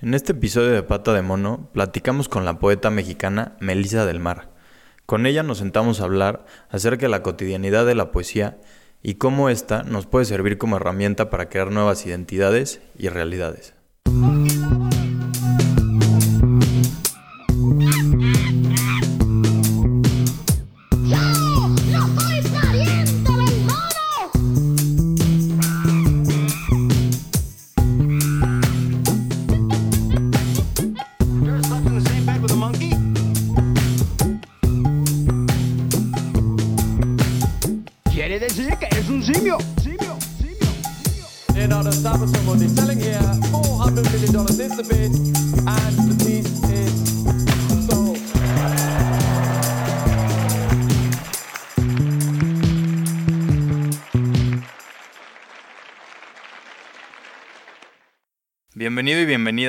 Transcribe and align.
En 0.00 0.14
este 0.14 0.30
episodio 0.30 0.70
de 0.70 0.84
Pata 0.84 1.12
de 1.12 1.22
Mono 1.22 1.70
platicamos 1.72 2.28
con 2.28 2.44
la 2.44 2.60
poeta 2.60 2.88
mexicana 2.88 3.56
Melisa 3.58 4.06
del 4.06 4.20
Mar. 4.20 4.48
Con 5.06 5.26
ella 5.26 5.42
nos 5.42 5.58
sentamos 5.58 6.00
a 6.00 6.04
hablar 6.04 6.46
acerca 6.68 7.06
de 7.06 7.08
la 7.08 7.24
cotidianidad 7.24 7.84
de 7.84 7.96
la 7.96 8.12
poesía 8.12 8.60
y 9.02 9.14
cómo 9.14 9.48
ésta 9.48 9.82
nos 9.82 10.06
puede 10.06 10.24
servir 10.24 10.56
como 10.56 10.76
herramienta 10.76 11.30
para 11.30 11.48
crear 11.48 11.72
nuevas 11.72 12.06
identidades 12.06 12.80
y 12.96 13.08
realidades. 13.08 13.74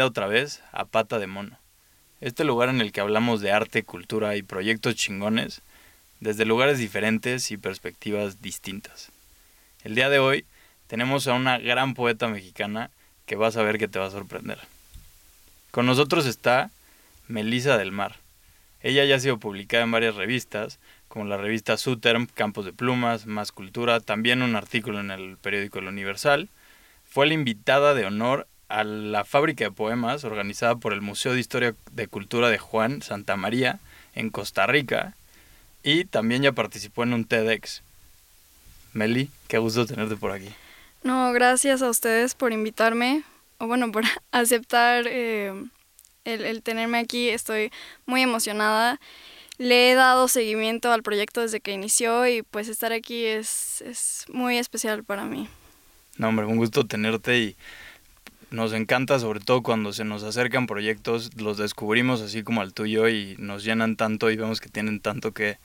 Otra 0.10 0.28
vez 0.28 0.64
a 0.72 0.86
Pata 0.86 1.20
de 1.20 1.28
Mono, 1.28 1.60
este 2.20 2.44
lugar 2.44 2.70
en 2.70 2.82
el 2.82 2.92
que 2.92 3.00
hablamos 3.00 3.42
de 3.42 3.52
arte, 3.52 3.84
cultura 3.84 4.36
y 4.36 4.42
proyectos 4.42 4.96
chingones 4.96 5.62
desde 6.20 6.46
lugares 6.46 6.80
diferentes 6.80 7.52
y 7.52 7.58
perspectivas 7.58 8.42
distintas. 8.42 9.12
El 9.84 9.94
día 9.94 10.10
de 10.10 10.18
hoy 10.18 10.46
tenemos 10.88 11.28
a 11.28 11.34
una 11.34 11.60
gran 11.60 11.94
poeta 11.94 12.28
mexicana 12.28 12.90
que 13.28 13.36
vas 13.36 13.56
a 13.56 13.62
ver 13.62 13.78
que 13.78 13.88
te 13.88 14.00
va 14.00 14.08
a 14.08 14.12
sorprender. 14.12 14.58
Con 15.70 15.86
nosotros 15.86 16.26
está 16.26 16.72
Melisa 17.28 17.78
del 17.78 17.92
Mar. 17.92 18.16
Ella 18.82 19.06
ya 19.06 19.16
ha 19.16 19.20
sido 19.20 19.38
publicada 19.38 19.84
en 19.84 19.92
varias 19.92 20.16
revistas, 20.16 20.80
como 21.08 21.26
la 21.26 21.38
revista 21.38 21.78
Suterm, 21.78 22.26
Campos 22.26 22.66
de 22.66 22.74
Plumas, 22.74 23.28
Más 23.28 23.52
Cultura, 23.52 24.00
también 24.00 24.42
un 24.42 24.56
artículo 24.56 25.00
en 25.00 25.12
el 25.12 25.38
periódico 25.38 25.78
El 25.78 25.88
Universal. 25.88 26.50
Fue 27.06 27.28
la 27.28 27.36
invitada 27.36 27.94
de 27.94 28.06
honor 28.06 28.48
a 28.70 28.84
la 28.84 29.26
fábrica 29.26 29.66
de 29.66 29.72
poemas 29.72 30.24
organizada 30.24 30.76
por 30.76 30.94
el 30.94 31.02
Museo 31.02 31.34
de 31.34 31.40
Historia 31.40 31.76
de 31.92 32.08
Cultura 32.08 32.50
de 32.50 32.60
Juan 32.60 33.02
Santa 33.02 33.36
María 33.36 33.80
en 34.16 34.30
Costa 34.30 34.68
Rica 34.68 35.16
y 35.84 36.06
también 36.06 36.44
ya 36.44 36.52
participó 36.52 37.04
en 37.04 37.14
un 37.14 37.26
TEDx. 37.26 37.82
Meli, 38.94 39.30
qué 39.48 39.58
gusto 39.58 39.86
tenerte 39.86 40.16
por 40.16 40.32
aquí. 40.32 40.50
No, 41.04 41.32
gracias 41.32 41.82
a 41.82 41.90
ustedes 41.90 42.36
por 42.36 42.52
invitarme, 42.52 43.24
o 43.58 43.68
bueno, 43.68 43.92
por 43.92 44.04
aceptar 44.32 45.06
eh, 45.08 45.54
el, 46.26 46.46
el 46.46 46.62
tenerme 46.62 47.00
aquí. 47.00 47.30
Estoy 47.30 47.72
muy 48.06 48.22
emocionada. 48.22 49.00
Le 49.58 49.92
he 49.92 49.96
dado 49.96 50.28
seguimiento 50.28 50.92
al 50.92 51.04
proyecto 51.04 51.42
desde 51.42 51.60
que 51.60 51.72
inició 51.72 52.28
y 52.28 52.44
pues 52.44 52.70
estar 52.70 52.94
aquí 52.94 53.26
es, 53.26 53.82
es 53.82 54.26
muy 54.30 54.58
especial 54.58 55.04
para 55.04 55.26
mí. 55.26 55.50
No, 56.18 56.30
hombre, 56.30 56.46
un 56.46 56.58
gusto 56.58 56.86
tenerte 56.86 57.40
y 57.40 57.56
nos 58.52 58.74
encanta, 58.74 59.20
sobre 59.20 59.40
todo 59.40 59.62
cuando 59.62 59.94
se 59.94 60.04
nos 60.04 60.24
acercan 60.24 60.68
proyectos, 60.68 61.32
los 61.36 61.58
descubrimos 61.58 62.22
así 62.22 62.44
como 62.44 62.62
al 62.62 62.74
tuyo 62.74 63.08
y 63.08 63.36
nos 63.38 63.64
llenan 63.64 63.96
tanto 63.96 64.32
y 64.32 64.36
vemos 64.36 64.60
que 64.60 64.70
tienen 64.70 65.00
tanto 65.00 65.34
que 65.34 65.58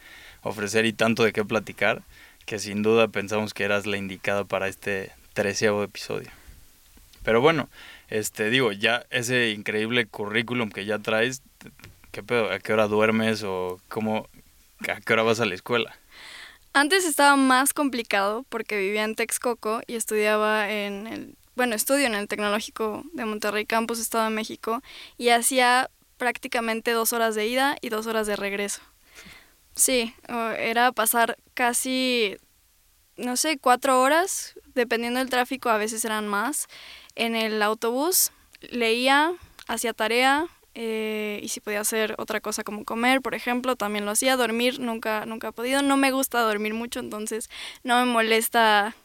ofrecer 0.42 0.84
y 0.84 0.92
tanto 0.92 1.24
de 1.24 1.32
qué 1.32 1.44
platicar, 1.44 2.02
que 2.44 2.58
sin 2.58 2.82
duda 2.82 3.08
pensamos 3.08 3.54
que 3.54 3.64
eras 3.64 3.86
la 3.86 3.96
indicada 3.96 4.44
para 4.44 4.68
este 4.68 5.12
treceavo 5.32 5.82
episodio. 5.82 6.30
Pero 7.22 7.40
bueno, 7.40 7.68
este 8.08 8.50
digo, 8.50 8.72
ya 8.72 9.06
ese 9.10 9.50
increíble 9.50 10.06
currículum 10.06 10.70
que 10.70 10.84
ya 10.84 10.98
traes, 10.98 11.42
¿qué 12.12 12.22
pedo? 12.22 12.50
¿A 12.50 12.58
qué 12.58 12.74
hora 12.74 12.86
duermes 12.86 13.42
o 13.42 13.80
cómo, 13.88 14.28
a 14.88 15.00
qué 15.00 15.12
hora 15.14 15.22
vas 15.22 15.40
a 15.40 15.46
la 15.46 15.54
escuela? 15.54 15.96
Antes 16.74 17.06
estaba 17.06 17.36
más 17.36 17.72
complicado 17.72 18.44
porque 18.50 18.76
vivía 18.76 19.04
en 19.04 19.14
Texcoco 19.14 19.80
y 19.86 19.94
estudiaba 19.94 20.70
en 20.70 21.06
el 21.06 21.34
bueno, 21.56 21.74
estudio 21.74 22.06
en 22.06 22.14
el 22.14 22.28
Tecnológico 22.28 23.04
de 23.12 23.24
Monterrey 23.24 23.66
Campus, 23.66 23.98
Estado 23.98 24.24
de 24.24 24.30
México, 24.30 24.82
y 25.16 25.30
hacía 25.30 25.90
prácticamente 26.16 26.92
dos 26.92 27.12
horas 27.12 27.34
de 27.34 27.46
ida 27.46 27.76
y 27.80 27.88
dos 27.88 28.06
horas 28.06 28.26
de 28.26 28.36
regreso. 28.36 28.80
Sí, 29.74 30.14
era 30.58 30.92
pasar 30.92 31.36
casi, 31.54 32.36
no 33.16 33.36
sé, 33.36 33.58
cuatro 33.58 34.00
horas, 34.00 34.54
dependiendo 34.74 35.18
del 35.18 35.30
tráfico, 35.30 35.68
a 35.68 35.78
veces 35.78 36.04
eran 36.04 36.28
más, 36.28 36.68
en 37.16 37.34
el 37.34 37.60
autobús, 37.62 38.30
leía, 38.60 39.32
hacía 39.66 39.92
tarea, 39.92 40.46
eh, 40.76 41.38
y 41.42 41.48
si 41.48 41.60
podía 41.60 41.80
hacer 41.80 42.16
otra 42.18 42.40
cosa 42.40 42.64
como 42.64 42.84
comer, 42.84 43.22
por 43.22 43.34
ejemplo, 43.34 43.76
también 43.76 44.04
lo 44.04 44.10
hacía. 44.10 44.36
Dormir 44.36 44.80
nunca, 44.80 45.24
nunca 45.24 45.48
he 45.48 45.52
podido. 45.52 45.82
No 45.82 45.96
me 45.96 46.10
gusta 46.10 46.40
dormir 46.40 46.74
mucho, 46.74 46.98
entonces 46.98 47.48
no 47.84 48.04
me 48.04 48.10
molesta 48.10 48.96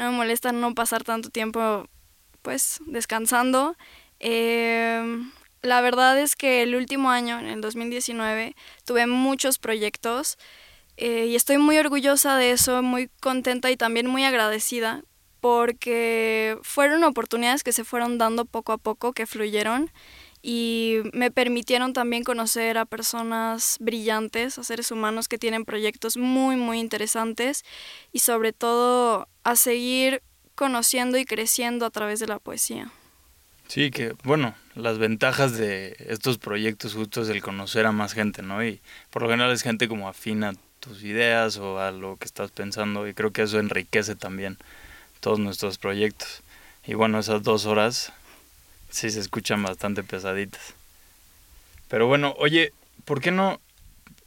no 0.00 0.10
me 0.10 0.16
molesta 0.16 0.50
no 0.50 0.74
pasar 0.74 1.04
tanto 1.04 1.28
tiempo 1.28 1.86
pues 2.40 2.80
descansando. 2.86 3.76
Em, 4.18 5.30
la 5.60 5.82
verdad 5.82 6.18
es 6.18 6.36
que 6.36 6.62
el 6.62 6.74
último 6.74 7.10
año, 7.10 7.38
en 7.38 7.46
el 7.46 7.60
2019, 7.60 8.56
tuve 8.86 9.06
muchos 9.06 9.58
proyectos 9.58 10.38
eh, 10.96 11.26
y 11.26 11.36
estoy 11.36 11.58
muy 11.58 11.76
orgullosa 11.76 12.38
de 12.38 12.52
eso, 12.52 12.82
muy 12.82 13.10
contenta 13.20 13.70
y 13.70 13.76
también 13.76 14.06
muy 14.06 14.24
agradecida 14.24 15.02
porque 15.40 16.58
fueron 16.62 17.04
oportunidades 17.04 17.62
que 17.62 17.72
se 17.72 17.84
fueron 17.84 18.16
dando 18.16 18.46
poco 18.46 18.72
a 18.72 18.78
poco, 18.78 19.12
que 19.12 19.26
fluyeron 19.26 19.90
y 20.42 20.98
me 21.12 21.30
permitieron 21.30 21.92
también 21.92 22.24
conocer 22.24 22.78
a 22.78 22.86
personas 22.86 23.76
brillantes, 23.80 24.58
a 24.58 24.64
seres 24.64 24.90
humanos 24.90 25.28
que 25.28 25.38
tienen 25.38 25.64
proyectos 25.64 26.16
muy, 26.16 26.56
muy 26.56 26.78
interesantes 26.80 27.64
y 28.12 28.20
sobre 28.20 28.52
todo 28.52 29.28
a 29.44 29.56
seguir 29.56 30.22
conociendo 30.54 31.18
y 31.18 31.24
creciendo 31.24 31.86
a 31.86 31.90
través 31.90 32.20
de 32.20 32.26
la 32.26 32.38
poesía. 32.38 32.90
Sí, 33.68 33.90
que 33.90 34.14
bueno, 34.24 34.54
las 34.74 34.98
ventajas 34.98 35.56
de 35.56 35.94
estos 36.08 36.38
proyectos 36.38 36.94
justo 36.94 37.22
es 37.22 37.28
el 37.28 37.42
conocer 37.42 37.86
a 37.86 37.92
más 37.92 38.14
gente, 38.14 38.42
¿no? 38.42 38.64
Y 38.64 38.80
por 39.10 39.22
lo 39.22 39.28
general 39.28 39.52
es 39.52 39.62
gente 39.62 39.88
como 39.88 40.08
afina 40.08 40.54
tus 40.80 41.04
ideas 41.04 41.58
o 41.58 41.78
a 41.78 41.92
lo 41.92 42.16
que 42.16 42.24
estás 42.24 42.50
pensando 42.50 43.06
y 43.06 43.14
creo 43.14 43.30
que 43.30 43.42
eso 43.42 43.58
enriquece 43.58 44.16
también 44.16 44.58
todos 45.20 45.38
nuestros 45.38 45.78
proyectos. 45.78 46.42
Y 46.86 46.94
bueno, 46.94 47.18
esas 47.18 47.42
dos 47.42 47.66
horas 47.66 48.12
sí 48.90 49.10
se 49.10 49.20
escuchan 49.20 49.62
bastante 49.62 50.02
pesaditas. 50.02 50.74
Pero 51.88 52.06
bueno, 52.06 52.34
oye, 52.38 52.72
¿por 53.04 53.20
qué 53.20 53.30
no 53.30 53.60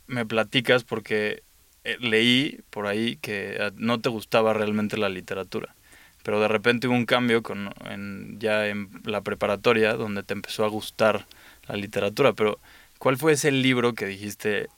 me 0.07 0.25
platicas? 0.25 0.83
Porque 0.83 1.43
eh, 1.83 1.97
leí 1.99 2.61
por 2.69 2.87
ahí 2.87 3.17
que 3.17 3.57
ah, 3.61 3.71
no 3.75 3.99
te 3.99 4.09
gustaba 4.09 4.53
realmente 4.53 4.97
la 4.97 5.09
literatura, 5.09 5.75
pero 6.23 6.39
de 6.39 6.47
repente 6.47 6.87
hubo 6.87 6.95
un 6.95 7.05
cambio 7.05 7.43
con, 7.43 7.73
en, 7.85 8.39
ya 8.39 8.67
en 8.67 8.89
la 9.03 9.21
preparatoria 9.21 9.93
donde 9.93 10.23
te 10.23 10.33
empezó 10.33 10.65
a 10.65 10.69
gustar 10.69 11.25
la 11.67 11.75
literatura, 11.75 12.33
pero 12.33 12.59
¿cuál 12.99 13.17
fue 13.17 13.33
ese 13.33 13.51
libro 13.51 13.93
que 13.93 14.05
dijiste, 14.05 14.69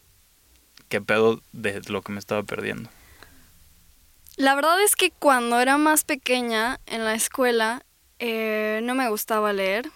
qué 0.90 1.00
pedo 1.00 1.42
de 1.54 1.82
lo 1.90 2.02
que 2.02 2.12
me 2.12 2.20
estaba 2.20 2.44
perdiendo? 2.44 2.90
La 4.38 4.54
verdad 4.54 4.82
es 4.84 4.96
que 4.96 5.12
cuando 5.12 5.62
era 5.62 5.78
más 5.78 6.04
pequeña 6.04 6.80
en 6.88 7.06
la 7.06 7.14
escuela 7.14 7.85
eh, 8.20 8.80
no 8.84 8.96
me 8.96 9.10
gustaba 9.10 9.54
leer, 9.54 9.90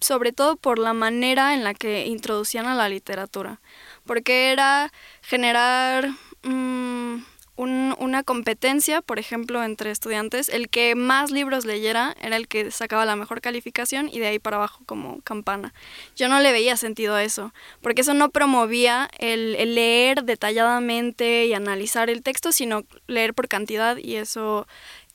sobre 0.00 0.32
todo 0.32 0.56
por 0.56 0.78
la 0.78 0.92
manera 0.94 1.54
en 1.54 1.64
la 1.64 1.74
que 1.74 2.06
introducían 2.06 2.66
a 2.66 2.74
la 2.74 2.88
literatura, 2.88 3.60
porque 4.04 4.52
era 4.52 4.92
generar 5.22 6.10
mm, 6.42 7.18
una 7.62 8.22
competencia, 8.22 9.02
por 9.02 9.18
ejemplo, 9.18 9.62
entre 9.62 9.90
estudiantes. 9.90 10.48
El 10.48 10.70
que 10.70 10.94
más 10.94 11.30
libros 11.30 11.66
leyera 11.66 12.16
era 12.20 12.36
el 12.36 12.48
que 12.48 12.70
sacaba 12.70 13.04
la 13.04 13.16
mejor 13.16 13.42
calificación 13.42 14.08
y 14.08 14.18
de 14.18 14.28
ahí 14.28 14.38
para 14.38 14.56
abajo 14.56 14.82
como 14.86 15.20
campana. 15.22 15.74
Yo 16.16 16.28
no 16.28 16.40
le 16.40 16.52
veía 16.52 16.78
sentido 16.78 17.14
a 17.14 17.22
eso, 17.22 17.52
porque 17.82 18.00
eso 18.00 18.14
no 18.14 18.30
promovía 18.30 19.10
el 19.18 19.52
leer 19.74 20.24
detalladamente 20.24 21.46
y 21.46 21.52
analizar 21.52 22.08
el 22.08 22.22
texto, 22.22 22.50
sino 22.52 22.84
leer 23.06 23.34
por 23.34 23.48
cantidad 23.48 23.98
y 23.98 24.16
eso 24.16 24.66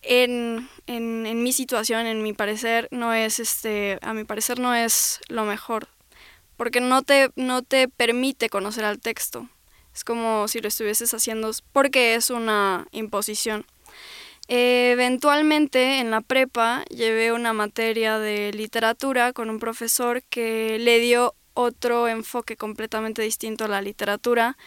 en, 0.08 0.70
en, 0.88 1.26
en, 1.26 1.44
mi 1.44 1.52
situación, 1.52 2.06
en 2.06 2.24
mi 2.24 2.34
parecer, 2.34 2.88
no 2.92 3.14
es 3.14 3.40
este, 3.40 4.00
a 4.02 4.14
mi 4.14 4.24
parecer 4.24 4.60
no 4.60 4.74
es 4.74 5.20
lo 5.28 5.46
mejor, 5.46 5.88
porque 6.58 6.82
no 6.82 7.02
te, 7.04 7.32
no 7.36 7.62
te 7.62 7.88
permite 7.88 8.50
conocer 8.50 8.86
al 8.86 9.00
texto. 9.00 9.50
Es 9.94 10.04
como 10.04 10.48
si 10.48 10.60
lo 10.60 10.68
estuvieses 10.68 11.14
haciendo 11.14 11.52
porque 11.72 12.16
es 12.16 12.30
una 12.30 12.88
imposición. 12.92 13.66
eventualmente 14.48 16.00
en 16.00 16.12
la 16.12 16.22
prepa 16.22 16.84
llevé 16.90 17.32
una 17.32 17.54
materia 17.54 18.20
de 18.20 18.52
literatura 18.54 19.34
con 19.34 19.50
un 19.50 19.60
profesor 19.60 20.22
que 20.24 20.78
le 20.80 21.00
dio 21.00 21.34
otro 21.54 22.08
enfoque 22.10 22.58
completamente 22.58 23.22
distinto 23.22 23.66
a 23.66 23.70
la 23.70 23.82
literatura. 23.82 24.58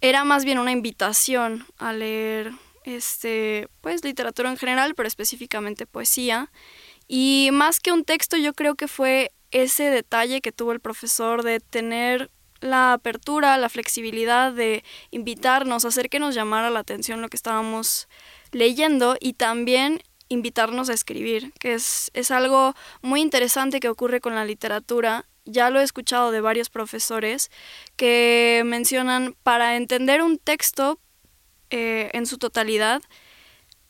Era 0.00 0.24
más 0.24 0.44
bien 0.44 0.58
una 0.58 0.72
invitación 0.72 1.66
a 1.78 1.92
leer 1.92 2.52
este, 2.84 3.68
pues 3.80 4.04
literatura 4.04 4.50
en 4.50 4.56
general, 4.56 4.94
pero 4.94 5.08
específicamente 5.08 5.86
poesía. 5.86 6.50
Y 7.08 7.50
más 7.52 7.80
que 7.80 7.92
un 7.92 8.04
texto, 8.04 8.36
yo 8.36 8.54
creo 8.54 8.76
que 8.76 8.88
fue 8.88 9.32
ese 9.50 9.84
detalle 9.84 10.40
que 10.40 10.52
tuvo 10.52 10.72
el 10.72 10.80
profesor 10.80 11.42
de 11.42 11.60
tener 11.60 12.30
la 12.60 12.94
apertura, 12.94 13.58
la 13.58 13.68
flexibilidad 13.68 14.52
de 14.52 14.84
invitarnos, 15.10 15.84
hacer 15.84 16.08
que 16.08 16.18
nos 16.18 16.34
llamara 16.34 16.70
la 16.70 16.80
atención 16.80 17.20
lo 17.20 17.28
que 17.28 17.36
estábamos 17.36 18.08
leyendo 18.52 19.16
y 19.20 19.34
también 19.34 20.02
invitarnos 20.28 20.88
a 20.88 20.94
escribir, 20.94 21.52
que 21.60 21.74
es, 21.74 22.10
es 22.14 22.30
algo 22.30 22.74
muy 23.02 23.20
interesante 23.20 23.80
que 23.80 23.88
ocurre 23.88 24.20
con 24.20 24.34
la 24.34 24.44
literatura. 24.44 25.26
Ya 25.44 25.68
lo 25.68 25.80
he 25.80 25.82
escuchado 25.82 26.30
de 26.30 26.40
varios 26.40 26.70
profesores 26.70 27.50
que 27.96 28.62
mencionan 28.64 29.36
para 29.42 29.76
entender 29.76 30.22
un 30.22 30.38
texto 30.38 30.98
eh, 31.70 32.10
en 32.12 32.26
su 32.26 32.38
totalidad, 32.38 33.02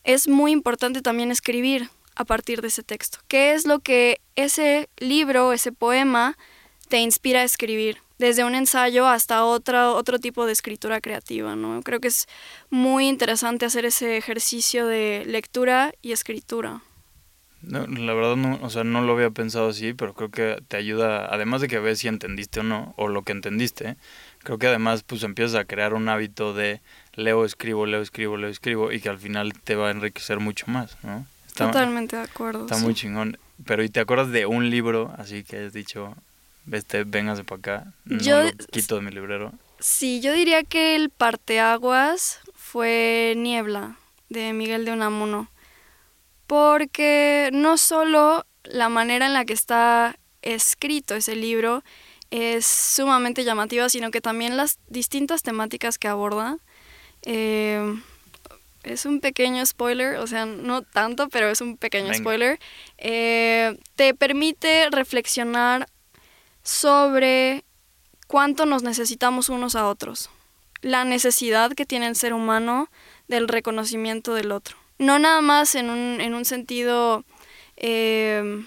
es 0.04 0.28
muy 0.28 0.52
importante 0.52 1.02
también 1.02 1.30
escribir 1.30 1.88
a 2.14 2.24
partir 2.24 2.60
de 2.60 2.68
ese 2.68 2.82
texto. 2.82 3.18
¿Qué 3.28 3.54
es 3.54 3.66
lo 3.66 3.80
que 3.80 4.20
ese 4.36 4.88
libro, 4.98 5.52
ese 5.52 5.72
poema, 5.72 6.36
te 6.88 6.98
inspira 6.98 7.40
a 7.40 7.44
escribir? 7.44 7.98
Desde 8.18 8.44
un 8.44 8.54
ensayo 8.54 9.08
hasta 9.08 9.44
otra, 9.44 9.90
otro 9.90 10.20
tipo 10.20 10.46
de 10.46 10.52
escritura 10.52 11.00
creativa, 11.00 11.56
¿no? 11.56 11.82
Creo 11.82 11.98
que 12.00 12.08
es 12.08 12.26
muy 12.70 13.08
interesante 13.08 13.66
hacer 13.66 13.84
ese 13.84 14.16
ejercicio 14.16 14.86
de 14.86 15.24
lectura 15.26 15.92
y 16.00 16.12
escritura. 16.12 16.82
No, 17.66 17.86
la 17.86 18.12
verdad 18.12 18.36
no, 18.36 18.58
o 18.62 18.70
sea, 18.70 18.84
no 18.84 19.02
lo 19.02 19.14
había 19.14 19.30
pensado 19.30 19.70
así, 19.70 19.94
pero 19.94 20.14
creo 20.14 20.30
que 20.30 20.62
te 20.68 20.76
ayuda, 20.76 21.26
además 21.26 21.60
de 21.60 21.68
que 21.68 21.78
ves 21.78 21.98
si 22.00 22.08
entendiste 22.08 22.60
o 22.60 22.62
no, 22.62 22.94
o 22.96 23.08
lo 23.08 23.22
que 23.22 23.32
entendiste, 23.32 23.96
creo 24.40 24.58
que 24.58 24.66
además 24.66 25.02
pues 25.02 25.22
empiezas 25.22 25.56
a 25.56 25.64
crear 25.64 25.94
un 25.94 26.08
hábito 26.08 26.52
de 26.52 26.82
leo, 27.16 27.44
escribo, 27.44 27.86
leo, 27.86 28.00
escribo, 28.00 28.36
leo, 28.36 28.50
escribo, 28.50 28.92
y 28.92 29.00
que 29.00 29.08
al 29.08 29.18
final 29.18 29.52
te 29.52 29.74
va 29.74 29.88
a 29.88 29.90
enriquecer 29.90 30.40
mucho 30.40 30.66
más, 30.68 30.96
¿no? 31.02 31.26
Totalmente 31.54 32.16
de 32.16 32.22
acuerdo. 32.22 32.62
Está 32.64 32.78
muy 32.78 32.94
chingón. 32.94 33.38
Pero 33.64 33.84
¿y 33.84 33.88
te 33.88 34.00
acuerdas 34.00 34.30
de 34.30 34.46
un 34.46 34.70
libro 34.70 35.14
así 35.16 35.44
que 35.44 35.66
has 35.66 35.72
dicho, 35.72 36.14
este, 36.70 37.04
véngase 37.04 37.44
para 37.44 37.58
acá, 37.58 37.92
no 38.04 38.18
yo, 38.18 38.42
lo 38.42 38.50
quito 38.72 38.96
de 38.96 39.02
mi 39.02 39.12
librero? 39.12 39.52
Sí, 39.78 40.20
yo 40.20 40.32
diría 40.32 40.64
que 40.64 40.96
el 40.96 41.10
parteaguas 41.10 42.40
fue 42.54 43.34
Niebla, 43.36 43.96
de 44.28 44.52
Miguel 44.52 44.84
de 44.84 44.92
Unamuno. 44.92 45.48
Porque 46.46 47.50
no 47.52 47.76
solo 47.76 48.44
la 48.64 48.88
manera 48.88 49.26
en 49.26 49.34
la 49.34 49.44
que 49.44 49.52
está 49.52 50.18
escrito 50.42 51.14
ese 51.14 51.36
libro 51.36 51.82
es 52.30 52.66
sumamente 52.66 53.44
llamativa, 53.44 53.88
sino 53.88 54.10
que 54.10 54.20
también 54.20 54.56
las 54.56 54.78
distintas 54.88 55.42
temáticas 55.42 55.98
que 55.98 56.08
aborda 56.08 56.58
eh, 57.24 58.00
es 58.84 59.06
un 59.06 59.20
pequeño 59.20 59.64
spoiler, 59.64 60.16
o 60.16 60.26
sea, 60.26 60.46
no 60.46 60.82
tanto, 60.82 61.28
pero 61.28 61.48
es 61.48 61.60
un 61.60 61.76
pequeño 61.76 62.12
spoiler. 62.14 62.58
Eh, 62.98 63.76
te 63.96 64.14
permite 64.14 64.88
reflexionar 64.90 65.88
sobre 66.62 67.64
cuánto 68.26 68.66
nos 68.66 68.82
necesitamos 68.82 69.48
unos 69.48 69.74
a 69.74 69.88
otros. 69.88 70.30
La 70.82 71.04
necesidad 71.04 71.72
que 71.72 71.86
tiene 71.86 72.06
el 72.06 72.16
ser 72.16 72.34
humano 72.34 72.90
del 73.26 73.48
reconocimiento 73.48 74.34
del 74.34 74.52
otro. 74.52 74.76
No 74.98 75.18
nada 75.18 75.40
más 75.40 75.74
en 75.74 75.88
un, 75.88 76.20
en 76.20 76.34
un 76.34 76.44
sentido 76.44 77.24
eh, 77.76 78.64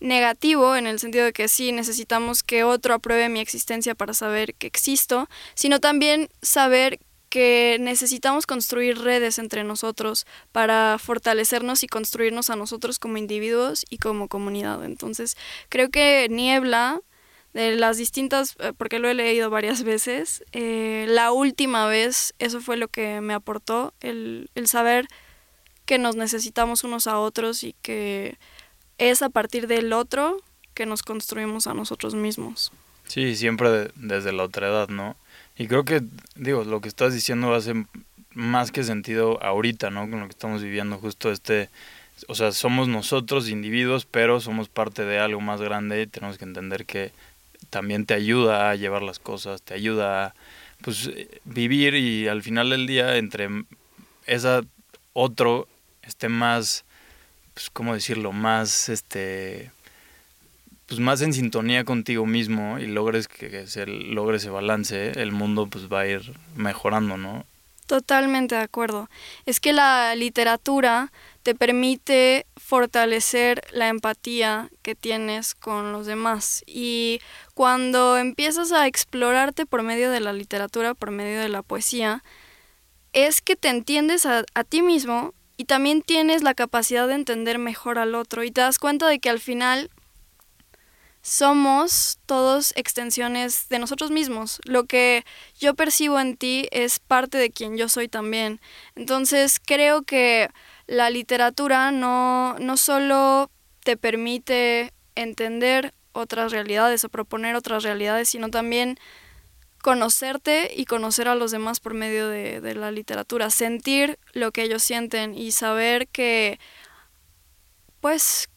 negativo, 0.00 0.76
en 0.76 0.86
el 0.86 0.98
sentido 0.98 1.24
de 1.24 1.32
que 1.32 1.48
sí 1.48 1.72
necesitamos 1.72 2.42
que 2.42 2.64
otro 2.64 2.94
apruebe 2.94 3.28
mi 3.28 3.40
existencia 3.40 3.94
para 3.94 4.14
saber 4.14 4.54
que 4.54 4.66
existo, 4.66 5.28
sino 5.54 5.80
también 5.80 6.28
saber 6.42 7.00
que 7.34 7.78
necesitamos 7.80 8.46
construir 8.46 8.98
redes 8.98 9.40
entre 9.40 9.64
nosotros 9.64 10.24
para 10.52 10.98
fortalecernos 11.00 11.82
y 11.82 11.88
construirnos 11.88 12.48
a 12.48 12.54
nosotros 12.54 13.00
como 13.00 13.16
individuos 13.16 13.84
y 13.90 13.98
como 13.98 14.28
comunidad. 14.28 14.84
Entonces, 14.84 15.36
creo 15.68 15.90
que 15.90 16.28
Niebla, 16.30 17.00
de 17.52 17.74
las 17.74 17.96
distintas, 17.96 18.54
eh, 18.60 18.72
porque 18.76 19.00
lo 19.00 19.08
he 19.08 19.14
leído 19.14 19.50
varias 19.50 19.82
veces, 19.82 20.44
eh, 20.52 21.06
la 21.08 21.32
última 21.32 21.88
vez 21.88 22.34
eso 22.38 22.60
fue 22.60 22.76
lo 22.76 22.86
que 22.86 23.20
me 23.20 23.34
aportó, 23.34 23.94
el, 24.00 24.48
el 24.54 24.68
saber 24.68 25.08
que 25.86 25.98
nos 25.98 26.14
necesitamos 26.14 26.84
unos 26.84 27.08
a 27.08 27.18
otros 27.18 27.64
y 27.64 27.74
que 27.82 28.38
es 28.98 29.22
a 29.22 29.28
partir 29.28 29.66
del 29.66 29.92
otro 29.92 30.40
que 30.74 30.86
nos 30.86 31.02
construimos 31.02 31.66
a 31.66 31.74
nosotros 31.74 32.14
mismos. 32.14 32.72
Sí, 33.06 33.36
siempre 33.36 33.90
desde 33.94 34.32
la 34.32 34.44
otra 34.44 34.68
edad, 34.68 34.88
¿no? 34.88 35.16
Y 35.56 35.66
creo 35.66 35.84
que, 35.84 36.02
digo, 36.36 36.64
lo 36.64 36.80
que 36.80 36.88
estás 36.88 37.14
diciendo 37.14 37.54
hace 37.54 37.86
más 38.32 38.72
que 38.72 38.82
sentido 38.82 39.42
ahorita, 39.42 39.90
¿no? 39.90 40.10
Con 40.10 40.20
lo 40.20 40.26
que 40.26 40.32
estamos 40.32 40.62
viviendo, 40.62 40.98
justo 40.98 41.30
este, 41.30 41.68
o 42.28 42.34
sea, 42.34 42.52
somos 42.52 42.88
nosotros 42.88 43.48
individuos, 43.48 44.06
pero 44.06 44.40
somos 44.40 44.68
parte 44.68 45.04
de 45.04 45.18
algo 45.18 45.40
más 45.40 45.60
grande 45.60 46.02
y 46.02 46.06
tenemos 46.06 46.38
que 46.38 46.44
entender 46.44 46.86
que 46.86 47.12
también 47.70 48.06
te 48.06 48.14
ayuda 48.14 48.70
a 48.70 48.74
llevar 48.74 49.02
las 49.02 49.18
cosas, 49.18 49.62
te 49.62 49.74
ayuda 49.74 50.26
a, 50.26 50.34
pues, 50.82 51.10
vivir 51.44 51.94
y 51.94 52.28
al 52.28 52.42
final 52.42 52.70
del 52.70 52.86
día 52.86 53.16
entre 53.16 53.48
esa 54.26 54.62
otro 55.12 55.68
esté 56.02 56.28
más, 56.28 56.84
pues, 57.54 57.70
¿cómo 57.70 57.94
decirlo? 57.94 58.32
Más, 58.32 58.88
este, 58.88 59.70
pues 60.86 61.00
más 61.00 61.22
en 61.22 61.32
sintonía 61.32 61.84
contigo 61.84 62.26
mismo 62.26 62.78
y 62.78 62.86
logres 62.86 63.28
que 63.28 63.66
se 63.66 63.86
logre 63.86 64.36
ese 64.36 64.50
balance, 64.50 65.12
el 65.20 65.32
mundo 65.32 65.66
pues 65.66 65.90
va 65.90 66.00
a 66.00 66.06
ir 66.06 66.34
mejorando, 66.56 67.16
¿no? 67.16 67.46
Totalmente 67.86 68.54
de 68.54 68.62
acuerdo. 68.62 69.10
Es 69.44 69.60
que 69.60 69.72
la 69.74 70.14
literatura 70.14 71.12
te 71.42 71.54
permite 71.54 72.46
fortalecer 72.56 73.62
la 73.72 73.88
empatía 73.88 74.70
que 74.82 74.94
tienes 74.94 75.54
con 75.54 75.92
los 75.92 76.06
demás 76.06 76.64
y 76.66 77.20
cuando 77.52 78.16
empiezas 78.16 78.72
a 78.72 78.86
explorarte 78.86 79.66
por 79.66 79.82
medio 79.82 80.10
de 80.10 80.20
la 80.20 80.32
literatura, 80.32 80.94
por 80.94 81.10
medio 81.10 81.40
de 81.40 81.50
la 81.50 81.62
poesía, 81.62 82.24
es 83.12 83.42
que 83.42 83.54
te 83.54 83.68
entiendes 83.68 84.24
a, 84.24 84.44
a 84.54 84.64
ti 84.64 84.80
mismo 84.80 85.34
y 85.56 85.64
también 85.64 86.02
tienes 86.02 86.42
la 86.42 86.54
capacidad 86.54 87.06
de 87.08 87.14
entender 87.14 87.58
mejor 87.58 87.98
al 87.98 88.14
otro 88.14 88.44
y 88.44 88.50
te 88.50 88.60
das 88.60 88.78
cuenta 88.78 89.08
de 89.08 89.18
que 89.18 89.30
al 89.30 89.40
final 89.40 89.90
somos 91.22 92.18
todos 92.26 92.74
extensiones 92.76 93.68
de 93.70 93.78
nosotros 93.78 94.10
mismos. 94.10 94.60
Lo 94.64 94.84
que 94.84 95.24
yo 95.58 95.74
percibo 95.74 96.20
en 96.20 96.36
ti 96.36 96.68
es 96.70 96.98
parte 96.98 97.38
de 97.38 97.50
quien 97.50 97.78
yo 97.78 97.88
soy 97.88 98.08
también. 98.08 98.60
Entonces 98.94 99.58
creo 99.64 100.02
que 100.02 100.50
la 100.86 101.08
literatura 101.08 101.92
no, 101.92 102.56
no 102.58 102.76
solo 102.76 103.50
te 103.84 103.96
permite 103.96 104.92
entender 105.14 105.94
otras 106.12 106.52
realidades 106.52 107.04
o 107.04 107.08
proponer 107.08 107.56
otras 107.56 107.84
realidades, 107.84 108.28
sino 108.28 108.50
también 108.50 108.98
conocerte 109.84 110.72
y 110.74 110.86
conocer 110.86 111.28
a 111.28 111.34
los 111.34 111.50
demás 111.50 111.78
por 111.78 111.92
medio 111.92 112.26
de, 112.26 112.62
de 112.62 112.74
la 112.74 112.90
literatura, 112.90 113.50
sentir 113.50 114.18
lo 114.32 114.50
que 114.50 114.62
ellos 114.62 114.82
sienten 114.82 115.34
y 115.34 115.52
saber 115.52 116.08
que 116.08 116.58
pues 118.00 118.48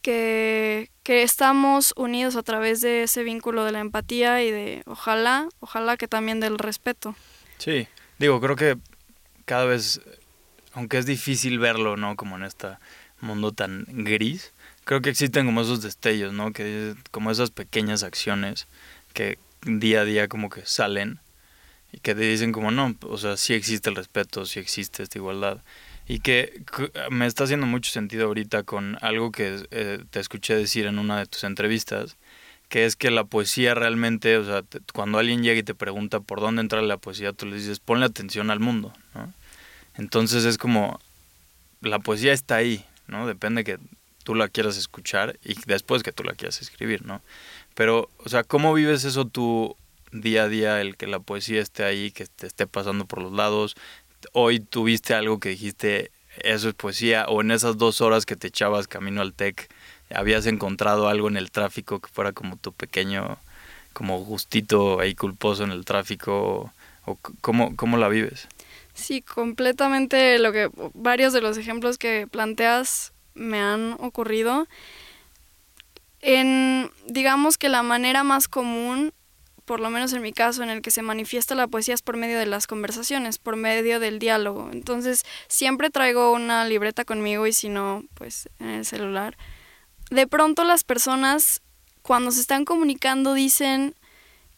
que, 0.00 0.90
que 1.04 1.22
estamos 1.22 1.94
unidos 1.96 2.34
a 2.34 2.42
través 2.42 2.80
de 2.80 3.04
ese 3.04 3.22
vínculo 3.22 3.64
de 3.64 3.70
la 3.70 3.78
empatía 3.78 4.42
y 4.42 4.50
de 4.50 4.82
ojalá, 4.86 5.48
ojalá 5.60 5.96
que 5.96 6.08
también 6.08 6.40
del 6.40 6.58
respeto. 6.58 7.14
Sí, 7.58 7.86
digo, 8.18 8.40
creo 8.40 8.56
que 8.56 8.76
cada 9.44 9.66
vez, 9.66 10.00
aunque 10.72 10.98
es 10.98 11.06
difícil 11.06 11.60
verlo, 11.60 11.96
¿no? 11.96 12.16
Como 12.16 12.34
en 12.34 12.42
este 12.42 12.70
mundo 13.20 13.52
tan 13.52 13.86
gris, 13.88 14.52
creo 14.82 15.00
que 15.00 15.10
existen 15.10 15.46
como 15.46 15.60
esos 15.60 15.80
destellos, 15.80 16.32
¿no? 16.32 16.52
Que 16.52 16.96
como 17.12 17.30
esas 17.30 17.52
pequeñas 17.52 18.02
acciones 18.02 18.66
que 19.14 19.38
día 19.64 20.02
a 20.02 20.04
día 20.04 20.28
como 20.28 20.50
que 20.50 20.66
salen 20.66 21.20
y 21.92 21.98
que 21.98 22.14
te 22.14 22.22
dicen 22.22 22.52
como 22.52 22.70
no, 22.70 22.94
o 23.02 23.18
sea, 23.18 23.36
sí 23.36 23.54
existe 23.54 23.90
el 23.90 23.96
respeto, 23.96 24.46
sí 24.46 24.60
existe 24.60 25.02
esta 25.02 25.18
igualdad 25.18 25.60
y 26.06 26.20
que 26.20 26.62
me 27.10 27.26
está 27.26 27.44
haciendo 27.44 27.66
mucho 27.66 27.90
sentido 27.90 28.26
ahorita 28.26 28.64
con 28.64 28.98
algo 29.00 29.30
que 29.30 29.64
eh, 29.70 30.04
te 30.10 30.20
escuché 30.20 30.56
decir 30.56 30.86
en 30.86 30.98
una 30.98 31.18
de 31.18 31.26
tus 31.26 31.44
entrevistas, 31.44 32.16
que 32.68 32.86
es 32.86 32.96
que 32.96 33.10
la 33.10 33.24
poesía 33.24 33.74
realmente, 33.74 34.36
o 34.36 34.44
sea, 34.44 34.62
cuando 34.92 35.18
alguien 35.18 35.42
llega 35.42 35.60
y 35.60 35.62
te 35.62 35.74
pregunta 35.74 36.20
por 36.20 36.40
dónde 36.40 36.62
entra 36.62 36.82
la 36.82 36.96
poesía, 36.96 37.32
tú 37.32 37.46
le 37.46 37.56
dices, 37.56 37.80
ponle 37.80 38.06
atención 38.06 38.50
al 38.50 38.60
mundo, 38.60 38.92
¿no? 39.14 39.32
Entonces 39.96 40.44
es 40.44 40.58
como, 40.58 40.98
la 41.82 41.98
poesía 41.98 42.32
está 42.32 42.56
ahí, 42.56 42.84
¿no? 43.06 43.26
Depende 43.26 43.62
que 43.62 43.78
tú 44.24 44.34
la 44.34 44.48
quieras 44.48 44.76
escuchar 44.76 45.38
y 45.44 45.54
después 45.66 46.02
que 46.02 46.12
tú 46.12 46.24
la 46.24 46.32
quieras 46.32 46.62
escribir, 46.62 47.04
¿no? 47.04 47.20
Pero, 47.74 48.10
o 48.18 48.28
sea, 48.28 48.44
¿cómo 48.44 48.74
vives 48.74 49.04
eso 49.04 49.26
tú 49.26 49.76
día 50.12 50.44
a 50.44 50.48
día, 50.48 50.80
el 50.80 50.96
que 50.96 51.06
la 51.06 51.20
poesía 51.20 51.60
esté 51.60 51.84
ahí, 51.84 52.10
que 52.10 52.26
te 52.26 52.46
esté 52.46 52.66
pasando 52.66 53.06
por 53.06 53.22
los 53.22 53.32
lados, 53.32 53.76
hoy 54.32 54.60
tuviste 54.60 55.14
algo 55.14 55.40
que 55.40 55.50
dijiste, 55.50 56.10
eso 56.42 56.68
es 56.68 56.74
poesía, 56.74 57.26
o 57.28 57.40
en 57.40 57.50
esas 57.50 57.78
dos 57.78 58.00
horas 58.00 58.26
que 58.26 58.36
te 58.36 58.48
echabas 58.48 58.88
camino 58.88 59.20
al 59.20 59.34
TEC, 59.34 59.68
habías 60.14 60.46
encontrado 60.46 61.08
algo 61.08 61.28
en 61.28 61.36
el 61.36 61.50
tráfico 61.50 62.00
que 62.00 62.08
fuera 62.08 62.32
como 62.32 62.56
tu 62.56 62.72
pequeño, 62.72 63.38
como 63.92 64.18
gustito 64.20 65.00
ahí 65.00 65.14
culposo 65.14 65.64
en 65.64 65.70
el 65.70 65.84
tráfico, 65.84 66.72
o, 67.04 67.18
cómo, 67.40 67.74
cómo 67.76 67.96
la 67.96 68.08
vives. 68.08 68.48
Sí, 68.94 69.22
completamente 69.22 70.38
lo 70.38 70.52
que 70.52 70.70
varios 70.92 71.32
de 71.32 71.40
los 71.40 71.56
ejemplos 71.56 71.96
que 71.96 72.28
planteas 72.30 73.12
me 73.34 73.58
han 73.58 73.96
ocurrido. 73.98 74.66
En 76.22 76.90
digamos 77.06 77.58
que 77.58 77.68
la 77.68 77.82
manera 77.82 78.24
más 78.24 78.48
común 78.48 79.12
por 79.64 79.80
lo 79.80 79.90
menos 79.90 80.12
en 80.12 80.22
mi 80.22 80.32
caso, 80.32 80.62
en 80.62 80.70
el 80.70 80.82
que 80.82 80.90
se 80.90 81.02
manifiesta 81.02 81.54
la 81.54 81.68
poesía 81.68 81.94
es 81.94 82.02
por 82.02 82.16
medio 82.16 82.38
de 82.38 82.46
las 82.46 82.66
conversaciones, 82.66 83.38
por 83.38 83.56
medio 83.56 84.00
del 84.00 84.18
diálogo. 84.18 84.68
Entonces, 84.72 85.22
siempre 85.48 85.90
traigo 85.90 86.32
una 86.32 86.64
libreta 86.64 87.04
conmigo 87.04 87.46
y 87.46 87.52
si 87.52 87.68
no, 87.68 88.04
pues 88.14 88.48
en 88.58 88.68
el 88.68 88.84
celular. 88.84 89.36
De 90.10 90.26
pronto 90.26 90.64
las 90.64 90.84
personas, 90.84 91.62
cuando 92.02 92.32
se 92.32 92.40
están 92.40 92.64
comunicando, 92.64 93.34
dicen 93.34 93.94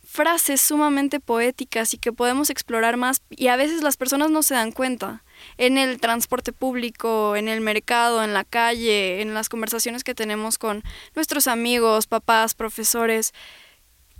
frases 0.02 0.60
sumamente 0.60 1.20
poéticas 1.20 1.94
y 1.94 1.98
que 1.98 2.12
podemos 2.12 2.50
explorar 2.50 2.96
más 2.96 3.22
y 3.30 3.48
a 3.48 3.56
veces 3.56 3.82
las 3.82 3.96
personas 3.96 4.30
no 4.30 4.42
se 4.42 4.54
dan 4.54 4.72
cuenta. 4.72 5.22
En 5.56 5.78
el 5.78 6.00
transporte 6.00 6.52
público, 6.52 7.36
en 7.36 7.48
el 7.48 7.60
mercado, 7.60 8.22
en 8.24 8.34
la 8.34 8.44
calle, 8.44 9.20
en 9.22 9.34
las 9.34 9.48
conversaciones 9.48 10.04
que 10.04 10.14
tenemos 10.14 10.58
con 10.58 10.82
nuestros 11.14 11.46
amigos, 11.46 12.06
papás, 12.06 12.54
profesores 12.54 13.32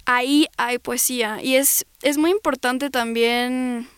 ahí 0.06 0.48
hay 0.56 0.78
poesía. 0.78 1.42
Y 1.42 1.56
es, 1.56 1.86
es 2.02 2.18
muy 2.18 2.30
importante 2.30 2.90
también 2.90 3.88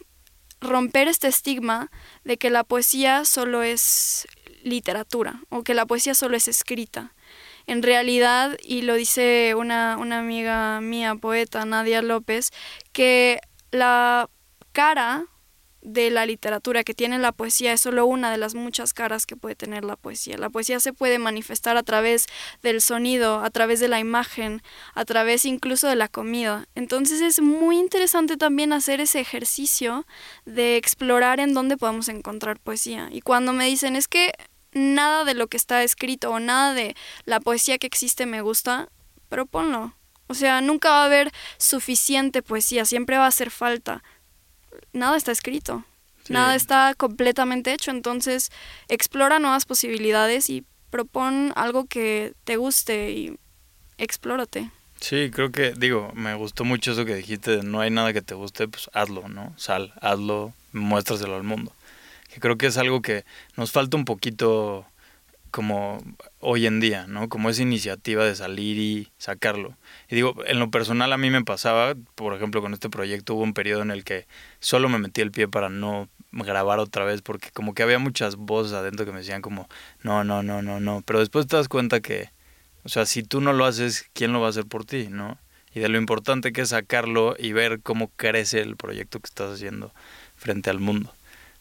romper 0.61 1.09
este 1.09 1.29
estigma 1.29 1.91
de 2.25 2.39
que 2.39 2.51
la 2.51 2.65
poesía 2.65 3.25
solo 3.25 3.63
es 3.63 4.27
literatura 4.63 5.43
o 5.49 5.63
que 5.63 5.75
la 5.75 5.87
poesía 5.87 6.15
solo 6.15 6.37
es 6.37 6.49
escrita. 6.49 7.15
En 7.67 7.83
realidad, 7.83 8.57
y 8.63 8.83
lo 8.83 8.95
dice 8.95 9.55
una, 9.57 9.97
una 9.99 10.21
amiga 10.21 10.81
mía, 10.81 11.17
poeta, 11.17 11.65
Nadia 11.65 12.01
López, 12.01 12.53
que 12.93 13.41
la 13.73 14.31
cara 14.73 15.27
de 15.87 16.11
la 16.11 16.27
literatura 16.27 16.83
que 16.83 16.95
tiene 16.95 17.17
la 17.21 17.31
poesía 17.31 17.73
es 17.73 17.81
solo 17.81 18.07
una 18.07 18.33
de 18.33 18.39
las 18.39 18.57
muchas 18.57 18.93
caras 18.93 19.25
que 19.25 19.37
puede 19.37 19.55
tener 19.55 19.85
la 19.85 19.95
poesía. 19.95 20.37
La 20.37 20.51
poesía 20.51 20.81
se 20.81 20.93
puede 20.93 21.21
manifestar 21.21 21.77
a 21.77 21.85
través 21.85 22.27
del 22.61 22.81
sonido, 22.81 23.39
a 23.39 23.51
través 23.51 23.79
de 23.79 23.87
la 23.87 24.01
imagen, 24.01 24.63
a 24.95 25.05
través 25.05 25.45
incluso 25.45 25.87
de 25.87 25.95
la 25.95 26.09
comida. 26.09 26.67
Entonces 26.75 27.21
es 27.21 27.41
muy 27.41 27.79
interesante 27.79 28.37
también 28.37 28.73
hacer 28.73 29.01
ese 29.01 29.21
ejercicio 29.21 30.07
de 30.45 30.77
explorar 30.77 31.39
en 31.39 31.55
dónde 31.55 31.77
podemos 31.77 32.09
encontrar 32.09 32.59
poesía. 32.59 33.09
Y 33.13 33.21
cuando 33.21 33.53
me 33.53 33.67
dicen 33.67 33.95
es 33.95 34.09
que 34.09 34.33
nada 34.73 35.25
de 35.25 35.35
lo 35.35 35.47
que 35.47 35.57
está 35.57 35.85
escrito 35.85 36.33
o 36.33 36.41
nada 36.41 36.75
de 36.75 36.97
la 37.27 37.39
poesía 37.39 37.79
que 37.79 37.87
existe 37.87 38.27
me 38.27 38.41
gusta, 38.41 38.89
proponlo. 39.29 39.95
O 40.27 40.35
sea, 40.35 40.61
nunca 40.61 40.91
va 40.91 41.03
a 41.03 41.07
haber 41.07 41.31
suficiente 41.59 42.43
poesía, 42.43 42.85
siempre 42.85 43.19
va 43.19 43.27
a 43.27 43.29
hacer 43.29 43.53
falta 43.53 44.03
nada 44.93 45.17
está 45.17 45.33
escrito, 45.33 45.85
nada 46.29 46.55
está 46.55 46.95
completamente 46.97 47.73
hecho, 47.73 47.91
entonces 47.91 48.51
explora 48.89 49.39
nuevas 49.39 49.65
posibilidades 49.65 50.51
y 50.51 50.65
propon 50.91 51.53
algo 51.57 51.87
que 51.87 52.35
te 52.45 52.57
guste 52.57 53.11
y 53.11 53.39
explórate. 53.99 54.71
Sí, 55.01 55.31
creo 55.31 55.53
que, 55.53 55.73
digo, 55.73 56.11
me 56.15 56.35
gustó 56.35 56.65
mucho 56.65 56.93
eso 56.93 57.05
que 57.05 57.15
dijiste, 57.15 57.59
de 57.59 57.63
no 57.63 57.81
hay 57.81 57.91
nada 57.91 58.13
que 58.13 58.23
te 58.23 58.35
guste, 58.35 58.67
pues 58.67 58.89
hazlo, 58.95 59.29
¿no? 59.29 59.53
Sal, 59.59 59.93
hazlo, 60.01 60.55
muéstraselo 60.73 61.37
al 61.37 61.43
mundo. 61.43 61.73
Que 62.33 62.41
creo 62.41 62.57
que 62.57 62.67
es 62.67 62.79
algo 62.79 63.03
que 63.03 63.25
nos 63.57 63.73
falta 63.73 63.97
un 63.97 64.05
poquito 64.05 64.87
como 65.57 66.05
hoy 66.41 66.67
en 66.67 66.81
día, 66.81 67.07
¿no? 67.07 67.31
Como 67.31 67.49
esa 67.49 67.63
iniciativa 67.63 68.27
de 68.27 68.35
salir 68.35 68.77
y 68.77 69.11
sacarlo. 69.17 69.75
Y 70.11 70.15
digo, 70.15 70.35
en 70.47 70.59
lo 70.59 70.71
personal 70.71 71.15
a 71.15 71.17
mí 71.17 71.31
me 71.31 71.43
pasaba, 71.43 71.95
por 72.15 72.35
ejemplo, 72.35 72.61
con 72.61 72.75
este 72.75 72.91
proyecto 72.91 73.35
hubo 73.35 73.43
un 73.43 73.55
periodo 73.55 73.81
en 73.81 73.91
el 73.91 74.05
que 74.05 74.27
solo 74.61 74.91
me 74.91 74.99
metí 74.99 75.23
el 75.23 75.31
pie 75.31 75.49
para 75.49 75.71
no 75.71 76.11
grabar 76.31 76.79
otra 76.79 77.07
vez 77.07 77.23
porque 77.23 77.49
como 77.53 77.73
que 77.73 77.83
había 77.83 77.99
muchas 77.99 78.37
voces 78.37 78.75
adentro 78.75 79.07
que 79.07 79.13
me 79.13 79.21
decían 79.21 79.41
como, 79.41 79.67
no, 80.03 80.25
no, 80.25 80.43
no, 80.43 80.61
no, 80.61 80.79
no. 80.79 81.03
Pero 81.07 81.21
después 81.21 81.47
te 81.47 81.57
das 81.57 81.69
cuenta 81.69 82.01
que, 82.01 82.29
o 82.85 82.91
sea, 82.91 83.07
si 83.07 83.23
tú 83.23 83.41
no 83.41 83.55
lo 83.55 83.65
haces, 83.65 84.11
¿quién 84.13 84.35
lo 84.35 84.41
va 84.43 84.49
a 84.49 84.51
hacer 84.51 84.67
por 84.67 84.85
ti, 84.85 85.09
no? 85.09 85.39
Y 85.73 85.81
de 85.81 85.89
lo 85.89 85.97
importante 85.97 86.53
que 86.53 86.61
es 86.61 86.69
sacarlo 86.69 87.35
y 87.39 87.53
ver 87.53 87.81
cómo 87.81 88.11
crece 88.17 88.61
el 88.61 88.77
proyecto 88.77 89.21
que 89.21 89.29
estás 89.29 89.55
haciendo 89.55 89.91
frente 90.37 90.69
al 90.69 90.81
mundo. 90.81 91.15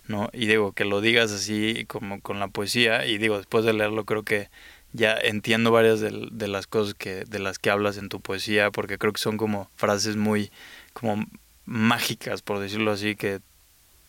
¿No? 0.07 0.29
Y 0.33 0.47
digo, 0.47 0.71
que 0.73 0.85
lo 0.85 1.01
digas 1.01 1.31
así 1.31 1.85
como 1.87 2.21
con 2.21 2.39
la 2.39 2.47
poesía, 2.47 3.05
y 3.05 3.17
digo, 3.17 3.37
después 3.37 3.65
de 3.65 3.73
leerlo 3.73 4.05
creo 4.05 4.23
que 4.23 4.49
ya 4.93 5.13
entiendo 5.17 5.71
varias 5.71 5.99
de, 5.99 6.47
las 6.47 6.67
cosas 6.67 6.93
que, 6.93 7.25
de 7.25 7.39
las 7.39 7.59
que 7.59 7.69
hablas 7.69 7.97
en 7.97 8.09
tu 8.09 8.21
poesía, 8.21 8.71
porque 8.71 8.97
creo 8.97 9.11
que 9.13 9.21
son 9.21 9.37
como 9.37 9.69
frases 9.75 10.15
muy 10.15 10.51
como 10.93 11.25
mágicas, 11.65 12.41
por 12.41 12.59
decirlo 12.59 12.91
así, 12.91 13.15
que 13.15 13.39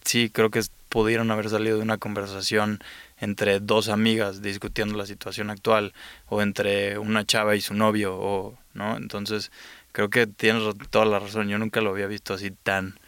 sí, 0.05 0.31
creo 0.31 0.51
que 0.51 0.63
pudieron 0.89 1.31
haber 1.31 1.51
salido 1.51 1.79
de 1.79 1.83
una 1.83 1.99
conversación 1.99 2.79
entre 3.19 3.61
dos 3.61 3.89
amigas 3.89 4.43
discutiendo 4.43 4.97
la 4.97 5.07
situación 5.07 5.51
actual, 5.51 5.93
o 6.29 6.41
entre 6.43 6.99
una 6.99 7.25
chava 7.27 7.57
y 7.57 7.61
su 7.61 7.75
novio, 7.75 8.15
o, 8.17 8.57
¿no? 8.75 8.97
Entonces, 8.97 9.51
creo 9.93 10.09
que 10.11 10.27
tienes 10.27 10.63
toda 10.91 11.07
la 11.07 11.19
razón, 11.19 11.49
yo 11.49 11.59
nunca 11.59 11.81
lo 11.81 11.91
había 11.91 12.07
visto 12.07 12.35
así 12.35 12.51
tan 12.51 12.99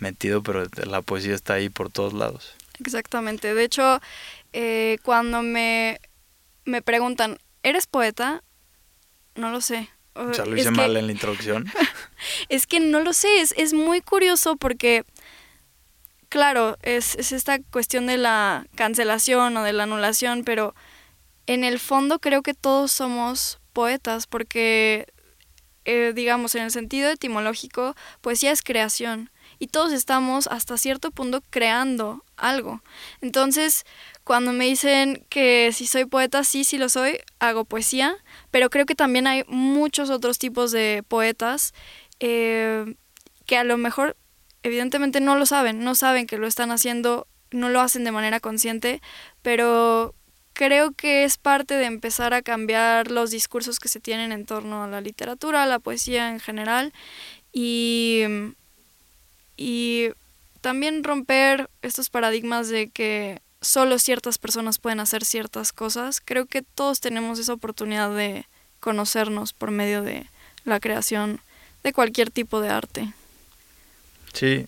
metido, 0.00 0.42
pero 0.42 0.64
la 0.86 1.02
poesía 1.02 1.34
está 1.34 1.54
ahí 1.54 1.68
por 1.68 1.90
todos 1.90 2.12
lados. 2.12 2.54
Exactamente. 2.80 3.54
De 3.54 3.64
hecho, 3.64 4.00
eh, 4.52 4.98
cuando 5.02 5.42
me, 5.42 6.00
me 6.64 6.82
preguntan, 6.82 7.38
¿eres 7.62 7.86
poeta? 7.86 8.42
No 9.34 9.50
lo 9.50 9.60
sé. 9.60 9.90
O 10.14 10.34
sea, 10.34 10.44
lo 10.44 10.56
hice 10.56 10.70
mal 10.70 10.96
en 10.96 11.06
la 11.06 11.12
introducción. 11.18 11.70
es 12.48 12.66
que 12.66 12.80
no 12.80 13.00
lo 13.00 13.12
sé, 13.12 13.40
es, 13.40 13.54
es 13.56 13.72
muy 13.72 14.00
curioso 14.00 14.56
porque, 14.56 15.04
claro, 16.28 16.76
es, 16.82 17.14
es 17.16 17.32
esta 17.32 17.60
cuestión 17.62 18.06
de 18.06 18.18
la 18.18 18.66
cancelación 18.74 19.56
o 19.56 19.62
de 19.62 19.72
la 19.72 19.84
anulación, 19.84 20.42
pero 20.44 20.74
en 21.46 21.64
el 21.64 21.78
fondo 21.78 22.18
creo 22.18 22.42
que 22.42 22.54
todos 22.54 22.90
somos 22.92 23.60
poetas 23.72 24.26
porque, 24.26 25.06
eh, 25.84 26.12
digamos, 26.14 26.54
en 26.54 26.64
el 26.64 26.70
sentido 26.70 27.10
etimológico, 27.10 27.94
poesía 28.20 28.50
es 28.50 28.62
creación 28.62 29.30
y 29.60 29.68
todos 29.68 29.92
estamos 29.92 30.48
hasta 30.48 30.76
cierto 30.78 31.12
punto 31.12 31.42
creando 31.50 32.24
algo. 32.36 32.82
Entonces, 33.20 33.84
cuando 34.24 34.52
me 34.52 34.64
dicen 34.64 35.24
que 35.28 35.70
si 35.72 35.86
soy 35.86 36.06
poeta, 36.06 36.42
sí, 36.42 36.64
sí 36.64 36.78
lo 36.78 36.88
soy, 36.88 37.18
hago 37.38 37.66
poesía, 37.66 38.16
pero 38.50 38.70
creo 38.70 38.86
que 38.86 38.94
también 38.94 39.26
hay 39.26 39.44
muchos 39.46 40.08
otros 40.10 40.38
tipos 40.38 40.72
de 40.72 41.04
poetas 41.06 41.74
eh, 42.20 42.96
que 43.46 43.58
a 43.58 43.64
lo 43.64 43.76
mejor 43.76 44.16
evidentemente 44.62 45.20
no 45.20 45.36
lo 45.36 45.44
saben, 45.44 45.84
no 45.84 45.94
saben 45.94 46.26
que 46.26 46.38
lo 46.38 46.46
están 46.46 46.70
haciendo, 46.70 47.26
no 47.50 47.68
lo 47.68 47.80
hacen 47.80 48.04
de 48.04 48.12
manera 48.12 48.40
consciente, 48.40 49.02
pero 49.42 50.14
creo 50.54 50.92
que 50.92 51.24
es 51.24 51.36
parte 51.36 51.74
de 51.74 51.84
empezar 51.84 52.32
a 52.32 52.40
cambiar 52.40 53.10
los 53.10 53.30
discursos 53.30 53.78
que 53.78 53.88
se 53.88 54.00
tienen 54.00 54.32
en 54.32 54.46
torno 54.46 54.84
a 54.84 54.88
la 54.88 55.02
literatura, 55.02 55.64
a 55.64 55.66
la 55.66 55.80
poesía 55.80 56.30
en 56.30 56.40
general 56.40 56.94
y 57.52 58.24
y 59.60 60.08
también 60.62 61.04
romper 61.04 61.68
estos 61.82 62.08
paradigmas 62.08 62.70
de 62.70 62.88
que 62.88 63.42
solo 63.60 63.98
ciertas 63.98 64.38
personas 64.38 64.78
pueden 64.78 65.00
hacer 65.00 65.22
ciertas 65.22 65.74
cosas. 65.74 66.22
Creo 66.24 66.46
que 66.46 66.62
todos 66.62 67.00
tenemos 67.00 67.38
esa 67.38 67.52
oportunidad 67.52 68.16
de 68.16 68.46
conocernos 68.80 69.52
por 69.52 69.70
medio 69.70 70.02
de 70.02 70.24
la 70.64 70.80
creación 70.80 71.40
de 71.82 71.92
cualquier 71.92 72.30
tipo 72.30 72.62
de 72.62 72.70
arte. 72.70 73.12
Sí, 74.32 74.66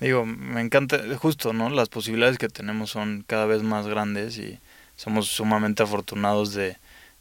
digo, 0.00 0.24
me 0.24 0.62
encanta, 0.62 1.02
justo, 1.18 1.52
¿no? 1.52 1.68
Las 1.68 1.90
posibilidades 1.90 2.38
que 2.38 2.48
tenemos 2.48 2.88
son 2.88 3.22
cada 3.26 3.44
vez 3.44 3.62
más 3.62 3.86
grandes 3.86 4.38
y 4.38 4.58
somos 4.96 5.26
sumamente 5.26 5.82
afortunados 5.82 6.54
de, 6.54 6.78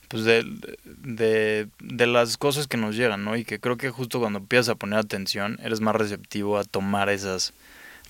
pues 0.10 0.24
de, 0.24 0.44
de, 0.86 1.68
de, 1.80 2.08
las 2.08 2.38
cosas 2.38 2.68
que 2.68 2.78
nos 2.78 2.96
llegan, 2.96 3.24
¿no? 3.24 3.38
Y 3.38 3.46
que 3.46 3.60
creo 3.60 3.78
que 3.78 3.92
justo 3.92 4.20
cuando 4.20 4.40
empiezas 4.40 4.70
a 4.70 4.76
poner 4.76 5.00
atención, 5.00 5.60
eres 5.64 5.82
más 5.82 5.96
receptivo 5.96 6.58
a 6.58 6.64
tomar 6.64 7.10
esas 7.10 7.54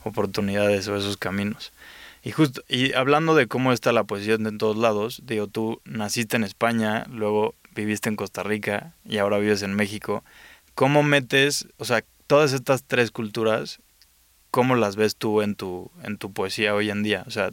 oportunidades 0.03 0.87
o 0.87 0.95
esos 0.95 1.17
caminos. 1.17 1.73
Y 2.23 2.31
justo, 2.31 2.63
y 2.69 2.93
hablando 2.93 3.35
de 3.35 3.47
cómo 3.47 3.73
está 3.73 3.91
la 3.91 4.05
poesía 4.05 4.35
en 4.35 4.57
todos 4.57 4.77
lados, 4.77 5.21
digo, 5.25 5.47
tú 5.47 5.81
naciste 5.83 6.37
en 6.37 6.45
España, 6.45 7.05
luego 7.09 7.53
viviste 7.75 8.07
en 8.07 8.15
Costa 8.15 8.43
Rica 8.43 8.93
y 9.05 9.17
ahora 9.17 9.37
vives 9.37 9.61
en 9.61 9.73
México. 9.73 10.23
¿Cómo 10.75 11.03
metes, 11.03 11.67
o 11.77 11.85
sea, 11.85 12.05
todas 12.27 12.53
estas 12.53 12.83
tres 12.83 13.11
culturas, 13.11 13.81
cómo 14.51 14.75
las 14.75 14.95
ves 14.95 15.17
tú 15.17 15.41
en 15.41 15.55
tu, 15.55 15.91
en 16.03 16.17
tu 16.17 16.31
poesía 16.31 16.73
hoy 16.73 16.89
en 16.89 17.03
día? 17.03 17.25
O 17.27 17.31
sea, 17.31 17.51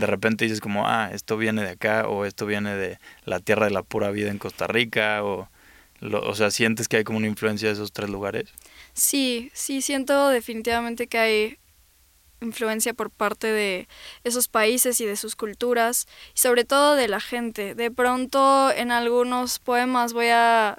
de 0.00 0.06
repente 0.06 0.44
dices 0.44 0.60
como, 0.60 0.88
ah, 0.88 1.10
esto 1.12 1.36
viene 1.36 1.62
de 1.62 1.70
acá 1.70 2.08
o 2.08 2.24
esto 2.24 2.46
viene 2.46 2.74
de 2.74 2.98
la 3.24 3.40
tierra 3.40 3.66
de 3.66 3.72
la 3.72 3.82
pura 3.82 4.10
vida 4.10 4.30
en 4.30 4.38
Costa 4.38 4.66
Rica 4.66 5.22
o, 5.24 5.48
o 6.02 6.34
sea, 6.34 6.50
¿sientes 6.50 6.88
que 6.88 6.96
hay 6.96 7.04
como 7.04 7.18
una 7.18 7.26
influencia 7.26 7.68
de 7.68 7.74
esos 7.74 7.92
tres 7.92 8.10
lugares? 8.10 8.50
Sí, 8.92 9.50
sí, 9.54 9.82
siento 9.82 10.28
definitivamente 10.28 11.06
que 11.06 11.18
hay 11.18 11.58
influencia 12.40 12.94
por 12.94 13.10
parte 13.10 13.46
de 13.46 13.86
esos 14.24 14.48
países 14.48 15.00
y 15.00 15.04
de 15.04 15.16
sus 15.16 15.36
culturas, 15.36 16.08
y 16.34 16.40
sobre 16.40 16.64
todo 16.64 16.96
de 16.96 17.08
la 17.08 17.20
gente. 17.20 17.74
De 17.74 17.90
pronto 17.90 18.72
en 18.72 18.90
algunos 18.90 19.58
poemas 19.58 20.12
voy 20.12 20.28
a 20.28 20.78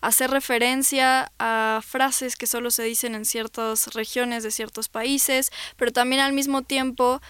hacer 0.00 0.30
referencia 0.30 1.32
a 1.38 1.80
frases 1.84 2.36
que 2.36 2.46
solo 2.46 2.70
se 2.70 2.82
dicen 2.84 3.14
en 3.14 3.24
ciertas 3.24 3.94
regiones 3.94 4.42
de 4.42 4.50
ciertos 4.50 4.88
países, 4.88 5.50
pero 5.76 5.92
también 5.92 6.20
al 6.20 6.32
mismo 6.32 6.62
tiempo 6.62 7.20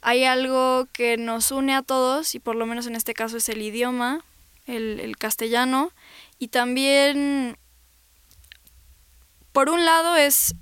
hay 0.00 0.24
algo 0.24 0.86
que 0.92 1.16
nos 1.16 1.50
une 1.50 1.74
a 1.74 1.82
todos, 1.82 2.34
y 2.34 2.38
por 2.38 2.56
lo 2.56 2.66
menos 2.66 2.86
en 2.86 2.96
este 2.96 3.14
caso 3.14 3.36
es 3.36 3.48
el 3.48 3.62
idioma, 3.62 4.24
el, 4.66 5.00
el 5.00 5.16
castellano, 5.16 5.92
y 6.38 6.48
también, 6.48 7.56
por 9.52 9.70
un 9.70 9.84
lado, 9.84 10.16
es 10.16 10.54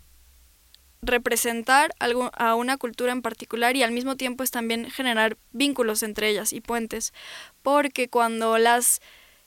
representar 1.03 1.95
algo, 1.99 2.31
a 2.35 2.55
una 2.55 2.77
cultura 2.77 3.13
en 3.13 3.23
particular 3.23 3.77
y 3.77 3.83
al 3.83 3.93
mismo 3.93 4.17
tiempo 4.17 4.43
es 4.43 4.51
también 4.51 4.91
generar 4.91 5.37
vínculos 5.53 6.03
entre 6.03 6.29
ellas 6.29 6.53
y 6.53 6.61
puentes, 6.61 7.13
porque 7.63 8.09
cuando 8.09 8.59
las 8.59 9.01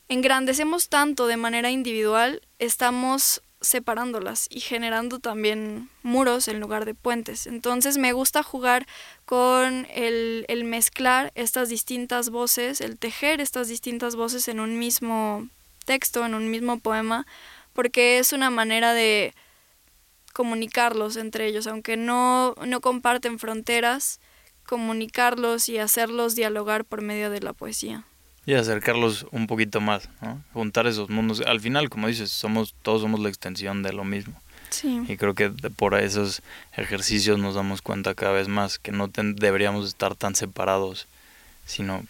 engrandecemos 0.08 0.90
tanto 0.90 1.28
de 1.28 1.38
manera 1.38 1.70
individual, 1.70 2.42
estamos 2.58 3.42
separándolas 3.62 4.48
y 4.50 4.62
generando 4.62 5.20
también 5.20 5.90
muros 6.02 6.48
en 6.48 6.60
lugar 6.60 6.86
de 6.86 6.96
puentes. 6.96 7.46
Entonces 7.48 7.98
me 7.98 8.14
gusta 8.14 8.44
jugar 8.44 8.88
con 9.26 9.86
el, 9.94 10.46
el, 10.48 10.64
mezclar 10.64 11.32
estas 11.36 11.70
distintas 11.70 12.30
voces, 12.30 12.82
el 12.82 12.98
tejer 12.98 13.42
estas 13.42 13.68
distintas 13.68 14.16
voces 14.16 14.48
en 14.48 14.60
un 14.60 14.80
mismo 14.80 15.48
texto, 15.86 16.26
en 16.26 16.36
un 16.36 16.50
mismo 16.50 16.80
poema, 16.80 17.26
porque 17.74 18.20
es 18.20 18.34
una 18.34 18.50
manera 18.50 18.94
de 18.94 19.34
comunicarlos 20.34 21.18
entre 21.18 21.48
ellos, 21.48 21.68
aunque 21.68 21.98
no, 21.98 22.56
no 22.66 22.82
comparten 22.82 23.40
fronteras, 23.40 24.20
comunicarlos 24.66 25.68
y 25.68 25.80
hacerlos 25.80 26.36
dialogar 26.36 26.86
por 26.86 27.02
medio 27.02 27.30
de 27.30 27.42
la 27.42 27.54
poesía. 27.54 28.06
Y 28.50 28.56
acercarlos 28.56 29.28
un 29.30 29.46
poquito 29.46 29.80
más, 29.80 30.10
¿no? 30.22 30.42
juntar 30.54 30.88
esos 30.88 31.08
mundos. 31.08 31.40
Al 31.46 31.60
final, 31.60 31.88
como 31.88 32.08
dices, 32.08 32.32
somos 32.32 32.74
todos 32.82 33.04
somos 33.04 33.20
la 33.20 33.30
extensión 33.30 33.84
de 33.84 33.94
lo 33.94 34.04
mismo. 34.04 34.42
Sí. 34.72 35.04
Y 35.08 35.18
creo 35.18 35.36
que 35.36 35.52
por 35.52 35.94
esos 35.94 36.42
ejercicios 36.76 37.38
nos 37.38 37.54
damos 37.54 37.84
cuenta 37.84 38.16
cada 38.16 38.32
vez 38.32 38.48
más 38.48 38.80
que 38.80 38.92
no 38.92 39.08
deberíamos 39.08 39.88
estar 39.88 40.16
tan 40.16 40.34
separados, 40.34 41.06
sino 41.68 42.04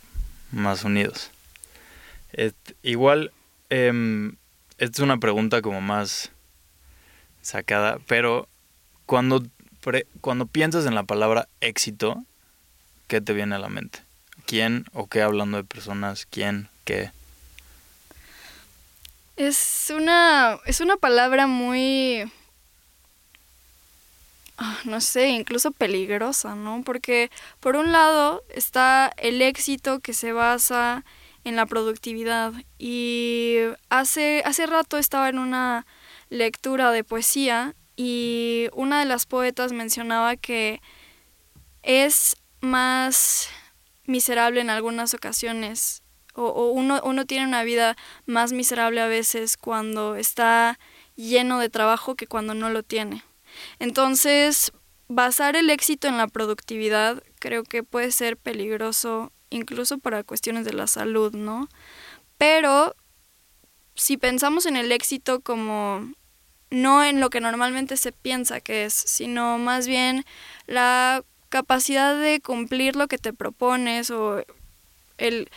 más 0.53 0.85
unidos. 0.85 1.29
igual, 2.83 3.33
eh, 3.69 4.31
esta 4.77 5.01
es 5.01 5.03
una 5.03 5.17
pregunta 5.17 5.61
como 5.61 5.81
más 5.81 6.31
sacada, 7.41 7.99
pero 8.07 8.47
cuando, 9.05 9.43
cuando 10.21 10.45
piensas 10.45 10.85
en 10.85 10.95
la 10.95 11.03
palabra 11.03 11.49
éxito, 11.59 12.23
¿qué 13.07 13.19
te 13.19 13.33
viene 13.33 13.55
a 13.55 13.59
la 13.59 13.67
mente? 13.67 13.99
¿Quién 14.49 14.85
o 14.93 15.05
qué 15.05 15.21
hablando 15.21 15.57
de 15.57 15.63
personas? 15.63 16.25
¿Quién? 16.25 16.69
¿Qué? 16.83 17.11
Es 19.37 19.93
una, 19.95 20.57
es 20.65 20.81
una 20.81 20.97
palabra 20.97 21.45
muy, 21.45 22.23
ah, 24.57 24.79
no 24.85 25.01
sé, 25.01 25.29
incluso 25.29 25.69
peligrosa, 25.69 26.55
¿no? 26.55 26.81
Porque 26.83 27.29
por 27.59 27.75
un 27.75 27.91
lado 27.91 28.41
está 28.49 29.13
el 29.17 29.43
éxito 29.43 29.99
que 29.99 30.13
se 30.13 30.33
basa 30.33 31.05
en 31.43 31.55
la 31.55 31.67
productividad 31.67 32.51
y 32.79 33.57
hace, 33.89 34.41
hace 34.47 34.65
rato 34.65 34.97
estaba 34.97 35.29
en 35.29 35.37
una 35.37 35.85
lectura 36.31 36.91
de 36.91 37.03
poesía 37.03 37.75
y 37.95 38.69
una 38.73 38.97
de 38.97 39.05
las 39.05 39.27
poetas 39.27 39.73
mencionaba 39.73 40.37
que 40.37 40.81
es 41.83 42.35
más 42.61 43.51
miserable 44.09 44.61
en 44.61 44.69
algunas 44.69 45.13
ocasiones 45.13 46.03
o, 46.33 46.71
uno, 46.71 47.01
uno 47.03 47.25
tiene 47.25 47.45
una 47.45 47.63
vida 47.63 47.97
más 48.25 48.51
miserable 48.51 49.01
a 49.01 49.07
veces 49.07 49.57
cuando 49.57 50.15
está 50.15 50.79
lleno 51.15 51.59
de 51.59 51.69
trabajo 51.69 52.15
que 52.15 52.27
cuando 52.27 52.53
no 52.53 52.69
lo 52.69 52.83
tiene. 52.83 53.23
Entonces, 53.79 54.71
basar 55.07 55.55
el 55.55 55.69
éxito 55.69 56.07
en 56.07 56.17
la 56.17 56.27
productividad 56.27 57.23
creo 57.39 57.63
que 57.63 57.83
puede 57.83 58.11
ser 58.11 58.37
peligroso 58.37 59.31
incluso 59.49 59.97
para 59.97 60.23
cuestiones 60.23 60.65
de 60.65 60.73
la 60.73 60.87
salud, 60.87 61.33
¿no? 61.33 61.67
Pero 62.37 62.95
si 63.95 64.17
pensamos 64.17 64.65
en 64.65 64.77
el 64.77 64.91
éxito 64.91 65.41
como 65.41 66.13
no 66.69 67.03
en 67.03 67.19
lo 67.19 67.29
que 67.29 67.41
normalmente 67.41 67.97
se 67.97 68.11
piensa 68.11 68.61
que 68.61 68.85
es, 68.85 68.93
sino 68.93 69.57
más 69.57 69.87
bien 69.87 70.23
la 70.67 71.23
capacidad 71.49 72.19
de 72.19 72.39
cumplir 72.41 72.95
lo 72.95 73.07
que 73.07 73.17
te 73.17 73.33
propones 73.33 74.11
o 74.11 74.43
el 75.17 75.49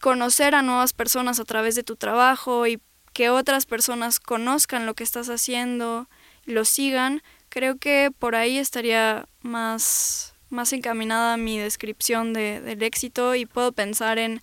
conocer 0.00 0.54
a 0.54 0.62
nuevas 0.62 0.92
personas 0.92 1.38
a 1.38 1.44
través 1.44 1.74
de 1.74 1.82
tu 1.82 1.96
trabajo 1.96 2.66
y 2.66 2.80
que 3.12 3.30
otras 3.30 3.66
personas 3.66 4.18
conozcan 4.18 4.86
lo 4.86 4.94
que 4.94 5.04
estás 5.04 5.28
haciendo, 5.28 6.08
lo 6.44 6.64
sigan, 6.64 7.22
creo 7.48 7.76
que 7.76 8.10
por 8.18 8.34
ahí 8.34 8.56
estaría 8.56 9.26
más, 9.42 10.34
más 10.48 10.72
encaminada 10.72 11.36
mi 11.36 11.58
descripción 11.58 12.32
de, 12.32 12.60
del 12.60 12.82
éxito 12.82 13.34
y 13.34 13.46
puedo 13.46 13.72
pensar 13.72 14.18
en 14.18 14.40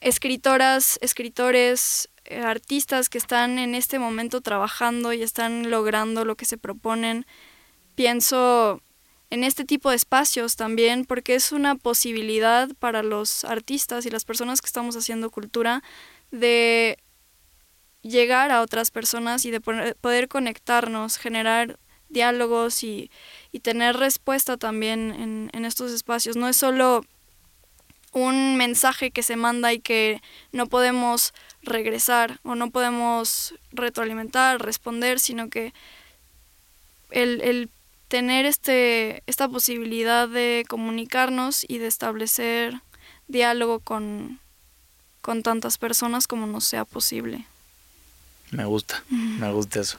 escritoras, 0.00 0.98
escritores, 1.00 2.08
eh, 2.24 2.40
artistas 2.40 3.08
que 3.08 3.18
están 3.18 3.58
en 3.58 3.74
este 3.74 3.98
momento 3.98 4.40
trabajando 4.40 5.12
y 5.12 5.22
están 5.22 5.70
logrando 5.70 6.24
lo 6.24 6.36
que 6.36 6.44
se 6.44 6.58
proponen. 6.58 7.24
Pienso 7.94 8.82
en 9.32 9.44
este 9.44 9.64
tipo 9.64 9.88
de 9.88 9.96
espacios 9.96 10.56
también 10.56 11.06
porque 11.06 11.34
es 11.34 11.52
una 11.52 11.74
posibilidad 11.74 12.68
para 12.78 13.02
los 13.02 13.44
artistas 13.44 14.04
y 14.04 14.10
las 14.10 14.26
personas 14.26 14.60
que 14.60 14.66
estamos 14.66 14.94
haciendo 14.94 15.30
cultura 15.30 15.82
de 16.30 16.98
llegar 18.02 18.50
a 18.50 18.60
otras 18.60 18.90
personas 18.90 19.46
y 19.46 19.50
de 19.50 19.62
poder 19.62 20.28
conectarnos, 20.28 21.16
generar 21.16 21.78
diálogos 22.10 22.84
y, 22.84 23.10
y 23.52 23.60
tener 23.60 23.96
respuesta 23.96 24.58
también 24.58 25.10
en, 25.12 25.50
en 25.54 25.64
estos 25.64 25.92
espacios. 25.92 26.36
No 26.36 26.46
es 26.46 26.58
solo 26.58 27.02
un 28.12 28.58
mensaje 28.58 29.12
que 29.12 29.22
se 29.22 29.36
manda 29.36 29.72
y 29.72 29.80
que 29.80 30.20
no 30.52 30.66
podemos 30.66 31.32
regresar 31.62 32.38
o 32.42 32.54
no 32.54 32.70
podemos 32.70 33.54
retroalimentar, 33.70 34.60
responder, 34.60 35.18
sino 35.18 35.48
que 35.48 35.72
el, 37.08 37.40
el 37.40 37.70
tener 38.12 38.44
este, 38.44 39.22
esta 39.26 39.48
posibilidad 39.48 40.28
de 40.28 40.66
comunicarnos 40.68 41.64
y 41.66 41.78
de 41.78 41.86
establecer 41.86 42.74
diálogo 43.26 43.80
con, 43.80 44.38
con 45.22 45.42
tantas 45.42 45.78
personas 45.78 46.26
como 46.26 46.46
nos 46.46 46.64
sea 46.64 46.84
posible. 46.84 47.46
Me 48.50 48.66
gusta, 48.66 49.02
me 49.08 49.50
gusta 49.50 49.80
eso. 49.80 49.98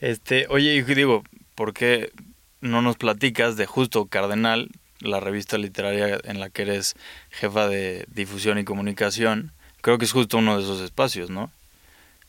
Este, 0.00 0.46
oye, 0.50 0.72
y 0.76 0.82
digo, 0.82 1.24
¿por 1.56 1.74
qué 1.74 2.12
no 2.60 2.80
nos 2.80 2.96
platicas 2.96 3.56
de 3.56 3.66
justo 3.66 4.06
Cardenal, 4.06 4.70
la 5.00 5.18
revista 5.18 5.58
literaria 5.58 6.20
en 6.22 6.38
la 6.38 6.50
que 6.50 6.62
eres 6.62 6.94
jefa 7.30 7.66
de 7.66 8.06
difusión 8.14 8.58
y 8.58 8.64
comunicación? 8.64 9.50
creo 9.80 9.98
que 9.98 10.04
es 10.04 10.12
justo 10.12 10.38
uno 10.38 10.56
de 10.56 10.62
esos 10.62 10.80
espacios, 10.80 11.28
¿no? 11.28 11.50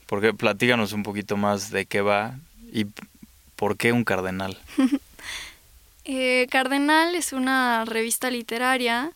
Porque 0.08 0.34
platíganos 0.34 0.92
un 0.92 1.04
poquito 1.04 1.38
más 1.38 1.70
de 1.70 1.86
qué 1.86 2.02
va 2.02 2.40
y 2.74 2.88
por 3.56 3.78
qué 3.78 3.92
un 3.92 4.04
cardenal. 4.04 4.58
eh, 6.12 6.48
cardenal 6.50 7.14
es 7.14 7.34
una 7.34 7.86
revista 7.86 8.32
literaria 8.32 9.12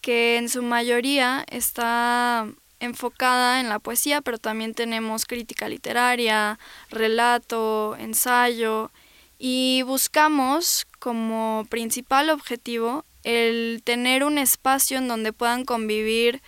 que 0.00 0.38
en 0.38 0.48
su 0.48 0.62
mayoría 0.62 1.44
está 1.50 2.48
enfocada 2.78 3.60
en 3.60 3.68
la 3.68 3.78
poesía, 3.78 4.22
pero 4.22 4.38
también 4.38 4.72
tenemos 4.72 5.26
crítica 5.26 5.68
literaria, 5.68 6.58
relato, 6.88 7.94
ensayo, 7.98 8.90
y 9.38 9.82
buscamos 9.82 10.86
como 10.98 11.66
principal 11.68 12.30
objetivo 12.30 13.04
el 13.22 13.82
tener 13.84 14.24
un 14.24 14.38
espacio 14.38 14.96
en 14.96 15.08
donde 15.08 15.34
puedan 15.34 15.66
convivir 15.66 16.40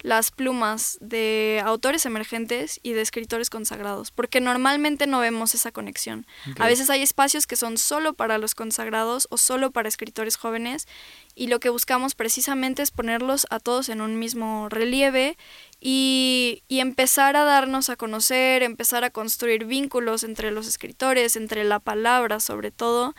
las 0.00 0.30
plumas 0.30 0.96
de 1.00 1.60
autores 1.64 2.06
emergentes 2.06 2.78
y 2.82 2.92
de 2.92 3.00
escritores 3.00 3.50
consagrados, 3.50 4.10
porque 4.12 4.40
normalmente 4.40 5.06
no 5.06 5.18
vemos 5.18 5.54
esa 5.54 5.72
conexión. 5.72 6.26
A 6.58 6.66
veces 6.66 6.88
hay 6.88 7.02
espacios 7.02 7.46
que 7.46 7.56
son 7.56 7.78
solo 7.78 8.12
para 8.12 8.38
los 8.38 8.54
consagrados 8.54 9.26
o 9.30 9.38
solo 9.38 9.72
para 9.72 9.88
escritores 9.88 10.36
jóvenes 10.36 10.86
y 11.34 11.48
lo 11.48 11.58
que 11.58 11.68
buscamos 11.68 12.14
precisamente 12.14 12.82
es 12.82 12.90
ponerlos 12.90 13.46
a 13.50 13.58
todos 13.58 13.88
en 13.88 14.00
un 14.00 14.18
mismo 14.18 14.68
relieve 14.68 15.36
y, 15.80 16.62
y 16.68 16.78
empezar 16.80 17.36
a 17.36 17.44
darnos 17.44 17.90
a 17.90 17.96
conocer, 17.96 18.62
empezar 18.62 19.02
a 19.02 19.10
construir 19.10 19.64
vínculos 19.64 20.22
entre 20.22 20.52
los 20.52 20.68
escritores, 20.68 21.34
entre 21.34 21.64
la 21.64 21.80
palabra 21.80 22.38
sobre 22.38 22.70
todo. 22.70 23.14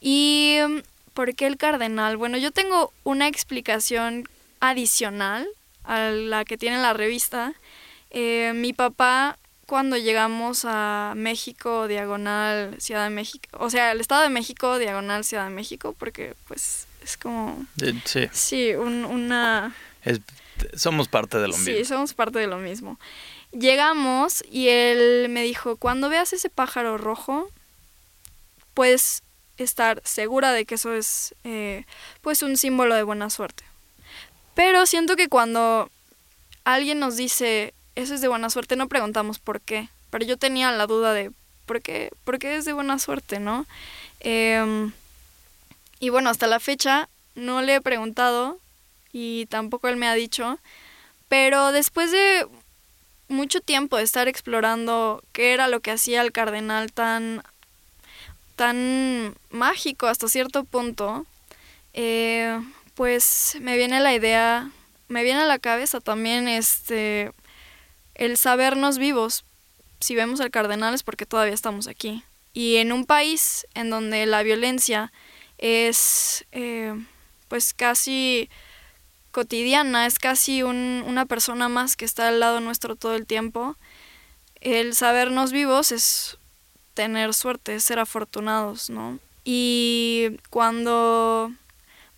¿Y 0.00 0.58
por 1.12 1.34
qué 1.34 1.46
el 1.46 1.56
cardenal? 1.56 2.16
Bueno, 2.16 2.38
yo 2.38 2.52
tengo 2.52 2.92
una 3.02 3.26
explicación 3.26 4.28
adicional 4.60 5.48
a 5.90 6.10
la 6.10 6.44
que 6.44 6.56
tiene 6.56 6.78
la 6.78 6.92
revista. 6.92 7.52
Eh, 8.10 8.52
mi 8.54 8.72
papá, 8.72 9.38
cuando 9.66 9.96
llegamos 9.96 10.64
a 10.64 11.14
México, 11.16 11.88
diagonal, 11.88 12.76
Ciudad 12.78 13.04
de 13.04 13.10
México. 13.10 13.48
O 13.58 13.70
sea, 13.70 13.90
el 13.90 14.00
Estado 14.00 14.22
de 14.22 14.28
México, 14.28 14.78
diagonal, 14.78 15.24
Ciudad 15.24 15.44
de 15.44 15.50
México, 15.50 15.92
porque 15.98 16.34
pues 16.46 16.86
es 17.02 17.16
como... 17.16 17.66
Sí. 18.04 18.28
Sí, 18.30 18.74
una... 18.74 19.74
somos 20.74 21.08
parte 21.08 21.38
de 21.38 21.48
lo 21.48 21.56
mismo. 21.56 21.74
Sí, 21.74 21.84
somos 21.84 22.14
parte 22.14 22.38
de 22.38 22.46
lo 22.46 22.58
mismo. 22.58 23.00
Llegamos 23.50 24.44
y 24.48 24.68
él 24.68 25.28
me 25.28 25.42
dijo, 25.42 25.76
cuando 25.76 26.08
veas 26.08 26.32
ese 26.32 26.50
pájaro 26.50 26.98
rojo, 26.98 27.50
puedes 28.74 29.24
estar 29.56 30.00
segura 30.04 30.52
de 30.52 30.66
que 30.66 30.76
eso 30.76 30.94
es 30.94 31.34
eh, 31.42 31.84
pues 32.20 32.44
un 32.44 32.56
símbolo 32.56 32.94
de 32.94 33.02
buena 33.02 33.28
suerte. 33.28 33.64
Pero 34.62 34.84
siento 34.84 35.16
que 35.16 35.30
cuando 35.30 35.90
alguien 36.64 36.98
nos 36.98 37.16
dice 37.16 37.72
eso 37.94 38.12
es 38.12 38.20
de 38.20 38.28
buena 38.28 38.50
suerte, 38.50 38.76
no 38.76 38.88
preguntamos 38.88 39.38
por 39.38 39.62
qué. 39.62 39.88
Pero 40.10 40.26
yo 40.26 40.36
tenía 40.36 40.70
la 40.70 40.86
duda 40.86 41.14
de 41.14 41.30
por 41.64 41.80
qué, 41.80 42.10
por 42.24 42.38
qué 42.38 42.56
es 42.56 42.66
de 42.66 42.74
buena 42.74 42.98
suerte, 42.98 43.40
¿no? 43.40 43.64
Em, 44.20 44.92
y 45.98 46.10
bueno, 46.10 46.28
hasta 46.28 46.46
la 46.46 46.60
fecha 46.60 47.08
no 47.34 47.62
le 47.62 47.76
he 47.76 47.80
preguntado 47.80 48.58
y 49.14 49.46
tampoco 49.46 49.88
él 49.88 49.96
me 49.96 50.08
ha 50.08 50.14
dicho. 50.14 50.58
Pero 51.30 51.72
después 51.72 52.10
de 52.10 52.46
mucho 53.28 53.62
tiempo 53.62 53.96
de 53.96 54.02
estar 54.02 54.28
explorando 54.28 55.24
qué 55.32 55.54
era 55.54 55.68
lo 55.68 55.80
que 55.80 55.92
hacía 55.92 56.20
el 56.20 56.32
cardenal 56.32 56.92
tan, 56.92 57.42
tan 58.56 59.34
mágico 59.48 60.06
hasta 60.06 60.28
cierto 60.28 60.64
punto, 60.64 61.24
eh, 61.94 62.60
pues 63.00 63.56
me 63.62 63.78
viene 63.78 63.98
la 63.98 64.12
idea, 64.12 64.70
me 65.08 65.22
viene 65.22 65.40
a 65.40 65.46
la 65.46 65.58
cabeza 65.58 66.00
también 66.00 66.48
este 66.48 67.32
el 68.14 68.36
sabernos 68.36 68.98
vivos. 68.98 69.46
Si 70.00 70.14
vemos 70.14 70.38
al 70.42 70.50
cardenal 70.50 70.92
es 70.92 71.02
porque 71.02 71.24
todavía 71.24 71.54
estamos 71.54 71.86
aquí. 71.86 72.22
Y 72.52 72.76
en 72.76 72.92
un 72.92 73.06
país 73.06 73.66
en 73.72 73.88
donde 73.88 74.26
la 74.26 74.42
violencia 74.42 75.14
es 75.56 76.44
eh, 76.52 76.92
pues 77.48 77.72
casi 77.72 78.50
cotidiana, 79.30 80.04
es 80.04 80.18
casi 80.18 80.62
un, 80.62 81.02
una 81.06 81.24
persona 81.24 81.70
más 81.70 81.96
que 81.96 82.04
está 82.04 82.28
al 82.28 82.38
lado 82.38 82.60
nuestro 82.60 82.96
todo 82.96 83.14
el 83.14 83.24
tiempo, 83.26 83.76
el 84.60 84.94
sabernos 84.94 85.52
vivos 85.52 85.90
es 85.90 86.36
tener 86.92 87.32
suerte, 87.32 87.76
es 87.76 87.82
ser 87.82 87.98
afortunados, 87.98 88.90
¿no? 88.90 89.18
Y 89.42 90.36
cuando 90.50 91.50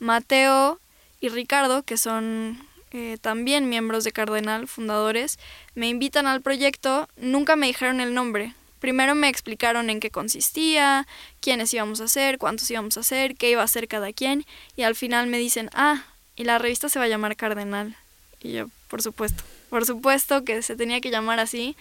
Mateo 0.02 0.80
y 1.20 1.28
Ricardo, 1.28 1.84
que 1.84 1.96
son 1.96 2.58
eh, 2.90 3.18
también 3.20 3.68
miembros 3.68 4.02
de 4.02 4.10
Cardenal, 4.10 4.66
fundadores, 4.66 5.38
me 5.76 5.88
invitan 5.88 6.26
al 6.26 6.42
proyecto, 6.42 7.08
nunca 7.16 7.54
me 7.54 7.68
dijeron 7.68 8.00
el 8.00 8.12
nombre. 8.12 8.54
Primero 8.80 9.14
me 9.14 9.28
explicaron 9.28 9.90
en 9.90 10.00
qué 10.00 10.10
consistía, 10.10 11.06
quiénes 11.40 11.72
íbamos 11.72 12.00
a 12.00 12.04
hacer, 12.04 12.38
cuántos 12.38 12.68
íbamos 12.68 12.96
a 12.96 13.00
hacer, 13.00 13.36
qué 13.36 13.50
iba 13.50 13.62
a 13.62 13.64
hacer 13.64 13.86
cada 13.86 14.12
quien, 14.12 14.44
y 14.74 14.82
al 14.82 14.96
final 14.96 15.28
me 15.28 15.38
dicen, 15.38 15.70
ah, 15.72 16.02
y 16.34 16.42
la 16.42 16.58
revista 16.58 16.88
se 16.88 16.98
va 16.98 17.04
a 17.04 17.08
llamar 17.08 17.36
Cardenal. 17.36 17.96
Y 18.40 18.54
yo, 18.54 18.66
por 18.88 19.02
supuesto, 19.02 19.44
por 19.70 19.86
supuesto 19.86 20.44
que 20.44 20.62
se 20.62 20.74
tenía 20.74 21.00
que 21.00 21.12
llamar 21.12 21.38
así. 21.38 21.76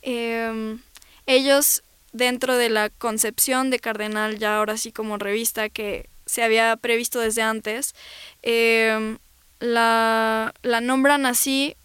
Em, 0.00 0.80
ellos, 1.26 1.82
dentro 2.12 2.56
de 2.56 2.70
la 2.70 2.88
concepción 2.88 3.68
de 3.68 3.80
Cardenal, 3.80 4.38
ya 4.38 4.56
ahora 4.56 4.78
sí 4.78 4.92
como 4.92 5.18
revista 5.18 5.68
que 5.68 6.08
se 6.26 6.42
había 6.42 6.76
previsto 6.76 7.20
desde 7.20 7.42
antes, 7.42 7.94
eh, 8.42 9.16
la, 9.60 10.52
la 10.62 10.80
nombran 10.80 11.24
así 11.24 11.76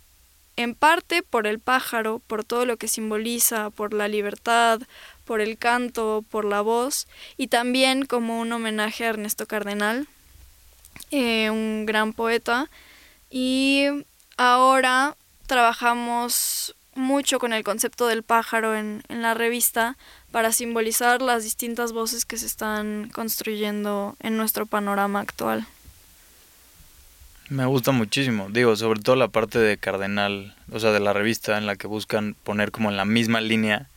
en 0.57 0.75
parte 0.75 1.23
por 1.23 1.47
el 1.47 1.59
pájaro, 1.59 2.19
por 2.27 2.43
todo 2.43 2.65
lo 2.65 2.77
que 2.77 2.87
simboliza, 2.87 3.69
por 3.69 3.93
la 3.93 4.07
libertad, 4.07 4.81
por 5.25 5.41
el 5.41 5.57
canto, 5.57 6.25
por 6.29 6.45
la 6.45 6.61
voz, 6.61 7.07
y 7.37 7.47
también 7.47 8.05
como 8.05 8.39
un 8.39 8.51
homenaje 8.51 9.05
a 9.05 9.09
Ernesto 9.09 9.45
Cardenal, 9.45 10.07
eh, 11.11 11.49
un 11.49 11.85
gran 11.85 12.13
poeta. 12.13 12.69
Y 13.29 13.85
ahora 14.37 15.15
trabajamos 15.47 16.75
mucho 16.95 17.39
con 17.39 17.53
el 17.53 17.63
concepto 17.63 18.07
del 18.07 18.23
pájaro 18.23 18.75
en, 18.75 19.03
en 19.09 19.21
la 19.21 19.33
revista 19.33 19.97
para 20.31 20.51
simbolizar 20.51 21.21
las 21.21 21.43
distintas 21.43 21.93
voces 21.93 22.25
que 22.25 22.37
se 22.37 22.45
están 22.45 23.09
construyendo 23.13 24.15
en 24.19 24.37
nuestro 24.37 24.65
panorama 24.65 25.19
actual. 25.19 25.65
Me 27.51 27.65
gusta 27.65 27.91
muchísimo, 27.91 28.47
digo, 28.49 28.77
sobre 28.77 29.01
todo 29.01 29.17
la 29.17 29.27
parte 29.27 29.59
de 29.59 29.77
Cardenal, 29.77 30.55
o 30.71 30.79
sea, 30.79 30.91
de 30.91 31.01
la 31.01 31.11
revista 31.11 31.57
en 31.57 31.65
la 31.65 31.75
que 31.75 31.85
buscan 31.85 32.33
poner 32.45 32.71
como 32.71 32.89
en 32.89 32.95
la 32.95 33.03
misma 33.03 33.41
línea 33.41 33.89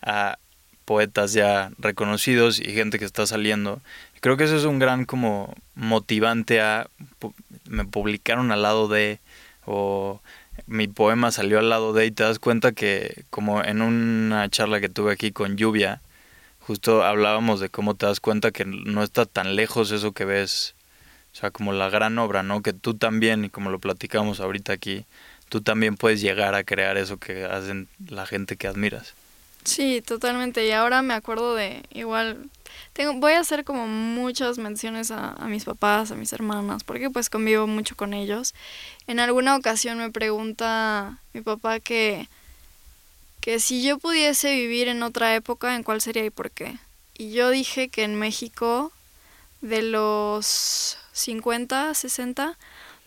a 0.00 0.38
poetas 0.86 1.34
ya 1.34 1.70
reconocidos 1.78 2.58
y 2.58 2.72
gente 2.72 2.98
que 2.98 3.04
está 3.04 3.26
saliendo. 3.26 3.82
Creo 4.20 4.38
que 4.38 4.44
eso 4.44 4.56
es 4.56 4.64
un 4.64 4.78
gran 4.78 5.04
como 5.04 5.54
motivante 5.74 6.62
a 6.62 6.88
me 7.66 7.84
publicaron 7.84 8.50
al 8.50 8.62
lado 8.62 8.88
de 8.88 9.18
mi 10.66 10.88
poema 10.88 11.30
salió 11.30 11.58
al 11.58 11.68
lado 11.68 11.92
de 11.92 12.06
y 12.06 12.10
te 12.10 12.22
das 12.24 12.38
cuenta 12.38 12.72
que 12.72 13.24
como 13.30 13.62
en 13.62 13.82
una 13.82 14.48
charla 14.48 14.80
que 14.80 14.88
tuve 14.88 15.12
aquí 15.12 15.32
con 15.32 15.56
Lluvia, 15.56 16.00
justo 16.60 17.04
hablábamos 17.04 17.60
de 17.60 17.68
cómo 17.68 17.94
te 17.94 18.06
das 18.06 18.20
cuenta 18.20 18.50
que 18.50 18.64
no 18.64 19.02
está 19.02 19.26
tan 19.26 19.56
lejos 19.56 19.90
eso 19.90 20.12
que 20.12 20.24
ves 20.24 20.74
o 21.32 21.34
sea, 21.34 21.50
como 21.50 21.72
la 21.72 21.88
gran 21.88 22.18
obra, 22.18 22.42
¿no? 22.42 22.62
Que 22.62 22.72
tú 22.72 22.94
también, 22.94 23.44
y 23.44 23.50
como 23.50 23.70
lo 23.70 23.78
platicamos 23.78 24.40
ahorita 24.40 24.74
aquí, 24.74 25.06
tú 25.48 25.62
también 25.62 25.96
puedes 25.96 26.20
llegar 26.20 26.54
a 26.54 26.62
crear 26.62 26.98
eso 26.98 27.16
que 27.16 27.46
hacen 27.46 27.88
la 28.08 28.26
gente 28.26 28.56
que 28.56 28.66
admiras. 28.68 29.14
Sí, 29.64 30.02
totalmente. 30.02 30.66
Y 30.66 30.72
ahora 30.72 31.02
me 31.02 31.14
acuerdo 31.14 31.54
de 31.54 31.84
igual 31.92 32.50
tengo 32.92 33.14
voy 33.14 33.32
a 33.32 33.40
hacer 33.40 33.64
como 33.64 33.86
muchas 33.86 34.58
menciones 34.58 35.10
a, 35.10 35.32
a, 35.32 35.46
mis 35.46 35.64
papás, 35.64 36.10
a 36.10 36.14
mis 36.14 36.32
hermanas, 36.32 36.84
porque 36.84 37.10
pues 37.10 37.30
convivo 37.30 37.66
mucho 37.66 37.96
con 37.96 38.12
ellos. 38.12 38.54
En 39.06 39.20
alguna 39.20 39.56
ocasión 39.56 39.98
me 39.98 40.10
pregunta 40.10 41.18
mi 41.32 41.40
papá 41.40 41.80
que 41.80 42.28
que 43.42 43.58
si 43.58 43.82
yo 43.82 43.98
pudiese 43.98 44.54
vivir 44.54 44.86
en 44.86 45.02
otra 45.02 45.34
época, 45.34 45.74
¿en 45.74 45.82
cuál 45.82 46.00
sería 46.00 46.24
y 46.24 46.30
por 46.30 46.52
qué? 46.52 46.78
Y 47.18 47.32
yo 47.32 47.50
dije 47.50 47.88
que 47.88 48.04
en 48.04 48.14
México 48.14 48.92
de 49.60 49.82
los 49.82 50.96
50, 51.12 51.92
60, 51.92 52.56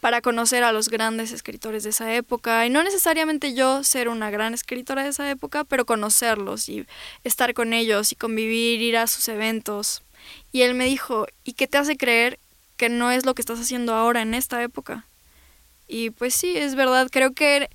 para 0.06 0.22
conocer 0.22 0.64
a 0.64 0.72
los 0.72 0.90
grandes 0.90 1.32
escritores 1.32 1.82
de 1.82 1.90
esa 1.90 2.14
época. 2.14 2.64
Y 2.64 2.70
no 2.70 2.84
necesariamente 2.84 3.56
yo 3.56 3.84
ser 3.84 4.08
una 4.08 4.30
gran 4.30 4.54
escritora 4.54 5.02
de 5.02 5.10
esa 5.10 5.28
época, 5.32 5.64
pero 5.64 5.88
conocerlos 5.88 6.70
y 6.70 6.86
estar 7.24 7.56
con 7.56 7.74
ellos 7.74 8.12
y 8.12 8.16
convivir, 8.16 8.84
ir 8.84 8.98
a 8.98 9.08
sus 9.08 9.28
eventos. 9.30 10.04
Y 10.52 10.62
él 10.62 10.76
me 10.76 10.86
dijo, 10.86 11.26
¿y 11.44 11.54
qué 11.54 11.66
te 11.66 11.80
hace 11.80 11.98
creer 11.98 12.38
que 12.78 12.88
no 12.88 13.10
es 13.10 13.26
lo 13.26 13.34
que 13.34 13.42
estás 13.42 13.60
haciendo 13.60 13.96
ahora 13.96 14.22
en 14.22 14.36
esta 14.36 14.62
época? 14.62 15.08
Y 15.88 16.12
pues 16.12 16.36
sí, 16.36 16.56
es 16.56 16.76
verdad, 16.76 17.10
creo 17.12 17.34
que 17.34 17.72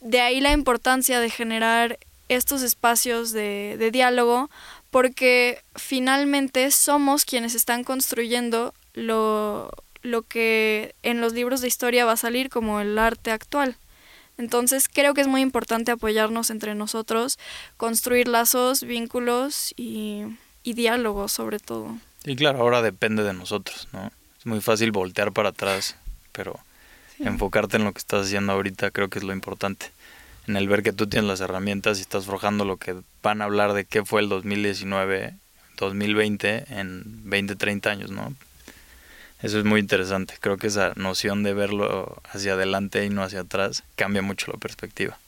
de 0.00 0.20
ahí 0.20 0.40
la 0.40 0.50
importancia 0.50 1.20
de 1.20 1.30
generar 1.30 2.00
estos 2.28 2.62
espacios 2.62 3.30
de, 3.30 3.76
de 3.78 3.92
diálogo, 3.92 4.50
porque 4.90 5.62
finalmente 5.76 6.68
somos 6.72 7.24
quienes 7.24 7.54
están 7.54 7.84
construyendo 7.84 8.74
lo, 8.92 9.70
lo 10.02 10.22
que 10.22 10.94
en 11.02 11.20
los 11.20 11.32
libros 11.32 11.60
de 11.60 11.68
historia 11.68 12.04
va 12.04 12.12
a 12.12 12.16
salir 12.16 12.48
como 12.50 12.80
el 12.80 12.98
arte 12.98 13.30
actual. 13.30 13.76
Entonces 14.38 14.88
creo 14.88 15.12
que 15.12 15.20
es 15.20 15.26
muy 15.26 15.42
importante 15.42 15.92
apoyarnos 15.92 16.50
entre 16.50 16.74
nosotros, 16.74 17.38
construir 17.76 18.26
lazos, 18.26 18.82
vínculos 18.82 19.74
y, 19.76 20.24
y 20.62 20.72
diálogos 20.72 21.32
sobre 21.32 21.58
todo. 21.58 21.98
Y 22.24 22.36
claro, 22.36 22.60
ahora 22.60 22.82
depende 22.82 23.22
de 23.22 23.34
nosotros, 23.34 23.88
¿no? 23.92 24.10
Es 24.38 24.46
muy 24.46 24.60
fácil 24.60 24.92
voltear 24.92 25.32
para 25.32 25.50
atrás, 25.50 25.96
pero 26.32 26.58
enfocarte 27.18 27.76
en 27.76 27.84
lo 27.84 27.92
que 27.92 27.98
estás 27.98 28.26
haciendo 28.26 28.52
ahorita 28.52 28.90
creo 28.90 29.08
que 29.08 29.18
es 29.18 29.24
lo 29.24 29.34
importante. 29.34 29.90
En 30.46 30.56
el 30.56 30.68
ver 30.68 30.82
que 30.82 30.92
tú 30.92 31.06
tienes 31.06 31.28
las 31.28 31.40
herramientas 31.40 31.98
y 31.98 32.00
estás 32.00 32.24
forjando 32.24 32.64
lo 32.64 32.78
que 32.78 32.96
van 33.22 33.42
a 33.42 33.44
hablar 33.44 33.74
de 33.74 33.84
qué 33.84 34.04
fue 34.04 34.22
el 34.22 34.30
2019, 34.30 35.34
2020 35.76 36.64
en 36.70 37.02
20, 37.28 37.56
30 37.56 37.90
años, 37.90 38.10
¿no? 38.10 38.34
Eso 39.42 39.58
es 39.58 39.64
muy 39.64 39.80
interesante. 39.80 40.34
Creo 40.40 40.58
que 40.58 40.66
esa 40.66 40.92
noción 40.96 41.42
de 41.42 41.54
verlo 41.54 42.20
hacia 42.30 42.52
adelante 42.52 43.04
y 43.04 43.10
no 43.10 43.22
hacia 43.22 43.40
atrás 43.40 43.84
cambia 43.96 44.22
mucho 44.22 44.50
la 44.52 44.58
perspectiva. 44.58 45.18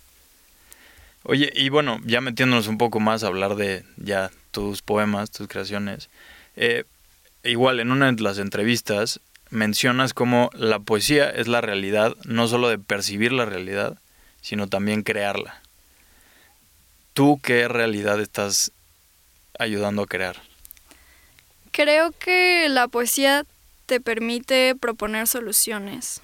Oye, 1.25 1.53
y 1.55 1.69
bueno, 1.69 2.01
ya 2.05 2.21
metiéndonos 2.21 2.67
un 2.67 2.79
poco 2.79 3.01
más 3.01 3.23
a 3.23 3.29
hablar 3.29 3.55
de 3.55 3.85
ya 3.97 4.31
tus 4.51 4.83
poemas, 4.83 5.31
tus 5.31 5.49
creaciones. 5.49 6.11
Eh, 6.57 6.85
igual 7.45 7.81
en 7.81 7.91
una 7.91 8.11
de 8.11 8.23
las 8.23 8.39
entrevistas 8.39 9.21
mencionas 9.51 10.15
cómo 10.15 10.51
la 10.55 10.81
poesía 10.81 11.31
es 11.31 11.49
la 11.49 11.61
realidad, 11.61 12.15
no 12.25 12.49
solo 12.49 12.69
de 12.69 12.79
percibir 12.79 13.33
la 13.33 13.45
realidad, 13.45 13.99
sino 14.41 14.67
también 14.67 15.03
crearla. 15.03 15.61
¿Tú 17.15 17.41
qué 17.43 17.69
realidad 17.69 18.21
estás 18.21 18.73
ayudando 19.59 20.03
a 20.03 20.07
crear? 20.07 20.37
Creo 21.71 22.13
que 22.13 22.69
la 22.69 22.89
poesía 22.89 23.45
te 23.87 24.01
permite 24.01 24.75
proponer 24.75 25.27
soluciones. 25.27 26.23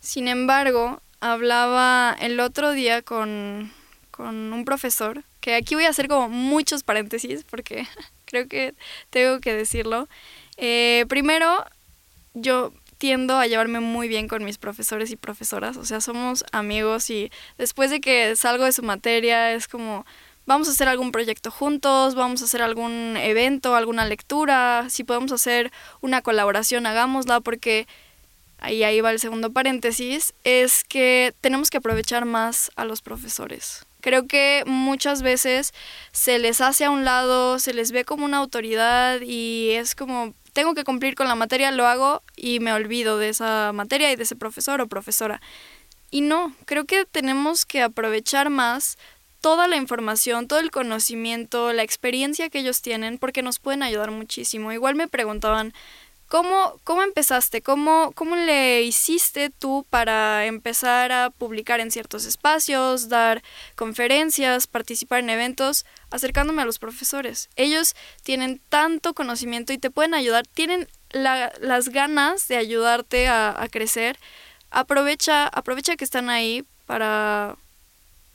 Sin 0.00 0.28
embargo, 0.28 1.00
hablaba 1.20 2.14
el 2.20 2.40
otro 2.40 2.72
día 2.72 3.02
con, 3.02 3.72
con 4.10 4.52
un 4.52 4.64
profesor, 4.64 5.24
que 5.40 5.54
aquí 5.54 5.74
voy 5.74 5.84
a 5.84 5.90
hacer 5.90 6.08
como 6.08 6.28
muchos 6.28 6.82
paréntesis 6.82 7.44
porque 7.44 7.86
creo 8.26 8.48
que 8.48 8.74
tengo 9.10 9.40
que 9.40 9.54
decirlo. 9.54 10.08
Eh, 10.56 11.04
primero, 11.08 11.64
yo 12.34 12.72
tiendo 12.98 13.38
a 13.38 13.46
llevarme 13.46 13.80
muy 13.80 14.08
bien 14.08 14.28
con 14.28 14.44
mis 14.44 14.58
profesores 14.58 15.10
y 15.10 15.16
profesoras, 15.16 15.76
o 15.76 15.84
sea, 15.84 16.00
somos 16.00 16.44
amigos 16.52 17.10
y 17.10 17.30
después 17.58 17.90
de 17.90 18.00
que 18.00 18.34
salgo 18.36 18.64
de 18.64 18.72
su 18.72 18.82
materia 18.82 19.52
es 19.52 19.68
como, 19.68 20.06
vamos 20.46 20.68
a 20.68 20.72
hacer 20.72 20.88
algún 20.88 21.12
proyecto 21.12 21.50
juntos, 21.50 22.14
vamos 22.14 22.42
a 22.42 22.44
hacer 22.44 22.62
algún 22.62 23.16
evento, 23.16 23.74
alguna 23.74 24.04
lectura, 24.04 24.86
si 24.88 25.04
podemos 25.04 25.32
hacer 25.32 25.72
una 26.00 26.22
colaboración, 26.22 26.86
hagámosla 26.86 27.40
porque 27.40 27.86
ahí, 28.58 28.82
ahí 28.82 29.00
va 29.00 29.10
el 29.10 29.20
segundo 29.20 29.52
paréntesis, 29.52 30.34
es 30.44 30.84
que 30.84 31.34
tenemos 31.40 31.70
que 31.70 31.78
aprovechar 31.78 32.24
más 32.24 32.70
a 32.76 32.84
los 32.84 33.02
profesores. 33.02 33.86
Creo 34.00 34.26
que 34.26 34.64
muchas 34.66 35.22
veces 35.22 35.72
se 36.12 36.38
les 36.38 36.60
hace 36.60 36.84
a 36.84 36.90
un 36.90 37.06
lado, 37.06 37.58
se 37.58 37.72
les 37.72 37.90
ve 37.90 38.04
como 38.04 38.26
una 38.26 38.36
autoridad 38.36 39.22
y 39.22 39.70
es 39.70 39.94
como, 39.94 40.34
tengo 40.52 40.74
que 40.74 40.84
cumplir 40.84 41.14
con 41.14 41.26
la 41.26 41.34
materia, 41.34 41.70
lo 41.70 41.86
hago 41.86 42.22
y 42.36 42.60
me 42.60 42.74
olvido 42.74 43.16
de 43.16 43.30
esa 43.30 43.72
materia 43.72 44.12
y 44.12 44.16
de 44.16 44.24
ese 44.24 44.36
profesor 44.36 44.82
o 44.82 44.88
profesora. 44.88 45.40
Y 46.10 46.20
no, 46.20 46.54
creo 46.66 46.84
que 46.84 47.06
tenemos 47.06 47.64
que 47.64 47.82
aprovechar 47.82 48.50
más 48.50 48.98
toda 49.44 49.68
la 49.68 49.76
información, 49.76 50.48
todo 50.48 50.58
el 50.58 50.70
conocimiento, 50.70 51.74
la 51.74 51.82
experiencia 51.82 52.48
que 52.48 52.60
ellos 52.60 52.80
tienen, 52.80 53.18
porque 53.18 53.42
nos 53.42 53.58
pueden 53.58 53.82
ayudar 53.82 54.10
muchísimo. 54.10 54.72
Igual 54.72 54.94
me 54.94 55.06
preguntaban, 55.06 55.74
¿Cómo, 56.28 56.80
¿Cómo 56.82 57.02
empezaste? 57.02 57.60
¿Cómo, 57.60 58.12
¿Cómo 58.14 58.36
le 58.36 58.80
hiciste 58.80 59.50
tú 59.50 59.84
para 59.90 60.46
empezar 60.46 61.12
a 61.12 61.28
publicar 61.28 61.80
en 61.80 61.90
ciertos 61.90 62.24
espacios, 62.24 63.10
dar 63.10 63.42
conferencias, 63.76 64.66
participar 64.66 65.20
en 65.20 65.28
eventos, 65.28 65.84
acercándome 66.10 66.62
a 66.62 66.64
los 66.64 66.78
profesores? 66.78 67.50
Ellos 67.54 67.94
tienen 68.22 68.62
tanto 68.70 69.12
conocimiento 69.12 69.74
y 69.74 69.78
te 69.78 69.90
pueden 69.90 70.14
ayudar, 70.14 70.46
tienen 70.46 70.88
las 71.12 71.90
ganas 71.90 72.48
de 72.48 72.56
ayudarte 72.56 73.28
a, 73.28 73.62
a 73.62 73.68
crecer. 73.68 74.18
Aprovecha, 74.70 75.46
aprovecha 75.46 75.96
que 75.96 76.04
están 76.04 76.30
ahí 76.30 76.64
para 76.86 77.58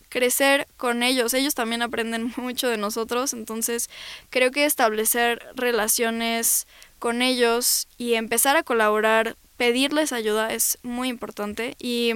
crecer 0.10 0.68
con 0.78 1.04
ellos. 1.04 1.34
Ellos 1.34 1.56
también 1.56 1.82
aprenden 1.82 2.34
mucho 2.38 2.68
de 2.68 2.78
nosotros, 2.78 3.34
entonces 3.34 3.90
creo 4.30 4.52
que 4.52 4.66
establecer 4.66 5.42
relaciones 5.56 6.68
con 7.00 7.22
ellos 7.22 7.88
y 7.98 8.16
empezar 8.16 8.58
a 8.58 8.64
colaborar, 8.64 9.38
pedirles 9.58 10.12
ayuda 10.12 10.54
es 10.54 10.78
muy 10.84 11.08
importante 11.08 11.76
y 11.80 12.14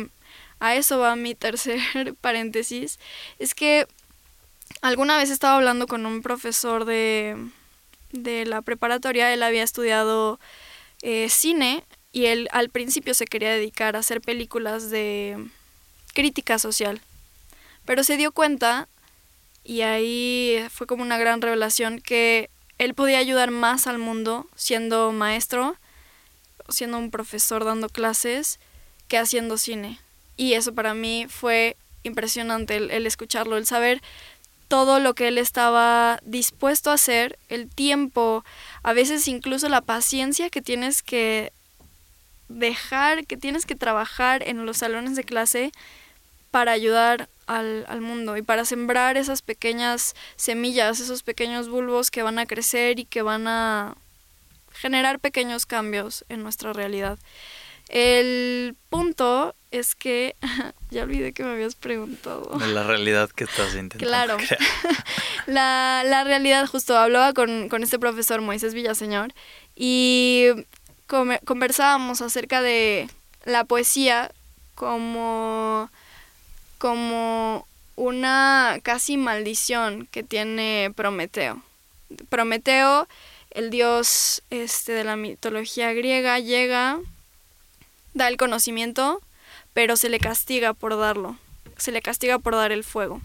a 0.60 0.76
eso 0.76 1.00
va 1.00 1.16
mi 1.16 1.36
tercer 1.36 2.16
paréntesis. 2.20 3.00
Es 3.40 3.54
que 3.54 3.88
alguna 4.82 5.18
vez 5.18 5.30
estaba 5.30 5.56
hablando 5.56 5.88
con 5.88 6.06
un 6.06 6.22
profesor 6.22 6.86
de, 6.86 7.38
de 8.12 8.46
la 8.46 8.62
preparatoria, 8.62 9.34
él 9.34 9.44
había 9.44 9.64
estudiado 9.64 10.40
eh, 11.02 11.28
cine 11.30 11.84
y 12.12 12.26
él 12.28 12.48
al 12.52 12.70
principio 12.70 13.14
se 13.14 13.26
quería 13.26 13.52
dedicar 13.52 13.96
a 13.96 14.00
hacer 14.00 14.22
películas 14.22 14.90
de 14.90 15.38
crítica 16.14 16.60
social, 16.60 17.02
pero 17.86 18.04
se 18.04 18.18
dio 18.18 18.32
cuenta 18.32 18.88
y 19.64 19.82
ahí 19.82 20.66
fue 20.70 20.88
como 20.88 21.04
una 21.04 21.18
gran 21.18 21.42
revelación 21.42 22.00
que 22.00 22.50
él 22.78 22.94
podía 22.94 23.18
ayudar 23.18 23.52
más 23.52 23.88
al 23.88 23.98
mundo 23.98 24.48
siendo 24.56 25.12
maestro, 25.12 25.78
siendo 26.70 26.98
un 26.98 27.12
profesor 27.12 27.64
dando 27.64 27.90
clases, 27.90 28.60
que 29.08 29.18
haciendo 29.18 29.58
cine. 29.58 30.00
Y 30.38 30.54
eso 30.54 30.74
para 30.74 30.94
mí 30.94 31.28
fue 31.30 31.78
impresionante 32.04 32.76
el, 32.78 33.06
escucharlo, 33.06 33.58
el 33.58 33.66
saber 33.66 34.02
todo 34.68 35.00
lo 35.00 35.14
que 35.14 35.28
él 35.28 35.38
estaba 35.38 36.20
dispuesto 36.24 36.90
a 36.90 36.96
hacer, 36.96 37.38
el 37.48 37.70
tiempo, 37.70 38.44
a 38.82 38.94
veces 38.94 39.28
incluso 39.28 39.70
la 39.70 39.82
paciencia 39.82 40.50
que 40.50 40.62
tienes 40.62 41.04
que 41.04 41.54
dejar, 42.50 43.26
que 43.26 43.38
tienes 43.38 43.66
que 43.66 43.76
trabajar 43.76 44.48
en 44.48 44.66
los 44.66 44.78
salones 44.78 45.16
de 45.16 45.24
clase 45.24 45.72
para 46.50 46.72
ayudar 46.72 47.30
al, 47.48 47.86
al, 47.88 48.02
mundo 48.02 48.38
y 48.38 48.42
para 48.42 48.66
sembrar 48.66 49.18
esas 49.18 49.42
pequeñas 49.42 50.16
semillas, 50.36 51.00
esos 51.00 51.24
pequeños 51.24 51.70
bulbos 51.70 52.12
que 52.12 52.24
van 52.24 52.40
a 52.40 52.46
crecer 52.46 53.00
y 53.00 53.06
que 53.06 53.22
van 53.22 53.48
a 53.48 53.96
generar 54.74 55.20
pequeños 55.20 55.66
cambios 55.66 56.26
en 56.30 56.44
nuestra 56.44 56.74
realidad. 56.74 57.18
El 57.90 58.76
punto 58.90 59.56
es 59.72 59.96
que 59.96 60.36
ya 60.92 61.04
olvidé 61.04 61.34
que 61.34 61.44
me 61.44 61.52
habías 61.52 61.76
preguntado. 61.76 62.58
De 62.58 62.68
la 62.68 62.84
realidad 62.84 63.30
que 63.30 63.44
estás 63.44 63.76
intentando. 63.76 64.06
Claro. 64.08 64.38
la, 65.48 66.04
la, 66.06 66.24
realidad, 66.24 66.66
justo 66.68 66.98
hablaba 66.98 67.34
con, 67.34 67.70
con 67.70 67.84
este 67.84 68.00
profesor 68.00 68.42
Moisés 68.42 68.74
Villaseñor 68.74 69.34
y 69.76 70.48
conversábamos 71.46 72.22
acerca 72.22 72.62
de 72.62 73.10
la 73.46 73.66
poesía 73.66 74.32
como 74.76 75.90
como 76.84 77.66
una 77.96 78.78
casi 78.84 79.16
maldición 79.16 80.06
que 80.12 80.22
tiene 80.22 80.92
Prometeo. 80.94 81.64
Prometeo, 82.28 83.08
el 83.52 83.70
dios 83.70 84.44
este, 84.50 84.92
de 84.92 85.06
la 85.06 85.16
mitología 85.16 85.94
griega, 85.94 86.40
llega, 86.40 87.00
da 88.14 88.28
el 88.28 88.36
conocimiento, 88.36 89.22
pero 89.72 89.96
se 89.96 90.10
le 90.10 90.20
castiga 90.20 90.74
por 90.74 90.98
darlo, 91.00 91.38
se 91.78 91.94
le 91.94 92.02
castiga 92.02 92.38
por 92.38 92.54
dar 92.54 92.74
el 92.74 92.84
fuego. 92.84 93.22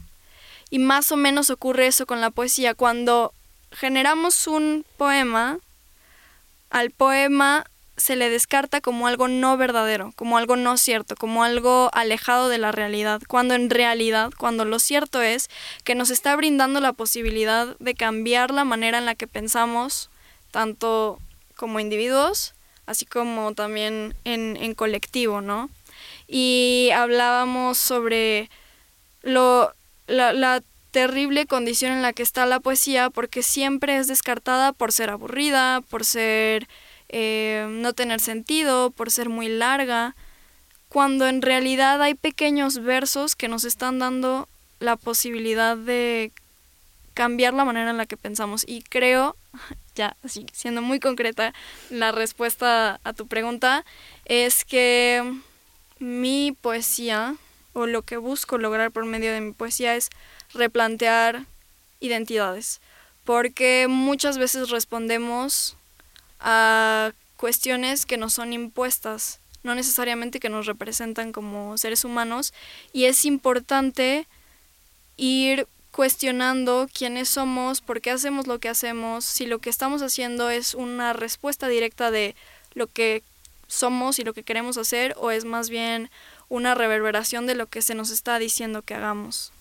Y 0.71 0.79
más 0.79 1.11
o 1.11 1.17
menos 1.17 1.51
ocurre 1.51 1.89
eso 1.89 2.07
con 2.07 2.21
la 2.21 2.31
poesía. 2.31 2.75
Cuando 2.75 3.35
generamos 3.73 4.47
un 4.47 4.87
poema, 4.97 5.59
al 6.71 6.93
poema 6.93 7.67
se 7.99 8.17
le 8.17 8.31
descarta 8.31 8.81
como 8.81 9.07
algo 9.07 9.29
no 9.29 9.57
verdadero, 9.57 10.13
como 10.17 10.39
algo 10.39 10.57
no 10.57 10.79
cierto, 10.79 11.17
como 11.17 11.45
algo 11.45 11.91
alejado 11.93 12.49
de 12.49 12.59
la 12.59 12.73
realidad, 12.73 13.21
cuando 13.29 13.55
en 13.55 13.69
realidad, 13.69 14.31
cuando 14.39 14.65
lo 14.65 14.79
cierto 14.79 15.21
es 15.21 15.51
que 15.85 15.95
nos 15.95 16.11
está 16.11 16.35
brindando 16.37 16.81
la 16.81 16.93
posibilidad 16.93 17.77
de 17.79 17.95
cambiar 17.95 18.53
la 18.53 18.65
manera 18.65 18.99
en 18.99 19.05
la 19.05 19.17
que 19.17 19.27
pensamos, 19.27 20.11
tanto 20.53 21.19
como 21.57 21.81
individuos, 21.81 22.55
así 22.87 23.05
como 23.05 23.53
también 23.53 24.15
en, 24.25 24.57
en 24.57 24.75
colectivo, 24.75 25.41
¿no? 25.41 25.69
Y 26.29 26.91
hablábamos 26.95 27.79
sobre 27.79 28.49
lo, 29.23 29.73
la, 30.07 30.33
la 30.33 30.63
terrible 30.93 31.47
condición 31.47 31.93
en 31.93 32.03
la 32.03 32.13
que 32.13 32.23
está 32.23 32.47
la 32.47 32.61
poesía 32.61 33.11
porque 33.11 33.43
siempre 33.43 33.99
es 33.99 34.09
descartada 34.09 34.73
por 34.73 34.93
ser 34.93 35.11
aburrida, 35.11 35.83
por 35.91 36.05
ser 36.05 36.69
eh, 37.09 37.67
no 37.71 37.93
tener 37.93 38.21
sentido, 38.21 38.91
por 38.91 39.11
ser 39.11 39.29
muy 39.29 39.49
larga, 39.49 40.15
cuando 40.89 41.27
en 41.27 41.43
realidad 41.43 42.03
hay 42.03 42.15
pequeños 42.15 42.79
versos 42.79 43.37
que 43.37 43.49
nos 43.49 43.65
están 43.65 43.99
dando 43.99 44.49
la 44.81 44.97
posibilidad 44.97 45.77
de 45.77 46.33
cambiar 47.15 47.53
la 47.53 47.65
manera 47.65 47.91
en 47.91 47.97
la 47.97 48.07
que 48.07 48.17
pensamos. 48.17 48.65
Y 48.67 48.83
creo, 48.83 49.37
ya 49.95 50.17
siendo 50.53 50.83
muy 50.83 51.01
concreta, 51.01 51.53
la 51.91 52.13
respuesta 52.13 53.01
a 53.05 53.13
tu 53.13 53.27
pregunta 53.27 53.85
es 54.25 54.65
que 54.65 55.23
mi 55.99 56.57
poesía, 56.61 57.35
o 57.73 57.87
lo 57.87 58.03
que 58.03 58.17
busco 58.17 58.57
lograr 58.57 58.91
por 58.93 59.05
medio 59.05 59.33
de 59.33 59.41
mi 59.41 59.53
poesía, 59.53 59.97
es 59.97 60.11
replantear 60.55 61.47
identidades. 62.01 62.81
Porque 63.25 63.87
muchas 63.89 64.39
veces 64.39 64.71
respondemos 64.71 65.77
a 66.41 67.13
cuestiones 67.37 68.07
que 68.07 68.17
nos 68.17 68.35
son 68.35 68.53
impuestas, 68.53 69.41
no 69.63 69.75
necesariamente 69.75 70.41
que 70.41 70.49
nos 70.49 70.67
representan 70.67 71.33
como 71.33 71.77
seres 71.79 72.05
humanos, 72.05 72.53
y 72.93 73.05
es 73.05 73.25
importante 73.25 74.27
ir 75.17 75.67
cuestionando 75.91 76.89
quiénes 76.93 77.29
somos, 77.29 77.81
por 77.81 78.01
qué 78.01 78.11
hacemos 78.11 78.47
lo 78.47 78.59
que 78.61 78.69
hacemos, 78.69 79.25
si 79.25 79.47
lo 79.47 79.59
que 79.59 79.71
estamos 79.71 80.03
haciendo 80.03 80.51
es 80.51 80.75
una 80.75 81.13
respuesta 81.13 81.69
directa 81.69 82.11
de 82.11 82.37
lo 82.75 82.87
que 82.87 83.23
somos 83.67 84.19
y 84.19 84.25
lo 84.25 84.33
que 84.33 84.45
queremos 84.45 84.79
hacer, 84.79 85.15
o 85.19 85.31
es 85.31 85.45
más 85.45 85.71
bien 85.71 86.11
una 86.49 86.75
reverberación 86.75 87.47
de 87.47 87.55
lo 87.55 87.67
que 87.67 87.83
se 87.83 87.95
nos 87.95 88.11
está 88.11 88.39
diciendo 88.39 88.83
que 88.83 88.95
hagamos. 88.95 89.53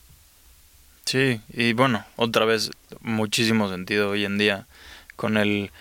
Sí, 1.05 1.41
y 1.49 1.73
bueno, 1.73 2.05
otra 2.17 2.45
vez, 2.45 2.71
muchísimo 3.01 3.69
sentido 3.69 4.09
hoy 4.09 4.25
en 4.25 4.37
día 4.37 4.67
con 5.15 5.37
el 5.37 5.71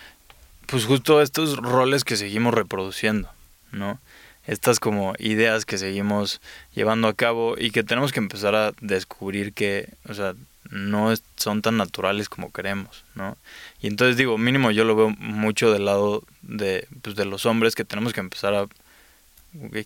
pues 0.66 0.84
justo 0.84 1.22
estos 1.22 1.56
roles 1.56 2.04
que 2.04 2.16
seguimos 2.16 2.54
reproduciendo, 2.54 3.30
¿no? 3.72 4.00
Estas 4.46 4.78
como 4.78 5.14
ideas 5.18 5.64
que 5.64 5.78
seguimos 5.78 6.40
llevando 6.74 7.08
a 7.08 7.14
cabo 7.14 7.56
y 7.58 7.70
que 7.70 7.82
tenemos 7.82 8.12
que 8.12 8.20
empezar 8.20 8.54
a 8.54 8.72
descubrir 8.80 9.52
que, 9.52 9.88
o 10.08 10.14
sea, 10.14 10.34
no 10.70 11.12
son 11.36 11.62
tan 11.62 11.76
naturales 11.76 12.28
como 12.28 12.52
queremos, 12.52 13.04
¿no? 13.14 13.36
Y 13.80 13.86
entonces 13.86 14.16
digo, 14.16 14.38
mínimo 14.38 14.70
yo 14.70 14.84
lo 14.84 14.96
veo 14.96 15.10
mucho 15.10 15.72
del 15.72 15.84
lado 15.84 16.22
de, 16.42 16.86
pues, 17.02 17.16
de 17.16 17.24
los 17.24 17.46
hombres 17.46 17.74
que 17.74 17.84
tenemos 17.84 18.12
que 18.12 18.20
empezar 18.20 18.54
a 18.54 18.66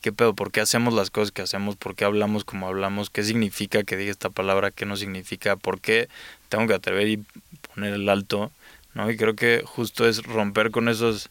¿qué 0.00 0.12
pedo? 0.12 0.34
¿Por 0.34 0.50
qué 0.50 0.60
hacemos 0.60 0.94
las 0.94 1.10
cosas 1.10 1.32
que 1.32 1.42
hacemos? 1.42 1.76
¿Por 1.76 1.94
qué 1.94 2.04
hablamos 2.04 2.44
como 2.44 2.66
hablamos? 2.66 3.10
¿Qué 3.10 3.22
significa 3.22 3.82
que 3.84 3.96
diga 3.96 4.10
esta 4.10 4.30
palabra? 4.30 4.70
¿Qué 4.70 4.86
no 4.86 4.96
significa? 4.96 5.56
¿Por 5.56 5.80
qué 5.80 6.08
tengo 6.48 6.66
que 6.66 6.74
atrever 6.74 7.08
y 7.08 7.24
poner 7.74 7.94
el 7.94 8.08
alto? 8.08 8.50
¿No? 8.94 9.10
Y 9.10 9.16
creo 9.16 9.36
que 9.36 9.62
justo 9.64 10.08
es 10.08 10.22
romper 10.22 10.70
con 10.70 10.88
esos 10.88 11.30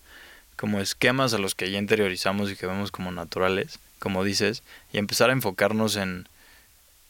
como 0.55 0.79
esquemas 0.79 1.33
a 1.33 1.37
los 1.37 1.55
que 1.55 1.71
ya 1.71 1.79
interiorizamos 1.79 2.51
y 2.51 2.55
que 2.55 2.67
vemos 2.67 2.91
como 2.91 3.11
naturales, 3.11 3.79
como 3.99 4.23
dices, 4.23 4.63
y 4.91 4.97
empezar 4.97 5.29
a 5.29 5.33
enfocarnos 5.33 5.95
en, 5.95 6.27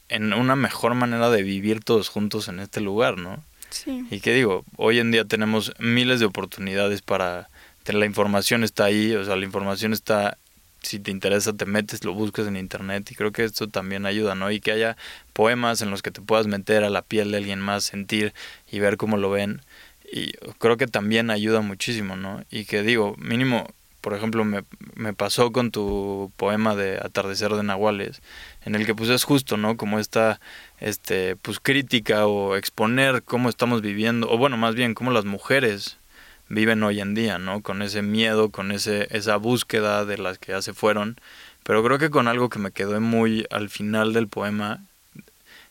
en 0.08 0.34
una 0.34 0.56
mejor 0.56 0.94
manera 0.96 1.30
de 1.30 1.44
vivir 1.44 1.84
todos 1.84 2.10
juntos 2.10 2.48
en 2.48 2.60
este 2.60 2.82
lugar, 2.82 3.18
¿no? 3.18 3.44
Sí. 3.70 4.06
Y 4.10 4.20
que 4.20 4.34
digo, 4.34 4.64
hoy 4.78 5.00
en 5.00 5.12
día 5.12 5.26
tenemos 5.26 5.74
miles 5.80 6.20
de 6.20 6.26
oportunidades 6.26 7.02
para 7.02 7.50
la 7.94 8.06
información 8.06 8.64
está 8.64 8.86
ahí, 8.86 9.16
o 9.16 9.24
sea, 9.24 9.36
la 9.36 9.46
información 9.46 9.94
está 9.94 10.38
si 10.82 10.98
te 10.98 11.12
interesa 11.12 11.52
te 11.52 11.66
metes, 11.66 12.06
lo 12.06 12.14
buscas 12.14 12.48
en 12.48 12.56
internet 12.56 13.12
y 13.12 13.16
creo 13.16 13.34
que 13.34 13.44
esto 13.44 13.68
también 13.68 14.06
ayuda, 14.06 14.34
¿no? 14.34 14.50
Y 14.50 14.62
que 14.62 14.72
haya 14.72 14.96
poemas 15.34 15.82
en 15.82 15.92
los 15.92 16.02
que 16.02 16.12
te 16.12 16.22
puedas 16.22 16.48
meter 16.48 16.86
a 16.86 16.90
la 16.90 17.02
piel 17.02 17.32
de 17.32 17.38
alguien 17.38 17.60
más, 17.60 17.84
sentir 17.84 18.34
y 18.72 18.80
ver 18.80 18.96
cómo 18.96 19.18
lo 19.18 19.30
ven. 19.30 19.62
Y 20.12 20.32
creo 20.58 20.78
que 20.78 20.88
también 20.88 21.30
ayuda 21.30 21.62
muchísimo, 21.62 22.15
¿no? 22.15 22.43
Y 22.50 22.65
que 22.65 22.82
digo, 22.82 23.15
mínimo, 23.17 23.67
por 24.02 24.13
ejemplo, 24.13 24.43
me, 24.45 24.63
me 24.95 25.13
pasó 25.13 25.52
con 25.52 25.72
tu 25.72 26.32
poema 26.38 26.76
de 26.76 26.98
Atardecer 26.98 27.54
de 27.54 27.63
Nahuales, 27.63 28.22
en 28.65 28.76
el 28.76 28.86
que 28.86 28.95
pues 28.95 29.10
es 29.10 29.24
justo, 29.24 29.58
¿no? 29.58 29.78
Como 29.78 30.00
esta, 30.00 30.39
este, 30.80 31.36
pues 31.36 31.60
crítica 31.60 32.26
o 32.28 32.56
exponer 32.56 33.24
cómo 33.24 33.50
estamos 33.50 33.82
viviendo, 33.82 34.30
o 34.32 34.38
bueno, 34.38 34.58
más 34.58 34.76
bien 34.76 34.93
cómo 34.93 35.12
las 35.12 35.26
mujeres 35.26 35.98
viven 36.50 36.82
hoy 36.84 37.00
en 37.00 37.13
día, 37.13 37.38
¿no? 37.38 37.62
Con 37.62 37.82
ese 37.82 38.02
miedo, 38.02 38.50
con 38.50 38.72
ese, 38.72 39.08
esa 39.12 39.38
búsqueda 39.38 40.06
de 40.06 40.17
las 40.17 40.39
que 40.39 40.54
ya 40.54 40.62
se 40.62 40.74
fueron. 40.74 41.17
Pero 41.63 41.84
creo 41.84 42.00
que 42.00 42.10
con 42.10 42.28
algo 42.28 42.50
que 42.50 42.60
me 42.60 42.72
quedó 42.72 43.00
muy 43.00 43.45
al 43.52 43.69
final 43.69 44.13
del 44.13 44.28
poema 44.28 44.82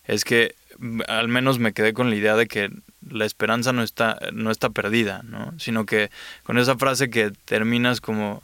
es 0.04 0.24
que 0.24 0.54
mm, 0.78 1.00
al 1.08 1.28
menos 1.28 1.58
me 1.58 1.72
quedé 1.72 1.92
con 1.92 2.10
la 2.10 2.16
idea 2.16 2.36
de 2.36 2.46
que 2.46 2.70
la 3.10 3.24
esperanza 3.24 3.72
no 3.72 3.82
está, 3.82 4.18
no 4.32 4.50
está 4.50 4.70
perdida, 4.70 5.22
¿no? 5.24 5.52
Sino 5.58 5.86
que 5.86 6.10
con 6.42 6.58
esa 6.58 6.76
frase 6.76 7.10
que 7.10 7.32
terminas 7.44 8.00
como 8.00 8.42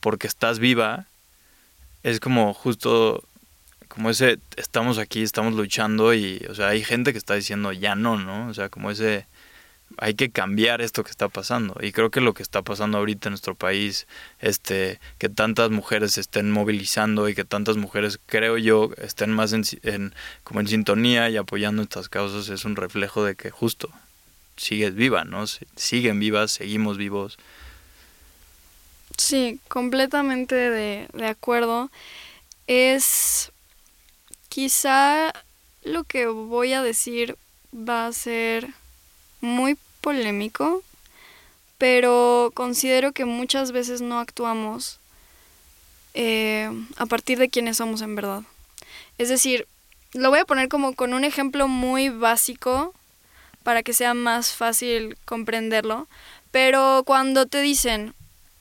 porque 0.00 0.26
estás 0.26 0.58
viva, 0.58 1.06
es 2.02 2.20
como 2.20 2.52
justo 2.54 3.24
como 3.88 4.10
ese 4.10 4.38
estamos 4.56 4.98
aquí, 4.98 5.22
estamos 5.22 5.54
luchando 5.54 6.14
y, 6.14 6.44
o 6.50 6.54
sea, 6.54 6.68
hay 6.68 6.82
gente 6.82 7.12
que 7.12 7.18
está 7.18 7.34
diciendo 7.34 7.72
ya 7.72 7.94
no, 7.94 8.18
¿no? 8.18 8.48
O 8.48 8.54
sea, 8.54 8.68
como 8.68 8.90
ese 8.90 9.26
hay 9.98 10.14
que 10.14 10.30
cambiar 10.30 10.80
esto 10.80 11.04
que 11.04 11.10
está 11.10 11.28
pasando. 11.28 11.76
Y 11.80 11.92
creo 11.92 12.10
que 12.10 12.20
lo 12.20 12.34
que 12.34 12.42
está 12.42 12.62
pasando 12.62 12.98
ahorita 12.98 13.28
en 13.28 13.32
nuestro 13.32 13.54
país 13.54 14.06
este 14.40 15.00
que 15.18 15.28
tantas 15.28 15.70
mujeres 15.70 16.12
se 16.12 16.20
estén 16.20 16.50
movilizando 16.50 17.28
y 17.28 17.34
que 17.34 17.44
tantas 17.44 17.76
mujeres 17.76 18.18
creo 18.26 18.58
yo 18.58 18.90
estén 18.98 19.30
más 19.32 19.52
en, 19.52 20.14
como 20.42 20.60
en 20.60 20.68
sintonía 20.68 21.30
y 21.30 21.36
apoyando 21.36 21.82
estas 21.82 22.08
causas 22.08 22.48
es 22.48 22.64
un 22.64 22.76
reflejo 22.76 23.24
de 23.24 23.34
que 23.34 23.50
justo 23.50 23.90
sigues 24.56 24.94
viva 24.94 25.24
no 25.24 25.44
siguen 25.76 26.20
vivas 26.20 26.52
seguimos 26.52 26.96
vivos. 26.96 27.38
Sí 29.16 29.60
completamente 29.68 30.54
de, 30.54 31.08
de 31.12 31.26
acuerdo. 31.26 31.90
Es 32.66 33.52
quizá 34.48 35.32
lo 35.84 36.04
que 36.04 36.26
voy 36.26 36.72
a 36.72 36.82
decir 36.82 37.36
va 37.72 38.06
a 38.06 38.12
ser 38.12 38.72
muy 39.44 39.76
polémico, 40.00 40.82
pero 41.78 42.50
considero 42.54 43.12
que 43.12 43.24
muchas 43.24 43.72
veces 43.72 44.00
no 44.00 44.18
actuamos 44.18 44.98
eh, 46.14 46.70
a 46.96 47.06
partir 47.06 47.38
de 47.38 47.48
quienes 47.48 47.78
somos 47.78 48.02
en 48.02 48.14
verdad. 48.14 48.42
Es 49.18 49.28
decir, 49.28 49.66
lo 50.12 50.30
voy 50.30 50.40
a 50.40 50.44
poner 50.44 50.68
como 50.68 50.94
con 50.94 51.14
un 51.14 51.24
ejemplo 51.24 51.68
muy 51.68 52.08
básico 52.08 52.94
para 53.62 53.82
que 53.82 53.92
sea 53.92 54.14
más 54.14 54.52
fácil 54.52 55.16
comprenderlo, 55.24 56.06
pero 56.50 57.02
cuando 57.04 57.46
te 57.46 57.60
dicen, 57.62 58.14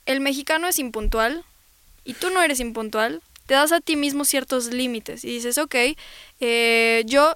el 0.05 0.19
mexicano 0.19 0.67
es 0.67 0.79
impuntual 0.79 1.43
y 2.05 2.13
tú 2.13 2.29
no 2.29 2.41
eres 2.41 2.59
impuntual, 2.59 3.21
te 3.45 3.53
das 3.53 3.71
a 3.71 3.81
ti 3.81 3.95
mismo 3.95 4.25
ciertos 4.25 4.67
límites 4.67 5.23
y 5.23 5.27
dices, 5.27 5.57
ok, 5.57 5.75
eh, 6.39 7.03
yo 7.05 7.33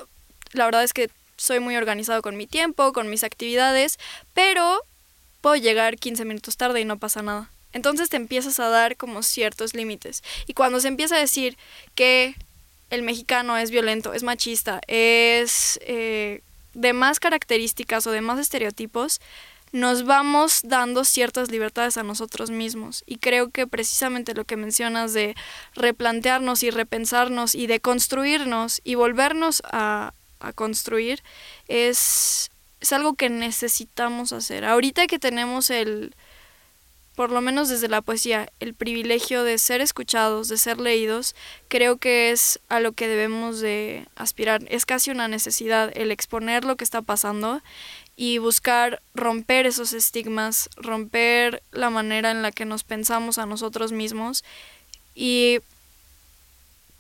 la 0.54 0.66
verdad 0.66 0.84
es 0.84 0.94
que 0.94 1.10
soy 1.38 1.60
muy 1.60 1.76
organizado 1.78 2.22
con 2.22 2.36
mi 2.36 2.48
tiempo, 2.48 2.94
con 2.94 3.10
mis 3.10 3.24
actividades, 3.24 3.98
pero 4.34 4.82
puedo 5.42 5.56
llegar 5.56 5.98
15 5.98 6.26
minutos 6.26 6.58
tarde 6.58 6.82
y 6.82 6.86
no 6.86 6.98
pasa 6.98 7.22
nada. 7.22 7.50
Entonces 7.74 8.10
te 8.10 8.18
empiezas 8.18 8.60
a 8.60 8.70
dar 8.70 8.98
como 8.98 9.24
ciertos 9.24 9.74
límites. 9.74 10.24
Y 10.48 10.54
cuando 10.54 10.80
se 10.80 10.88
empieza 10.88 11.16
a 11.16 11.20
decir 11.20 11.58
que 11.96 12.36
el 12.90 13.04
mexicano 13.04 13.58
es 13.58 13.72
violento, 13.72 14.14
es 14.14 14.24
machista, 14.24 14.82
es 14.88 15.80
eh, 15.84 16.42
de 16.74 16.94
más 16.94 17.20
características 17.20 18.08
o 18.08 18.12
de 18.12 18.22
más 18.22 18.40
estereotipos, 18.40 19.20
nos 19.74 20.06
vamos 20.06 20.62
dando 20.64 21.04
ciertas 21.04 21.52
libertades 21.52 21.98
a 21.98 22.04
nosotros 22.04 22.50
mismos. 22.50 23.04
Y 23.06 23.18
creo 23.18 23.50
que 23.50 23.68
precisamente 23.68 24.34
lo 24.34 24.46
que 24.46 24.56
mencionas 24.56 25.14
de 25.14 25.36
replantearnos 25.76 26.64
y 26.64 26.70
repensarnos 26.70 27.54
y 27.54 27.68
de 27.68 27.80
construirnos 27.80 28.82
y 28.84 28.96
volvernos 28.96 29.62
a, 29.66 30.14
a 30.40 30.54
construir 30.54 31.24
es, 31.68 32.52
es 32.80 32.94
algo 32.94 33.14
que 33.16 33.30
necesitamos 33.30 34.34
hacer. 34.34 34.66
Ahorita 34.66 35.08
que 35.08 35.20
tenemos 35.20 35.70
el, 35.70 36.14
por 37.18 37.32
lo 37.32 37.42
menos 37.42 37.68
desde 37.68 37.88
la 37.88 38.02
poesía, 38.02 38.48
el 38.60 38.76
privilegio 38.76 39.44
de 39.44 39.58
ser 39.58 39.82
escuchados, 39.82 40.50
de 40.50 40.58
ser 40.58 40.80
leídos, 40.80 41.36
creo 41.68 41.98
que 41.98 42.30
es 42.30 42.60
a 42.70 42.80
lo 42.80 42.92
que 42.92 43.08
debemos 43.08 43.60
de 43.60 44.08
aspirar. 44.16 44.64
Es 44.70 44.86
casi 44.86 45.10
una 45.10 45.28
necesidad 45.28 45.92
el 45.96 46.12
exponer 46.12 46.64
lo 46.64 46.76
que 46.76 46.84
está 46.84 47.02
pasando 47.02 47.62
y 48.16 48.38
buscar 48.38 49.02
romper 49.16 49.66
esos 49.66 49.94
estigmas, 49.94 50.70
romper 50.76 51.64
la 51.72 51.90
manera 51.90 52.30
en 52.30 52.44
la 52.44 52.52
que 52.52 52.66
nos 52.66 52.84
pensamos 52.84 53.40
a 53.40 53.48
nosotros 53.48 53.92
mismos 53.92 54.44
y 55.16 55.60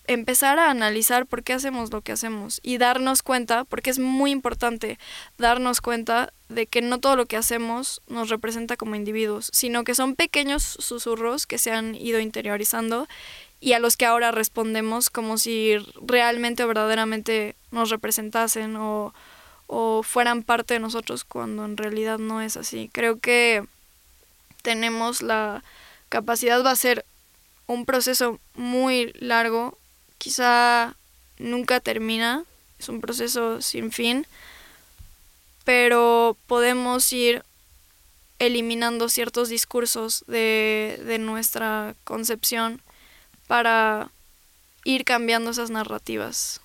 empezar 0.07 0.57
a 0.57 0.71
analizar 0.71 1.25
por 1.25 1.43
qué 1.43 1.53
hacemos 1.53 1.91
lo 1.91 2.01
que 2.01 2.13
hacemos 2.13 2.61
y 2.63 2.77
darnos 2.77 3.21
cuenta, 3.21 3.65
porque 3.65 3.89
es 3.89 3.99
muy 3.99 4.31
importante 4.31 4.97
darnos 5.37 5.81
cuenta 5.81 6.33
de 6.47 6.65
que 6.65 6.81
no 6.81 6.99
todo 6.99 7.17
lo 7.17 7.25
que 7.25 7.37
hacemos 7.37 8.01
nos 8.07 8.29
representa 8.29 8.77
como 8.77 8.95
individuos, 8.95 9.49
sino 9.53 9.83
que 9.83 9.95
son 9.95 10.15
pequeños 10.15 10.63
susurros 10.63 11.45
que 11.45 11.57
se 11.57 11.71
han 11.71 11.93
ido 11.93 12.21
interiorizando 12.21 13.07
y 13.59 13.73
a 13.73 13.79
los 13.79 13.97
que 13.97 14.05
ahora 14.05 14.31
respondemos 14.31 15.09
como 15.09 15.37
si 15.37 15.77
realmente 16.01 16.63
o 16.63 16.67
verdaderamente 16.67 17.55
nos 17.71 17.89
representasen 17.89 18.77
o, 18.77 19.13
o 19.67 20.03
fueran 20.03 20.43
parte 20.43 20.75
de 20.75 20.79
nosotros 20.79 21.25
cuando 21.25 21.65
en 21.65 21.75
realidad 21.75 22.17
no 22.17 22.41
es 22.41 22.55
así. 22.55 22.89
Creo 22.93 23.19
que 23.19 23.65
tenemos 24.61 25.21
la 25.21 25.63
capacidad, 26.07 26.63
va 26.63 26.71
a 26.71 26.75
ser 26.75 27.03
un 27.65 27.85
proceso 27.85 28.39
muy 28.55 29.11
largo 29.19 29.77
quizá 30.17 30.95
nunca 31.37 31.79
termina, 31.79 32.43
es 32.79 32.89
un 32.89 33.01
proceso 33.01 33.61
sin 33.61 33.91
fin, 33.91 34.25
pero 35.63 36.37
podemos 36.47 37.11
ir 37.13 37.43
eliminando 38.39 39.09
ciertos 39.09 39.49
discursos 39.49 40.23
de, 40.27 41.01
de 41.05 41.17
nuestra 41.17 41.95
concepción 42.03 42.81
para 43.47 44.09
ir 44.83 45.03
cambiando 45.03 45.51
esas 45.51 45.69
narrativas. 45.69 46.61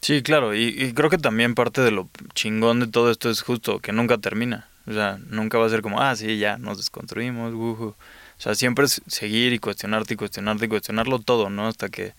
Sí, 0.00 0.22
claro, 0.22 0.54
y, 0.54 0.92
creo 0.94 1.10
que 1.10 1.18
también 1.18 1.54
parte 1.54 1.80
de 1.80 1.90
lo 1.90 2.08
chingón 2.34 2.80
de 2.80 2.86
todo 2.86 3.10
esto 3.10 3.30
es 3.30 3.40
justo 3.40 3.80
que 3.80 3.92
nunca 3.92 4.18
termina. 4.18 4.68
O 4.86 4.92
sea, 4.92 5.18
nunca 5.28 5.58
va 5.58 5.66
a 5.66 5.70
ser 5.70 5.82
como, 5.82 6.00
ah, 6.00 6.14
sí, 6.14 6.38
ya, 6.38 6.58
nos 6.58 6.78
desconstruimos, 6.78 7.52
uh 7.54 7.94
o 8.38 8.40
sea, 8.40 8.54
siempre 8.54 8.84
es 8.84 9.02
seguir 9.06 9.52
y 9.52 9.58
cuestionarte 9.58 10.14
y 10.14 10.16
cuestionarte 10.16 10.66
y 10.66 10.68
cuestionarlo 10.68 11.18
todo, 11.18 11.50
¿no? 11.50 11.68
Hasta 11.68 11.88
que 11.88 12.14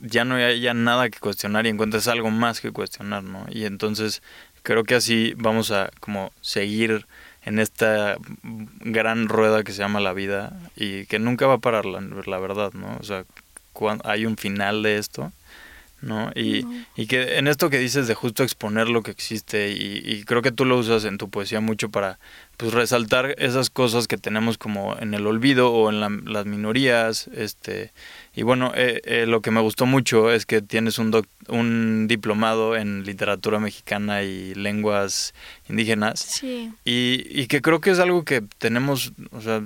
ya 0.00 0.24
no 0.24 0.36
haya 0.36 0.74
nada 0.74 1.10
que 1.10 1.18
cuestionar 1.18 1.66
y 1.66 1.68
encuentres 1.68 2.08
algo 2.08 2.30
más 2.30 2.60
que 2.60 2.72
cuestionar, 2.72 3.22
¿no? 3.22 3.46
Y 3.50 3.64
entonces 3.64 4.22
creo 4.62 4.84
que 4.84 4.94
así 4.94 5.34
vamos 5.36 5.70
a 5.70 5.90
como 6.00 6.32
seguir 6.40 7.06
en 7.44 7.58
esta 7.58 8.16
gran 8.42 9.28
rueda 9.28 9.62
que 9.64 9.72
se 9.72 9.78
llama 9.78 10.00
la 10.00 10.12
vida 10.12 10.58
y 10.76 11.06
que 11.06 11.18
nunca 11.18 11.46
va 11.46 11.54
a 11.54 11.58
parar, 11.58 11.84
la, 11.84 12.00
la 12.00 12.38
verdad, 12.38 12.72
¿no? 12.72 12.96
O 13.00 13.04
sea, 13.04 13.24
hay 14.04 14.26
un 14.26 14.36
final 14.36 14.82
de 14.82 14.98
esto 14.98 15.32
¿no? 16.02 16.32
Y, 16.34 16.66
y, 16.96 17.06
que 17.06 17.38
en 17.38 17.46
esto 17.46 17.70
que 17.70 17.78
dices 17.78 18.08
de 18.08 18.14
justo 18.14 18.42
exponer 18.42 18.88
lo 18.88 19.02
que 19.02 19.12
existe 19.12 19.70
y, 19.70 20.02
y, 20.04 20.24
creo 20.24 20.42
que 20.42 20.50
tú 20.50 20.64
lo 20.64 20.76
usas 20.76 21.04
en 21.04 21.16
tu 21.16 21.30
poesía 21.30 21.60
mucho 21.60 21.90
para 21.90 22.18
pues 22.56 22.72
resaltar 22.72 23.34
esas 23.38 23.70
cosas 23.70 24.08
que 24.08 24.18
tenemos 24.18 24.58
como 24.58 24.96
en 24.98 25.14
el 25.14 25.26
olvido 25.26 25.72
o 25.72 25.90
en 25.90 26.00
las 26.32 26.44
minorías, 26.44 27.28
este 27.34 27.92
y 28.34 28.42
bueno, 28.42 28.72
eh, 28.74 29.00
eh, 29.04 29.26
lo 29.26 29.40
que 29.42 29.50
me 29.50 29.60
gustó 29.60 29.86
mucho 29.86 30.32
es 30.32 30.44
que 30.44 30.60
tienes 30.60 30.98
un, 30.98 31.24
un 31.48 32.08
diplomado 32.08 32.76
en 32.76 33.04
literatura 33.04 33.60
mexicana 33.60 34.22
y 34.22 34.54
lenguas 34.54 35.34
indígenas 35.68 36.20
sí. 36.20 36.72
y, 36.84 37.24
y 37.28 37.46
que 37.46 37.62
creo 37.62 37.80
que 37.80 37.90
es 37.90 38.00
algo 38.00 38.24
que 38.24 38.42
tenemos, 38.58 39.12
o 39.30 39.40
sea, 39.40 39.62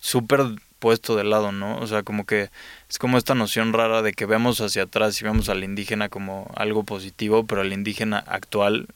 súper 0.00 0.40
puesto 0.84 1.16
de 1.16 1.24
lado, 1.24 1.50
¿no? 1.50 1.78
O 1.78 1.86
sea, 1.86 2.02
como 2.02 2.26
que 2.26 2.50
es 2.90 2.98
como 2.98 3.16
esta 3.16 3.34
noción 3.34 3.72
rara 3.72 4.02
de 4.02 4.12
que 4.12 4.26
vemos 4.26 4.60
hacia 4.60 4.82
atrás 4.82 5.18
y 5.18 5.24
vemos 5.24 5.48
al 5.48 5.64
indígena 5.64 6.10
como 6.10 6.52
algo 6.56 6.84
positivo, 6.84 7.46
pero 7.46 7.62
al 7.62 7.72
indígena 7.72 8.18
actual 8.18 8.88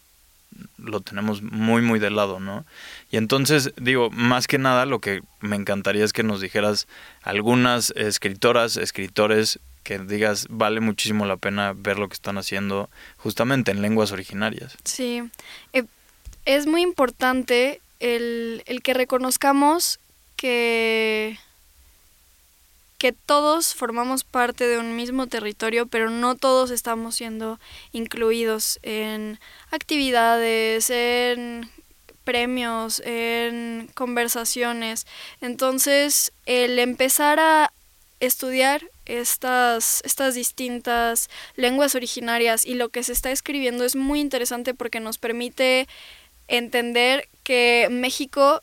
lo 0.77 1.01
tenemos 1.01 1.41
muy 1.41 1.81
muy 1.81 1.99
de 1.99 2.11
lado, 2.11 2.41
¿no? 2.41 2.67
Y 3.11 3.17
entonces 3.17 3.73
digo, 3.81 4.11
más 4.11 4.47
que 4.47 4.59
nada 4.59 4.85
lo 4.85 4.99
que 4.99 5.23
me 5.41 5.57
encantaría 5.57 6.05
es 6.05 6.13
que 6.13 6.23
nos 6.23 6.43
dijeras 6.43 6.87
algunas 7.23 7.95
escritoras, 7.97 8.77
escritores 8.77 9.59
que 9.83 9.99
digas 9.99 10.47
vale 10.51 10.81
muchísimo 10.81 11.25
la 11.25 11.39
pena 11.39 11.73
ver 11.75 11.99
lo 11.99 12.11
que 12.11 12.15
están 12.21 12.37
haciendo 12.37 12.91
justamente 13.17 13.71
en 13.71 13.81
lenguas 13.81 14.13
originarias. 14.13 14.77
Sí, 14.85 15.23
eh, 15.73 15.85
es 16.45 16.67
muy 16.67 16.83
importante 16.83 17.81
el, 17.99 18.63
el 18.67 18.83
que 18.83 18.93
reconozcamos 18.93 20.01
que 20.37 21.39
que 22.99 23.13
todos 23.13 23.75
formamos 23.75 24.25
parte 24.25 24.67
de 24.67 24.79
un 24.79 24.97
mismo 24.97 25.29
territorio, 25.29 25.87
pero 25.87 26.11
no 26.11 26.35
todos 26.35 26.71
estamos 26.71 27.15
siendo 27.15 27.61
incluidos 27.93 28.81
en 28.83 29.39
actividades, 29.71 30.91
en 30.91 31.71
premios, 32.25 33.01
en 33.07 33.89
conversaciones. 33.95 35.07
Entonces, 35.41 36.33
el 36.45 36.79
empezar 36.79 37.39
a 37.41 37.73
estudiar 38.21 38.83
estas, 39.07 40.03
estas 40.05 40.35
distintas 40.35 41.31
lenguas 41.57 41.95
originarias 41.95 42.67
y 42.67 42.75
lo 42.75 42.89
que 42.89 43.05
se 43.05 43.13
está 43.13 43.31
escribiendo 43.31 43.85
es 43.85 43.97
muy 43.97 44.21
interesante 44.21 44.75
porque 44.75 45.01
nos 45.01 45.19
permite 45.19 45.87
entender 46.49 47.29
que 47.45 47.89
México 47.91 48.61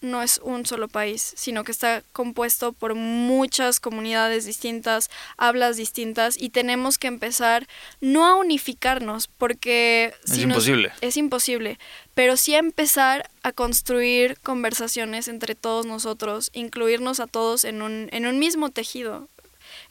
no 0.00 0.22
es 0.22 0.40
un 0.42 0.66
solo 0.66 0.88
país, 0.88 1.32
sino 1.36 1.64
que 1.64 1.72
está 1.72 2.02
compuesto 2.12 2.72
por 2.72 2.94
muchas 2.94 3.80
comunidades 3.80 4.44
distintas, 4.44 5.10
hablas 5.36 5.76
distintas 5.76 6.40
y 6.40 6.50
tenemos 6.50 6.98
que 6.98 7.08
empezar 7.08 7.66
no 8.00 8.26
a 8.26 8.34
unificarnos 8.36 9.28
porque 9.28 10.14
es 10.24 10.38
imposible. 10.38 10.92
es 11.00 11.16
imposible, 11.16 11.78
pero 12.14 12.36
sí 12.36 12.54
a 12.54 12.58
empezar 12.58 13.28
a 13.42 13.52
construir 13.52 14.38
conversaciones 14.42 15.28
entre 15.28 15.54
todos 15.54 15.86
nosotros, 15.86 16.50
incluirnos 16.52 17.20
a 17.20 17.26
todos 17.26 17.64
en 17.64 17.82
un, 17.82 18.08
en 18.12 18.26
un 18.26 18.38
mismo 18.38 18.70
tejido. 18.70 19.28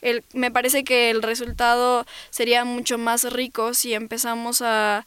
El, 0.00 0.24
me 0.32 0.50
parece 0.50 0.84
que 0.84 1.10
el 1.10 1.22
resultado 1.22 2.06
sería 2.30 2.64
mucho 2.64 2.98
más 2.98 3.30
rico 3.32 3.74
si 3.74 3.94
empezamos 3.94 4.62
a 4.62 5.06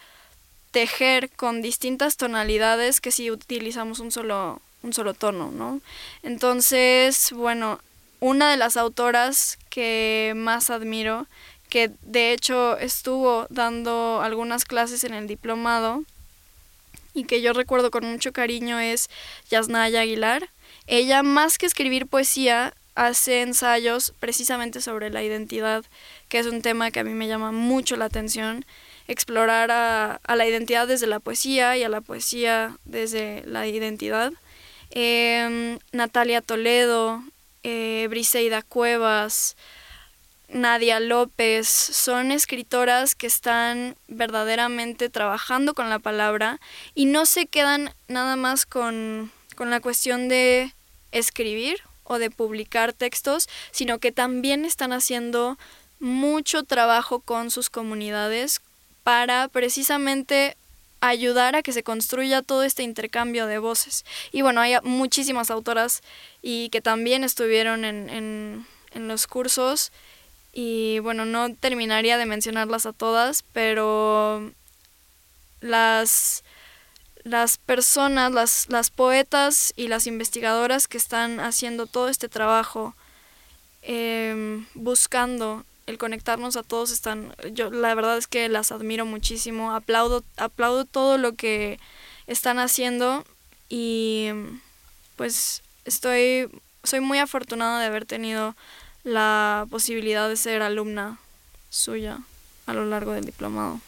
tejer 0.71 1.29
con 1.29 1.61
distintas 1.61 2.17
tonalidades 2.17 3.01
que 3.01 3.11
si 3.11 3.29
utilizamos 3.29 3.99
un 3.99 4.11
solo 4.11 4.61
un 4.83 4.93
solo 4.93 5.13
tono, 5.13 5.51
¿no? 5.51 5.81
Entonces, 6.23 7.31
bueno, 7.33 7.79
una 8.19 8.51
de 8.51 8.57
las 8.57 8.77
autoras 8.77 9.57
que 9.69 10.33
más 10.35 10.69
admiro, 10.69 11.27
que 11.69 11.91
de 12.01 12.33
hecho 12.33 12.77
estuvo 12.77 13.47
dando 13.49 14.21
algunas 14.21 14.65
clases 14.65 15.03
en 15.03 15.13
el 15.13 15.27
diplomado 15.27 16.03
y 17.13 17.23
que 17.23 17.41
yo 17.41 17.53
recuerdo 17.53 17.91
con 17.91 18.05
mucho 18.05 18.31
cariño 18.31 18.79
es 18.79 19.09
Yasnaya 19.49 20.01
Aguilar. 20.01 20.49
Ella, 20.87 21.23
más 21.23 21.57
que 21.57 21.65
escribir 21.65 22.07
poesía, 22.07 22.73
hace 22.95 23.41
ensayos 23.41 24.13
precisamente 24.19 24.81
sobre 24.81 25.09
la 25.09 25.23
identidad, 25.23 25.85
que 26.29 26.39
es 26.39 26.45
un 26.45 26.61
tema 26.61 26.91
que 26.91 26.99
a 26.99 27.03
mí 27.03 27.13
me 27.13 27.27
llama 27.27 27.51
mucho 27.51 27.95
la 27.95 28.05
atención, 28.05 28.65
explorar 29.07 29.71
a, 29.71 30.19
a 30.23 30.35
la 30.35 30.45
identidad 30.45 30.87
desde 30.87 31.07
la 31.07 31.19
poesía 31.19 31.77
y 31.77 31.83
a 31.83 31.89
la 31.89 32.01
poesía 32.01 32.77
desde 32.85 33.43
la 33.45 33.67
identidad. 33.67 34.33
Em, 34.91 35.79
Natalia 35.93 36.41
Toledo, 36.41 37.23
eh, 37.63 38.07
Briseida 38.09 38.61
Cuevas, 38.61 39.55
Nadia 40.49 40.99
López, 40.99 41.67
son 41.67 42.31
escritoras 42.31 43.15
que 43.15 43.27
están 43.27 43.95
verdaderamente 44.09 45.09
trabajando 45.09 45.73
con 45.73 45.89
la 45.89 45.99
palabra 45.99 46.59
y 46.93 47.05
no 47.05 47.25
se 47.25 47.45
quedan 47.45 47.93
nada 48.09 48.35
más 48.35 48.65
con, 48.65 49.31
con 49.55 49.69
la 49.69 49.79
cuestión 49.79 50.27
de 50.27 50.73
escribir 51.13 51.81
o 52.03 52.19
de 52.19 52.29
publicar 52.29 52.91
textos, 52.91 53.47
sino 53.71 53.99
que 53.99 54.11
también 54.11 54.65
están 54.65 54.91
haciendo 54.91 55.57
mucho 56.01 56.63
trabajo 56.63 57.21
con 57.21 57.49
sus 57.49 57.69
comunidades 57.69 58.59
para 59.03 59.47
precisamente 59.47 60.57
ayudar 61.01 61.55
a 61.55 61.63
que 61.63 61.73
se 61.73 61.83
construya 61.83 62.41
todo 62.41 62.63
este 62.63 62.83
intercambio 62.83 63.47
de 63.47 63.57
voces. 63.57 64.05
Y 64.31 64.43
bueno, 64.43 64.61
hay 64.61 64.75
muchísimas 64.83 65.51
autoras 65.51 66.01
y 66.41 66.69
que 66.69 66.81
también 66.81 67.23
estuvieron 67.23 67.83
en, 67.83 68.09
en, 68.09 68.65
en 68.93 69.07
los 69.07 69.27
cursos 69.27 69.91
y 70.53 70.99
bueno, 70.99 71.25
no 71.25 71.53
terminaría 71.55 72.17
de 72.17 72.25
mencionarlas 72.25 72.85
a 72.85 72.93
todas, 72.93 73.43
pero 73.53 74.51
las, 75.61 76.43
las 77.23 77.57
personas, 77.57 78.31
las, 78.31 78.69
las 78.69 78.89
poetas 78.89 79.73
y 79.75 79.87
las 79.87 80.07
investigadoras 80.07 80.87
que 80.87 80.97
están 80.97 81.39
haciendo 81.39 81.87
todo 81.87 82.09
este 82.09 82.27
trabajo 82.27 82.95
em, 83.81 84.65
buscando 84.73 85.63
el 85.87 85.97
conectarnos 85.97 86.55
a 86.57 86.63
todos 86.63 86.91
están 86.91 87.35
yo 87.53 87.71
la 87.71 87.93
verdad 87.95 88.17
es 88.17 88.27
que 88.27 88.47
las 88.49 88.71
admiro 88.71 89.05
muchísimo 89.05 89.73
aplaudo 89.73 90.23
aplaudo 90.37 90.85
todo 90.85 91.17
lo 91.17 91.33
que 91.33 91.79
están 92.27 92.59
haciendo 92.59 93.25
y 93.69 94.29
pues 95.15 95.63
estoy 95.85 96.49
soy 96.83 96.99
muy 96.99 97.19
afortunada 97.19 97.79
de 97.79 97.85
haber 97.85 98.05
tenido 98.05 98.55
la 99.03 99.65
posibilidad 99.69 100.29
de 100.29 100.37
ser 100.37 100.61
alumna 100.61 101.19
suya 101.69 102.19
a 102.65 102.73
lo 102.73 102.85
largo 102.85 103.13
del 103.13 103.25
diplomado. 103.25 103.79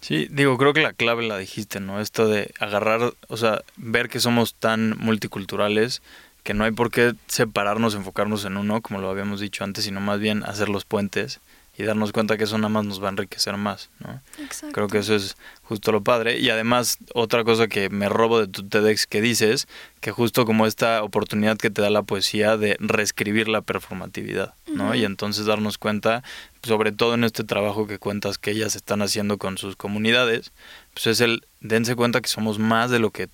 Sí, 0.00 0.28
digo, 0.30 0.56
creo 0.56 0.72
que 0.72 0.80
la 0.80 0.94
clave 0.94 1.26
la 1.26 1.36
dijiste, 1.36 1.78
¿no? 1.78 2.00
Esto 2.00 2.26
de 2.26 2.54
agarrar, 2.58 3.12
o 3.28 3.36
sea, 3.36 3.62
ver 3.76 4.08
que 4.08 4.18
somos 4.18 4.54
tan 4.54 4.96
multiculturales 4.96 6.00
que 6.42 6.54
no 6.54 6.64
hay 6.64 6.72
por 6.72 6.90
qué 6.90 7.14
separarnos, 7.26 7.94
enfocarnos 7.94 8.44
en 8.44 8.56
uno, 8.56 8.80
como 8.80 9.00
lo 9.00 9.10
habíamos 9.10 9.40
dicho 9.40 9.64
antes, 9.64 9.84
sino 9.84 10.00
más 10.00 10.20
bien 10.20 10.44
hacer 10.44 10.68
los 10.68 10.84
puentes 10.84 11.40
y 11.80 11.84
darnos 11.84 12.12
cuenta 12.12 12.36
que 12.36 12.44
eso 12.44 12.58
nada 12.58 12.68
más 12.68 12.84
nos 12.84 13.02
va 13.02 13.06
a 13.06 13.10
enriquecer 13.10 13.56
más, 13.56 13.88
¿no? 14.00 14.20
Exacto. 14.38 14.74
Creo 14.74 14.88
que 14.88 14.98
eso 14.98 15.14
es 15.14 15.36
justo 15.62 15.92
lo 15.92 16.02
padre. 16.02 16.38
Y 16.38 16.50
además, 16.50 16.98
otra 17.14 17.42
cosa 17.42 17.68
que 17.68 17.88
me 17.88 18.08
robo 18.08 18.38
de 18.38 18.48
tu 18.48 18.68
TEDx 18.68 19.06
que 19.06 19.22
dices, 19.22 19.66
que 20.00 20.10
justo 20.10 20.44
como 20.44 20.66
esta 20.66 21.02
oportunidad 21.02 21.56
que 21.56 21.70
te 21.70 21.80
da 21.80 21.88
la 21.88 22.02
poesía 22.02 22.58
de 22.58 22.76
reescribir 22.80 23.48
la 23.48 23.62
performatividad, 23.62 24.52
¿no? 24.66 24.94
Y 24.94 25.04
entonces 25.04 25.46
darnos 25.46 25.78
cuenta, 25.78 26.22
sobre 26.62 26.92
todo 26.92 27.14
en 27.14 27.24
este 27.24 27.44
trabajo 27.44 27.86
que 27.86 27.98
cuentas 27.98 28.36
que 28.36 28.50
ellas 28.50 28.76
están 28.76 29.00
haciendo 29.00 29.38
con 29.38 29.56
sus 29.56 29.76
comunidades, 29.76 30.52
pues 30.92 31.06
es 31.06 31.20
el 31.22 31.46
dense 31.60 31.96
cuenta 31.96 32.20
que 32.20 32.28
somos 32.28 32.58
más 32.58 32.90
de 32.90 32.98
lo 32.98 33.10
que 33.10 33.28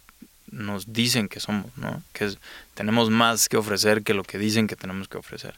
nos 0.51 0.93
dicen 0.93 1.29
que 1.29 1.41
somos, 1.41 1.77
¿no? 1.77 2.03
Que 2.13 2.35
tenemos 2.75 3.11
más 3.11 3.49
que 3.49 3.57
ofrecer 3.57 4.03
que 4.03 4.15
lo 4.15 4.23
que 4.23 4.39
dicen 4.39 4.67
que 4.67 4.77
tenemos 4.77 5.09
que 5.09 5.19
ofrecer. 5.19 5.55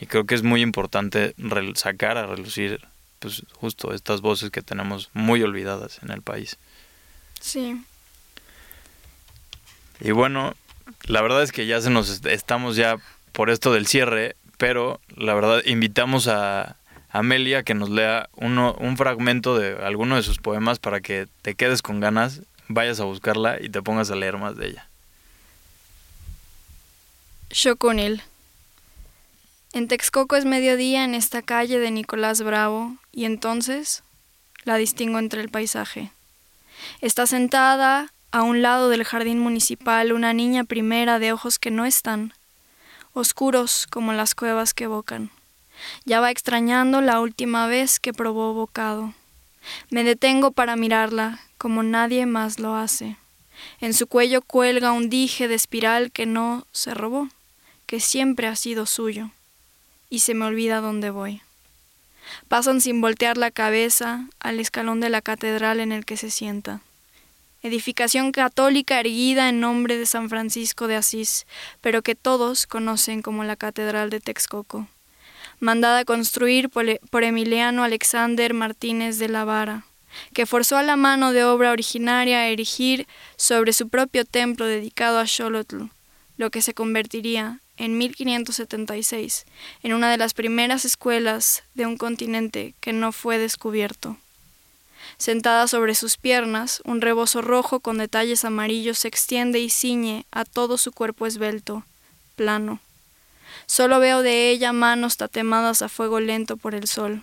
Y 0.00 0.06
creo 0.06 0.24
que 0.24 0.34
es 0.34 0.42
muy 0.42 0.62
importante 0.62 1.34
sacar 1.74 2.18
a 2.18 2.26
relucir, 2.26 2.86
pues 3.18 3.44
justo 3.52 3.92
estas 3.92 4.20
voces 4.20 4.50
que 4.50 4.62
tenemos 4.62 5.10
muy 5.14 5.42
olvidadas 5.42 6.00
en 6.02 6.10
el 6.10 6.22
país. 6.22 6.58
Sí. 7.40 7.82
Y 10.00 10.10
bueno, 10.10 10.54
la 11.04 11.22
verdad 11.22 11.42
es 11.42 11.52
que 11.52 11.66
ya 11.66 11.80
se 11.80 11.90
nos 11.90 12.24
estamos 12.26 12.76
ya 12.76 12.96
por 13.32 13.50
esto 13.50 13.72
del 13.72 13.86
cierre, 13.86 14.36
pero 14.58 15.00
la 15.16 15.34
verdad 15.34 15.62
invitamos 15.64 16.28
a 16.28 16.76
Amelia 17.10 17.62
que 17.62 17.74
nos 17.74 17.90
lea 17.90 18.28
uno, 18.34 18.74
un 18.80 18.96
fragmento 18.96 19.56
de 19.56 19.76
alguno 19.84 20.16
de 20.16 20.22
sus 20.22 20.38
poemas 20.38 20.78
para 20.78 21.00
que 21.00 21.28
te 21.42 21.54
quedes 21.54 21.82
con 21.82 22.00
ganas 22.00 22.42
vayas 22.74 23.00
a 23.00 23.04
buscarla 23.04 23.58
y 23.60 23.68
te 23.68 23.82
pongas 23.82 24.10
a 24.10 24.16
leer 24.16 24.38
más 24.38 24.56
de 24.56 24.68
ella. 24.68 24.88
Shokunil. 27.50 28.22
En 29.72 29.88
Texcoco 29.88 30.36
es 30.36 30.44
mediodía 30.44 31.04
en 31.04 31.14
esta 31.14 31.42
calle 31.42 31.78
de 31.78 31.90
Nicolás 31.90 32.42
Bravo 32.42 32.96
y 33.10 33.24
entonces 33.24 34.02
la 34.64 34.76
distingo 34.76 35.18
entre 35.18 35.40
el 35.40 35.48
paisaje. 35.48 36.12
Está 37.00 37.26
sentada 37.26 38.12
a 38.32 38.42
un 38.42 38.62
lado 38.62 38.88
del 38.88 39.04
jardín 39.04 39.38
municipal 39.38 40.12
una 40.12 40.32
niña 40.32 40.64
primera 40.64 41.18
de 41.18 41.32
ojos 41.32 41.58
que 41.58 41.70
no 41.70 41.84
están, 41.84 42.32
oscuros 43.12 43.86
como 43.86 44.12
las 44.12 44.34
cuevas 44.34 44.74
que 44.74 44.84
evocan. 44.84 45.30
Ya 46.04 46.20
va 46.20 46.30
extrañando 46.30 47.00
la 47.00 47.20
última 47.20 47.66
vez 47.66 48.00
que 48.00 48.12
probó 48.12 48.54
bocado. 48.54 49.14
Me 49.90 50.04
detengo 50.04 50.50
para 50.52 50.76
mirarla, 50.76 51.40
como 51.58 51.82
nadie 51.82 52.26
más 52.26 52.58
lo 52.58 52.74
hace. 52.76 53.16
En 53.80 53.94
su 53.94 54.06
cuello 54.06 54.42
cuelga 54.42 54.92
un 54.92 55.08
dije 55.08 55.48
de 55.48 55.54
espiral 55.54 56.10
que 56.10 56.26
no 56.26 56.66
se 56.72 56.94
robó, 56.94 57.28
que 57.86 58.00
siempre 58.00 58.46
ha 58.46 58.56
sido 58.56 58.86
suyo, 58.86 59.30
y 60.10 60.20
se 60.20 60.34
me 60.34 60.46
olvida 60.46 60.80
dónde 60.80 61.10
voy. 61.10 61.42
Pasan 62.48 62.80
sin 62.80 63.00
voltear 63.00 63.36
la 63.36 63.50
cabeza 63.50 64.26
al 64.40 64.60
escalón 64.60 65.00
de 65.00 65.10
la 65.10 65.22
catedral 65.22 65.80
en 65.80 65.92
el 65.92 66.04
que 66.04 66.16
se 66.16 66.30
sienta. 66.30 66.80
edificación 67.62 68.32
católica 68.32 68.98
erguida 68.98 69.48
en 69.48 69.60
nombre 69.60 69.96
de 69.96 70.06
San 70.06 70.28
Francisco 70.28 70.88
de 70.88 70.96
Asís, 70.96 71.46
pero 71.80 72.02
que 72.02 72.16
todos 72.16 72.66
conocen 72.66 73.22
como 73.22 73.44
la 73.44 73.54
Catedral 73.54 74.10
de 74.10 74.18
Texcoco, 74.18 74.88
mandada 75.62 76.04
construir 76.04 76.70
por 76.70 77.24
Emiliano 77.24 77.84
Alexander 77.84 78.52
Martínez 78.52 79.18
de 79.18 79.28
la 79.28 79.44
Vara, 79.44 79.84
que 80.34 80.44
forzó 80.44 80.76
a 80.76 80.82
la 80.82 80.96
mano 80.96 81.32
de 81.32 81.44
obra 81.44 81.70
originaria 81.70 82.40
a 82.40 82.48
erigir 82.48 83.06
sobre 83.36 83.72
su 83.72 83.88
propio 83.88 84.24
templo 84.24 84.66
dedicado 84.66 85.20
a 85.20 85.26
Xolotl, 85.26 85.84
lo 86.36 86.50
que 86.50 86.62
se 86.62 86.74
convertiría 86.74 87.60
en 87.76 87.96
1576 87.96 89.46
en 89.84 89.92
una 89.92 90.10
de 90.10 90.18
las 90.18 90.34
primeras 90.34 90.84
escuelas 90.84 91.62
de 91.74 91.86
un 91.86 91.96
continente 91.96 92.74
que 92.80 92.92
no 92.92 93.12
fue 93.12 93.38
descubierto. 93.38 94.16
Sentada 95.16 95.68
sobre 95.68 95.94
sus 95.94 96.16
piernas, 96.16 96.82
un 96.84 97.00
rebozo 97.00 97.40
rojo 97.40 97.78
con 97.78 97.98
detalles 97.98 98.44
amarillos 98.44 98.98
se 98.98 99.08
extiende 99.08 99.60
y 99.60 99.70
ciñe 99.70 100.26
a 100.32 100.44
todo 100.44 100.76
su 100.76 100.90
cuerpo 100.90 101.24
esbelto, 101.24 101.84
plano. 102.34 102.80
Solo 103.66 104.00
veo 104.00 104.22
de 104.22 104.50
ella 104.50 104.72
manos 104.72 105.16
tatemadas 105.16 105.82
a 105.82 105.88
fuego 105.88 106.20
lento 106.20 106.56
por 106.56 106.74
el 106.74 106.86
sol. 106.86 107.22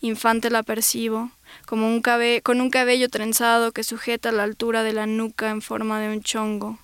Infante 0.00 0.50
la 0.50 0.62
percibo, 0.62 1.30
como 1.66 1.86
un 1.86 2.02
con 2.42 2.60
un 2.60 2.70
cabello 2.70 3.08
trenzado 3.08 3.72
que 3.72 3.84
sujeta 3.84 4.30
a 4.30 4.32
la 4.32 4.42
altura 4.42 4.82
de 4.82 4.92
la 4.92 5.06
nuca 5.06 5.50
en 5.50 5.62
forma 5.62 6.00
de 6.00 6.08
un 6.08 6.22
chongo, 6.22 6.78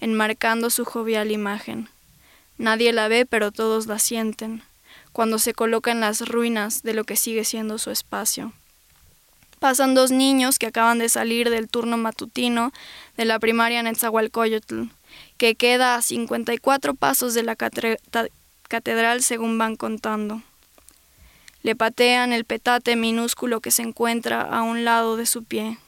enmarcando 0.00 0.70
su 0.70 0.84
jovial 0.84 1.32
imagen. 1.32 1.88
Nadie 2.58 2.92
la 2.92 3.08
ve, 3.08 3.26
pero 3.26 3.50
todos 3.50 3.86
la 3.86 3.98
sienten, 3.98 4.62
cuando 5.12 5.38
se 5.38 5.54
coloca 5.54 5.90
en 5.90 6.00
las 6.00 6.28
ruinas 6.28 6.82
de 6.82 6.94
lo 6.94 7.04
que 7.04 7.16
sigue 7.16 7.44
siendo 7.44 7.78
su 7.78 7.90
espacio. 7.90 8.52
Pasan 9.58 9.94
dos 9.94 10.10
niños 10.10 10.58
que 10.58 10.66
acaban 10.66 10.98
de 10.98 11.08
salir 11.08 11.50
del 11.50 11.68
turno 11.68 11.96
matutino 11.96 12.72
de 13.16 13.24
la 13.24 13.38
primaria 13.38 13.80
en 13.80 13.86
Etzahualcoyotl, 13.86 14.84
que 15.42 15.56
queda 15.56 15.96
a 15.96 16.02
54 16.02 16.94
pasos 16.94 17.34
de 17.34 17.42
la 17.42 17.56
catedral 17.56 19.22
según 19.24 19.58
van 19.58 19.74
contando. 19.74 20.40
Le 21.64 21.74
patean 21.74 22.32
el 22.32 22.44
petate 22.44 22.94
minúsculo 22.94 23.60
que 23.60 23.72
se 23.72 23.82
encuentra 23.82 24.42
a 24.42 24.62
un 24.62 24.84
lado 24.84 25.16
de 25.16 25.26
su 25.26 25.42
pie, 25.42 25.78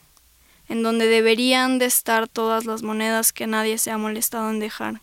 en 0.67 0.83
donde 0.83 1.05
deberían 1.07 1.79
de 1.79 1.85
estar 1.85 2.27
todas 2.27 2.65
las 2.65 2.83
monedas 2.83 3.31
que 3.31 3.47
nadie 3.47 3.77
se 3.77 3.91
ha 3.91 3.97
molestado 3.97 4.49
en 4.49 4.59
dejar. 4.59 4.99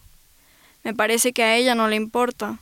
Me 0.85 0.93
parece 0.93 1.33
que 1.33 1.45
a 1.45 1.57
ella 1.57 1.75
no 1.75 1.89
le 1.89 1.97
importa, 1.97 2.59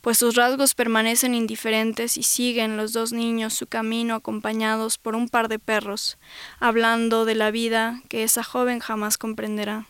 pues 0.00 0.16
sus 0.16 0.36
rasgos 0.36 0.74
permanecen 0.74 1.34
indiferentes 1.34 2.16
y 2.16 2.22
siguen 2.22 2.78
los 2.78 2.94
dos 2.94 3.12
niños 3.12 3.52
su 3.52 3.66
camino 3.66 4.14
acompañados 4.14 4.96
por 4.96 5.14
un 5.14 5.28
par 5.28 5.48
de 5.48 5.58
perros, 5.58 6.16
hablando 6.58 7.26
de 7.26 7.34
la 7.34 7.50
vida 7.50 8.00
que 8.08 8.22
esa 8.22 8.42
joven 8.42 8.78
jamás 8.78 9.18
comprenderá. 9.18 9.84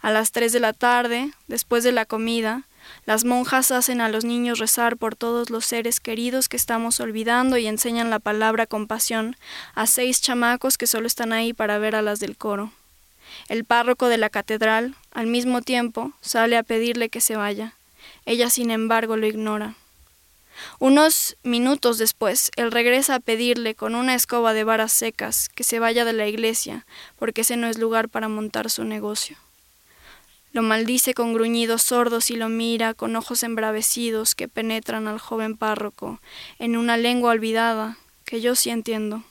A 0.00 0.10
las 0.10 0.32
tres 0.32 0.52
de 0.52 0.60
la 0.60 0.72
tarde, 0.72 1.32
después 1.48 1.84
de 1.84 1.92
la 1.92 2.04
comida, 2.04 2.64
las 3.04 3.24
monjas 3.24 3.70
hacen 3.70 4.00
a 4.00 4.08
los 4.08 4.24
niños 4.24 4.58
rezar 4.58 4.96
por 4.96 5.16
todos 5.16 5.50
los 5.50 5.66
seres 5.66 6.00
queridos 6.00 6.48
que 6.48 6.56
estamos 6.56 7.00
olvidando 7.00 7.56
y 7.56 7.66
enseñan 7.66 8.10
la 8.10 8.18
palabra 8.18 8.66
compasión 8.66 9.36
a 9.74 9.86
seis 9.86 10.20
chamacos 10.20 10.78
que 10.78 10.86
solo 10.86 11.06
están 11.06 11.32
ahí 11.32 11.52
para 11.52 11.78
ver 11.78 11.94
a 11.96 12.02
las 12.02 12.20
del 12.20 12.36
coro. 12.36 12.72
El 13.48 13.64
párroco 13.64 14.08
de 14.08 14.18
la 14.18 14.30
catedral, 14.30 14.94
al 15.12 15.26
mismo 15.26 15.62
tiempo, 15.62 16.12
sale 16.20 16.56
a 16.56 16.62
pedirle 16.62 17.08
que 17.08 17.20
se 17.20 17.36
vaya. 17.36 17.74
Ella, 18.24 18.50
sin 18.50 18.70
embargo, 18.70 19.16
lo 19.16 19.26
ignora. 19.26 19.74
Unos 20.78 21.36
minutos 21.42 21.98
después, 21.98 22.50
él 22.56 22.72
regresa 22.72 23.16
a 23.16 23.20
pedirle 23.20 23.74
con 23.74 23.94
una 23.94 24.14
escoba 24.14 24.54
de 24.54 24.64
varas 24.64 24.92
secas 24.92 25.48
que 25.50 25.62
se 25.62 25.78
vaya 25.78 26.04
de 26.04 26.12
la 26.12 26.26
iglesia, 26.26 26.84
porque 27.18 27.42
ese 27.42 27.56
no 27.56 27.68
es 27.68 27.78
lugar 27.78 28.08
para 28.08 28.28
montar 28.28 28.70
su 28.70 28.84
negocio. 28.84 29.36
Lo 30.52 30.62
maldice 30.62 31.14
con 31.14 31.34
gruñidos 31.34 31.82
sordos 31.82 32.30
y 32.30 32.36
lo 32.36 32.48
mira 32.48 32.94
con 32.94 33.14
ojos 33.16 33.42
embravecidos 33.42 34.34
que 34.34 34.48
penetran 34.48 35.06
al 35.06 35.18
joven 35.18 35.56
párroco 35.56 36.20
en 36.58 36.76
una 36.76 36.96
lengua 36.96 37.32
olvidada 37.32 37.98
que 38.24 38.40
yo 38.40 38.54
sí 38.54 38.70
entiendo. 38.70 39.22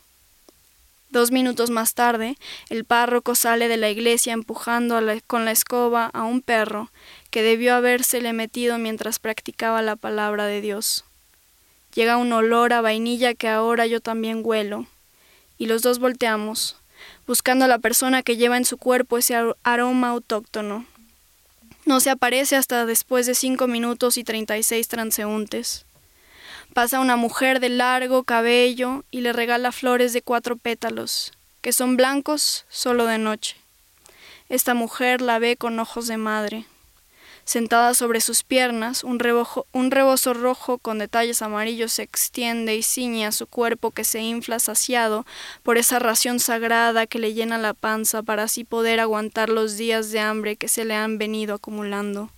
Dos 1.09 1.32
minutos 1.32 1.70
más 1.70 1.93
tarde, 1.93 2.36
el 2.70 2.84
párroco 2.84 3.34
sale 3.34 3.70
de 3.70 3.78
la 3.78 3.89
iglesia 3.89 4.34
empujando 4.34 4.99
con 5.26 5.45
la 5.45 5.51
escoba 5.51 6.11
a 6.13 6.24
un 6.24 6.41
perro 6.41 6.91
que 7.32 7.41
debió 7.41 7.76
habérsele 7.76 8.34
metido 8.34 8.78
mientras 8.78 9.20
practicaba 9.20 9.82
la 9.82 9.95
palabra 9.95 10.45
de 10.45 10.59
Dios. 10.59 11.05
Llega 11.93 12.18
un 12.18 12.34
olor 12.34 12.74
a 12.74 12.82
vainilla 12.82 13.34
que 13.34 13.47
ahora 13.47 13.88
yo 13.88 14.01
también 14.01 14.41
huelo, 14.43 14.86
y 15.57 15.68
los 15.68 15.82
dos 15.82 15.99
volteamos, 15.99 16.76
buscando 17.26 17.65
a 17.65 17.70
la 17.70 17.80
persona 17.80 18.22
que 18.22 18.38
lleva 18.38 18.57
en 18.57 18.65
su 18.65 18.78
cuerpo 18.78 19.18
ese 19.18 19.36
aroma 19.63 20.09
autóctono. 20.09 20.86
No 21.88 22.01
se 22.01 22.09
aparece 22.09 22.57
hasta 22.57 22.85
después 22.85 23.27
de 23.27 23.33
cinco 23.33 23.65
minutos 23.65 24.17
y 24.17 24.25
treinta 24.25 24.57
y 24.57 24.63
seis 24.63 24.89
transeúntes. 24.89 25.85
Pasa 26.73 26.99
una 26.99 27.15
mujer 27.15 27.61
de 27.61 27.69
largo 27.69 28.25
cabello 28.25 29.05
y 29.09 29.21
le 29.21 29.31
regala 29.31 29.71
flores 29.71 30.11
de 30.11 30.21
cuatro 30.21 30.57
pétalos, 30.57 31.31
que 31.61 31.71
son 31.71 31.95
blancos 31.95 32.65
solo 32.67 33.05
de 33.05 33.19
noche. 33.19 33.55
Esta 34.49 34.73
mujer 34.73 35.21
la 35.21 35.39
ve 35.39 35.55
con 35.55 35.79
ojos 35.79 36.07
de 36.07 36.17
madre. 36.17 36.65
Sentada 37.48 37.93
sobre 37.93 38.20
sus 38.20 38.43
piernas, 38.43 39.06
un, 39.06 39.24
un 39.72 39.91
rebozo 39.91 40.34
rojo 40.34 40.80
con 40.80 41.00
detalles 41.00 41.41
amarillos 41.41 41.93
se 41.93 42.04
extiende 42.04 42.76
y 42.76 42.84
ciñe 42.84 43.26
a 43.26 43.32
su 43.32 43.48
cuerpo 43.48 43.91
que 43.91 44.04
se 44.04 44.20
infla 44.20 44.60
saciado 44.60 45.26
por 45.64 45.78
esa 45.78 45.98
ración 45.98 46.41
sagrada 46.41 47.08
que 47.08 47.20
le 47.20 47.34
llena 47.34 47.58
la 47.58 47.74
panza 47.74 48.22
para 48.22 48.43
así 48.43 48.66
poder 48.66 49.00
aguantar 49.00 49.48
los 49.48 49.78
días 49.78 50.12
de 50.12 50.20
hambre 50.20 50.58
que 50.58 50.68
se 50.68 50.84
le 50.84 50.93
han 50.95 51.18
venido 51.18 51.56
acumulando. 51.56 52.32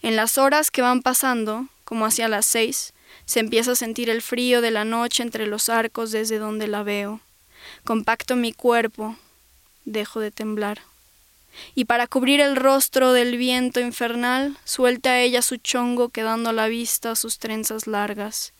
En 0.00 0.16
las 0.16 0.38
horas 0.38 0.70
que 0.70 0.80
van 0.80 1.02
pasando, 1.02 1.66
como 1.84 2.06
hacia 2.06 2.26
las 2.26 2.46
seis, 2.46 2.94
se 3.26 3.40
empieza 3.40 3.72
a 3.72 3.76
sentir 3.76 4.08
el 4.08 4.22
frío 4.22 4.62
de 4.62 4.70
la 4.70 4.86
noche 4.86 5.22
entre 5.22 5.46
los 5.46 5.68
arcos 5.68 6.12
desde 6.12 6.38
donde 6.38 6.66
la 6.66 6.82
veo. 6.82 7.20
Compacto 7.84 8.36
mi 8.36 8.54
cuerpo, 8.54 9.18
dejo 9.84 10.20
de 10.20 10.30
temblar. 10.30 10.80
Y 11.74 11.84
para 11.84 12.06
cubrir 12.06 12.40
el 12.40 12.56
rostro 12.56 13.12
del 13.12 13.36
viento 13.36 13.80
infernal, 13.80 14.58
suelta 14.64 15.20
ella 15.20 15.42
su 15.42 15.56
chongo 15.56 16.08
quedando 16.08 16.50
a 16.50 16.52
la 16.52 16.68
vista 16.68 17.16
sus 17.16 17.38
trenzas 17.38 17.86
largas. 17.86 18.52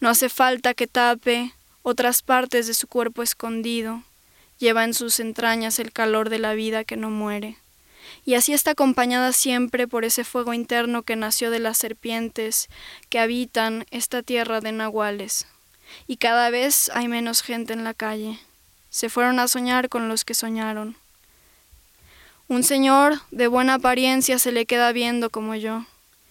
No 0.00 0.08
hace 0.08 0.28
falta 0.28 0.74
que 0.74 0.86
tape 0.86 1.52
otras 1.82 2.22
partes 2.22 2.66
de 2.66 2.74
su 2.74 2.88
cuerpo 2.88 3.22
escondido. 3.22 4.02
Lleva 4.58 4.84
en 4.84 4.94
sus 4.94 5.20
entrañas 5.20 5.78
el 5.78 5.92
calor 5.92 6.30
de 6.30 6.38
la 6.38 6.54
vida 6.54 6.84
que 6.84 6.96
no 6.96 7.10
muere 7.10 7.58
y 8.24 8.34
así 8.34 8.52
está 8.52 8.72
acompañada 8.72 9.32
siempre 9.32 9.88
por 9.88 10.04
ese 10.04 10.24
fuego 10.24 10.54
interno 10.54 11.02
que 11.02 11.16
nació 11.16 11.50
de 11.50 11.58
las 11.58 11.78
serpientes 11.78 12.68
que 13.08 13.18
habitan 13.18 13.86
esta 13.90 14.22
tierra 14.22 14.60
de 14.60 14.72
nahuales. 14.72 15.46
Y 16.06 16.16
cada 16.16 16.50
vez 16.50 16.90
hay 16.94 17.08
menos 17.08 17.42
gente 17.42 17.72
en 17.72 17.84
la 17.84 17.94
calle. 17.94 18.38
Se 18.90 19.08
fueron 19.08 19.38
a 19.38 19.48
soñar 19.48 19.88
con 19.88 20.08
los 20.08 20.24
que 20.24 20.34
soñaron. 20.34 20.96
Un 22.48 22.64
señor 22.64 23.20
de 23.30 23.46
buena 23.48 23.74
apariencia 23.74 24.38
se 24.38 24.52
le 24.52 24.66
queda 24.66 24.92
viendo 24.92 25.30
como 25.30 25.54
yo. 25.54 25.86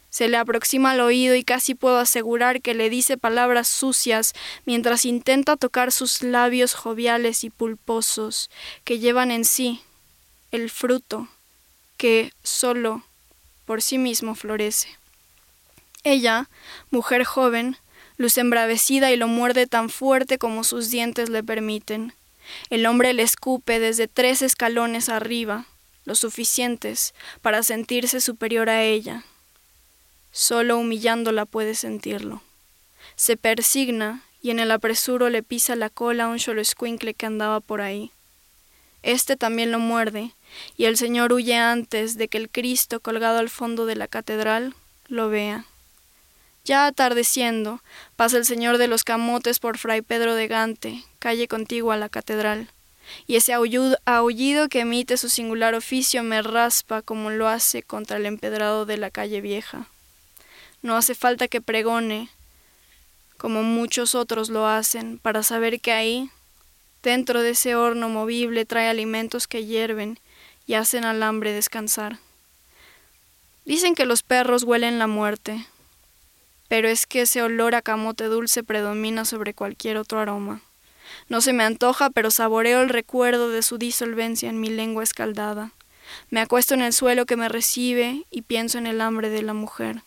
Se 0.10 0.28
le 0.28 0.38
aproxima 0.38 0.92
al 0.92 1.00
oído 1.00 1.36
y 1.36 1.44
casi 1.44 1.74
puedo 1.74 1.98
asegurar 1.98 2.62
que 2.62 2.74
le 2.74 2.90
dice 2.90 3.18
palabras 3.18 3.70
sucias 3.70 4.34
mientras 4.66 5.06
intenta 5.06 5.56
tocar 5.56 5.92
sus 5.94 6.22
labios 6.22 6.74
joviales 6.74 7.46
y 7.46 7.50
pulposos 7.50 8.50
que 8.84 9.00
llevan 9.00 9.32
en 9.32 9.46
sí 9.46 9.82
el 10.52 10.70
fruto 10.70 11.30
que 11.96 12.34
solo 12.44 13.04
por 13.66 13.82
sí 13.82 13.98
mismo 13.98 14.36
florece. 14.36 14.90
Ella, 16.04 16.50
mujer 16.90 17.24
joven, 17.24 17.78
luce 18.18 18.42
embravecida 18.42 19.12
y 19.12 19.18
lo 19.18 19.28
muerde 19.28 19.66
tan 19.66 19.90
fuerte 19.90 20.38
como 20.38 20.64
sus 20.64 20.90
dientes 20.90 21.30
le 21.30 21.44
permiten. 21.44 22.14
El 22.70 22.86
hombre 22.86 23.14
le 23.14 23.24
escupe 23.24 23.80
desde 23.80 24.08
tres 24.08 24.42
escalones 24.42 25.10
arriba, 25.10 25.68
lo 26.06 26.16
suficientes 26.16 27.14
para 27.42 27.64
sentirse 27.64 28.22
superior 28.22 28.70
a 28.70 28.84
ella. 28.84 29.24
Solo 30.32 30.78
humillándola 30.78 31.46
puede 31.46 31.76
sentirlo. 31.76 32.42
Se 33.16 33.38
persigna 33.38 34.24
y 34.42 34.52
en 34.52 34.60
el 34.60 34.72
apresuro 34.72 35.30
le 35.30 35.44
pisa 35.44 35.76
la 35.76 35.90
cola 35.90 36.26
a 36.26 36.28
un 36.28 36.38
escuincle 36.60 37.14
que 37.14 37.26
andaba 37.26 37.60
por 37.60 37.82
ahí. 37.82 38.12
Este 39.04 39.36
también 39.36 39.72
lo 39.72 39.80
muerde 39.80 40.32
y 40.78 40.86
el 40.86 40.98
Señor 40.98 41.34
huye 41.34 41.56
antes 41.56 42.18
de 42.18 42.28
que 42.28 42.38
el 42.38 42.50
Cristo 42.50 43.00
colgado 43.00 43.40
al 43.40 43.50
fondo 43.50 43.86
de 43.86 43.96
la 43.96 44.08
catedral 44.08 44.76
lo 45.08 45.30
vea. 45.30 45.66
Ya 46.64 46.86
atardeciendo, 46.86 47.82
pasa 48.16 48.38
el 48.38 48.46
Señor 48.46 48.78
de 48.78 48.88
los 48.88 49.04
Camotes 49.04 49.60
por 49.60 49.80
Fray 49.80 50.02
Pedro 50.02 50.36
de 50.36 50.48
Gante, 50.48 51.04
calle 51.18 51.48
contigua 51.48 51.96
a 51.96 51.98
la 51.98 52.10
catedral, 52.10 52.70
y 53.28 53.36
ese 53.36 53.54
aullido 53.54 54.70
que 54.70 54.80
emite 54.80 55.18
su 55.18 55.30
singular 55.30 55.76
oficio 55.76 56.24
me 56.24 56.42
raspa 56.42 57.02
como 57.02 57.30
lo 57.30 57.48
hace 57.48 57.84
contra 57.84 58.18
el 58.18 58.26
empedrado 58.26 58.86
de 58.86 58.98
la 58.98 59.12
calle 59.12 59.42
vieja. 59.42 59.88
No 60.82 60.96
hace 60.96 61.16
falta 61.16 61.48
que 61.48 61.62
pregone, 61.62 62.30
como 63.38 63.64
muchos 63.64 64.16
otros 64.16 64.50
lo 64.50 64.68
hacen, 64.68 65.18
para 65.20 65.44
saber 65.44 65.80
que 65.80 65.92
ahí 65.92 66.30
Dentro 67.04 67.42
de 67.42 67.52
ese 67.52 67.76
horno 67.76 68.10
movible 68.10 68.66
trae 68.66 68.88
alimentos 68.88 69.48
que 69.48 69.66
hierven 69.66 70.20
y 70.68 70.76
hacen 70.76 71.04
al 71.04 71.24
hambre 71.24 71.52
descansar. 71.52 72.20
Dicen 73.66 73.96
que 73.96 74.06
los 74.06 74.22
perros 74.22 74.64
huelen 74.64 75.00
la 75.00 75.08
muerte, 75.08 75.66
pero 76.68 76.88
es 76.88 77.08
que 77.08 77.22
ese 77.22 77.42
olor 77.42 77.74
a 77.74 77.82
camote 77.82 78.26
dulce 78.26 78.64
predomina 78.64 79.26
sobre 79.26 79.56
cualquier 79.56 79.98
otro 79.98 80.20
aroma. 80.20 80.62
No 81.30 81.42
se 81.42 81.54
me 81.54 81.64
antoja, 81.64 82.10
pero 82.10 82.32
saboreo 82.32 82.82
el 82.82 82.90
recuerdo 82.90 83.50
de 83.50 83.62
su 83.62 83.78
disolvencia 83.78 84.50
en 84.50 84.60
mi 84.60 84.70
lengua 84.70 85.04
escaldada. 85.04 85.72
Me 86.30 86.42
acuesto 86.42 86.74
en 86.74 86.82
el 86.82 86.94
suelo 86.94 87.26
que 87.26 87.38
me 87.38 87.50
recibe 87.50 88.26
y 88.32 88.42
pienso 88.42 88.78
en 88.78 88.88
el 88.88 89.02
hambre 89.02 89.30
de 89.30 89.42
la 89.42 89.54
mujer. 89.54 90.04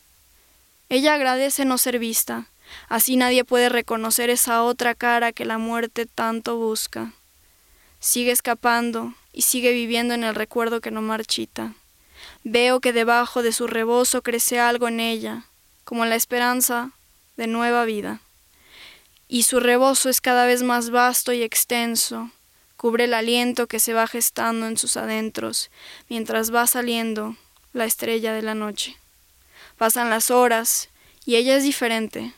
Ella 0.88 1.14
agradece 1.14 1.64
no 1.64 1.78
ser 1.78 1.98
vista, 1.98 2.46
así 2.88 3.16
nadie 3.16 3.44
puede 3.44 3.68
reconocer 3.68 4.30
esa 4.30 4.62
otra 4.62 4.94
cara 4.94 5.32
que 5.32 5.44
la 5.44 5.58
muerte 5.58 6.06
tanto 6.06 6.56
busca. 6.56 7.12
Sigue 8.00 8.32
escapando 8.32 9.14
y 9.32 9.42
sigue 9.42 9.72
viviendo 9.72 10.14
en 10.14 10.24
el 10.24 10.34
recuerdo 10.34 10.80
que 10.80 10.90
no 10.90 11.00
marchita. 11.00 11.72
Veo 12.42 12.80
que 12.80 12.92
debajo 12.92 13.42
de 13.42 13.52
su 13.52 13.66
rebozo 13.66 14.22
crece 14.22 14.60
algo 14.60 14.88
en 14.88 15.00
ella, 15.00 15.44
como 15.84 16.04
la 16.04 16.14
esperanza 16.14 16.90
de 17.36 17.46
nueva 17.46 17.84
vida. 17.84 18.20
Y 19.34 19.42
su 19.42 19.58
rebozo 19.58 20.10
es 20.10 20.20
cada 20.20 20.46
vez 20.46 20.62
más 20.62 20.90
vasto 20.90 21.32
y 21.32 21.42
extenso, 21.42 22.30
cubre 22.76 23.06
el 23.06 23.14
aliento 23.14 23.66
que 23.66 23.80
se 23.80 23.92
va 23.92 24.06
gestando 24.06 24.68
en 24.68 24.78
sus 24.78 24.96
adentros, 24.96 25.72
mientras 26.08 26.54
va 26.54 26.68
saliendo 26.68 27.34
la 27.72 27.84
estrella 27.84 28.32
de 28.32 28.42
la 28.42 28.54
noche. 28.54 28.96
Pasan 29.76 30.08
las 30.08 30.30
horas 30.30 30.88
y 31.26 31.34
ella 31.34 31.56
es 31.56 31.64
diferente, 31.64 32.32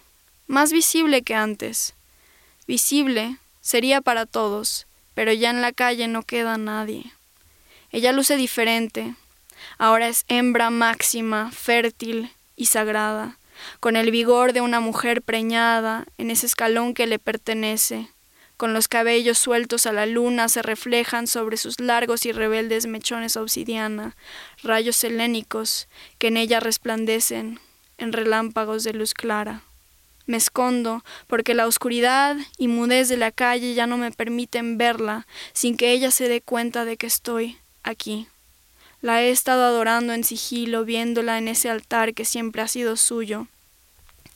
más 0.47 0.73
visible 0.73 1.21
que 1.21 1.35
antes. 1.35 1.93
Visible 2.67 3.37
sería 3.61 4.01
para 4.01 4.25
todos, 4.25 4.87
pero 5.13 5.35
ya 5.35 5.51
en 5.51 5.61
la 5.61 5.73
calle 5.73 6.09
no 6.09 6.23
queda 6.23 6.57
nadie. 6.57 7.13
Ella 7.93 8.13
luce 8.13 8.37
diferente, 8.37 9.17
ahora 9.77 10.09
es 10.09 10.25
hembra 10.29 10.71
máxima, 10.71 11.53
fértil 11.53 12.33
y 12.57 12.65
sagrada, 12.65 13.37
con 13.81 13.97
el 13.97 14.11
vigor 14.11 14.53
de 14.53 14.61
una 14.61 14.81
mujer 14.81 15.23
preñada 15.23 16.07
en 16.19 16.31
ese 16.31 16.47
escalón 16.47 16.95
que 16.95 17.07
le 17.07 17.19
pertenece, 17.19 18.11
con 18.57 18.73
los 18.73 18.89
cabellos 18.89 19.39
sueltos 19.39 19.87
a 19.87 19.93
la 19.93 20.07
luna 20.07 20.49
se 20.49 20.63
reflejan 20.63 21.27
sobre 21.27 21.59
sus 21.59 21.79
largos 21.79 22.25
y 22.25 22.33
rebeldes 22.33 22.87
mechones 22.87 23.37
obsidiana, 23.37 24.17
rayos 24.63 25.03
helénicos 25.05 25.89
que 26.19 26.29
en 26.29 26.39
ella 26.39 26.61
resplandecen 26.61 27.61
en 27.99 28.13
relámpagos 28.13 28.83
de 28.83 28.95
luz 28.95 29.13
clara. 29.13 29.63
Me 30.25 30.39
escondo 30.39 31.05
porque 31.27 31.55
la 31.55 31.67
oscuridad 31.67 32.37
y 32.57 32.69
mudez 32.69 33.09
de 33.09 33.19
la 33.19 33.31
calle 33.31 33.75
ya 33.75 33.87
no 33.87 33.99
me 33.99 34.11
permiten 34.11 34.79
verla 34.79 35.27
sin 35.53 35.77
que 35.77 35.93
ella 35.93 36.11
se 36.11 36.29
dé 36.29 36.41
cuenta 36.41 36.85
de 36.85 36.97
que 36.97 37.07
estoy 37.07 37.59
aquí. 37.83 38.27
La 39.07 39.23
he 39.23 39.31
estado 39.31 39.63
adorando 39.63 40.15
en 40.15 40.25
sigilo, 40.25 40.85
viéndola 40.85 41.39
en 41.39 41.47
ese 41.47 41.71
altar 41.71 42.13
que 42.13 42.25
siempre 42.25 42.61
ha 42.61 42.67
sido 42.67 42.97
suyo. 42.97 43.47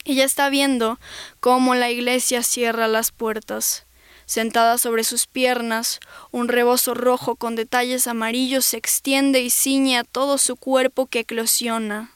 Ella 0.05 0.23
está 0.23 0.47
viendo 0.47 0.97
cómo 1.41 1.75
la 1.75 1.91
iglesia 1.91 2.41
cierra 2.41 2.87
las 2.87 3.11
puertas. 3.11 3.83
Sentada 4.25 4.77
sobre 4.77 5.03
sus 5.03 5.27
piernas, 5.27 5.99
un 6.31 6.47
rebozo 6.47 6.93
rojo 6.93 7.35
con 7.35 7.57
detalles 7.57 8.07
amarillos 8.07 8.63
se 8.63 8.77
extiende 8.77 9.41
y 9.41 9.49
ciñe 9.49 9.97
a 9.97 10.05
todo 10.05 10.37
su 10.37 10.55
cuerpo 10.55 11.05
que 11.05 11.19
eclosiona. 11.19 12.15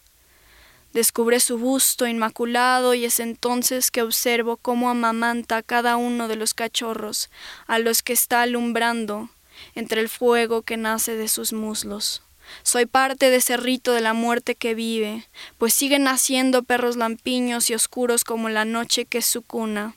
Descubre 0.94 1.42
su 1.42 1.58
busto 1.58 2.08
inmaculado 2.08 2.94
y 2.94 3.04
es 3.04 3.20
entonces 3.20 3.92
que 3.92 4.02
observo 4.02 4.56
cómo 4.56 4.90
amamanta 4.90 5.58
a 5.58 5.62
cada 5.62 5.98
uno 5.98 6.30
de 6.30 6.38
los 6.38 6.54
cachorros 6.54 7.30
a 7.68 7.80
los 7.80 8.02
que 8.02 8.14
está 8.14 8.44
alumbrando 8.44 9.28
entre 9.74 10.00
el 10.00 10.08
fuego 10.08 10.62
que 10.62 10.78
nace 10.78 11.18
de 11.18 11.28
sus 11.28 11.52
muslos. 11.52 12.22
Soy 12.64 12.86
parte 12.86 13.30
de 13.30 13.38
ese 13.38 13.58
rito 13.58 13.94
de 13.94 14.02
la 14.02 14.14
muerte 14.14 14.56
que 14.56 14.76
vive, 14.76 15.28
pues 15.58 15.74
siguen 15.74 16.04
naciendo 16.04 16.64
perros 16.64 16.96
lampiños 16.96 17.70
y 17.70 17.76
oscuros 17.76 18.24
como 18.24 18.50
la 18.50 18.66
noche 18.66 19.06
que 19.06 19.20
es 19.20 19.26
su 19.26 19.42
cuna, 19.42 19.96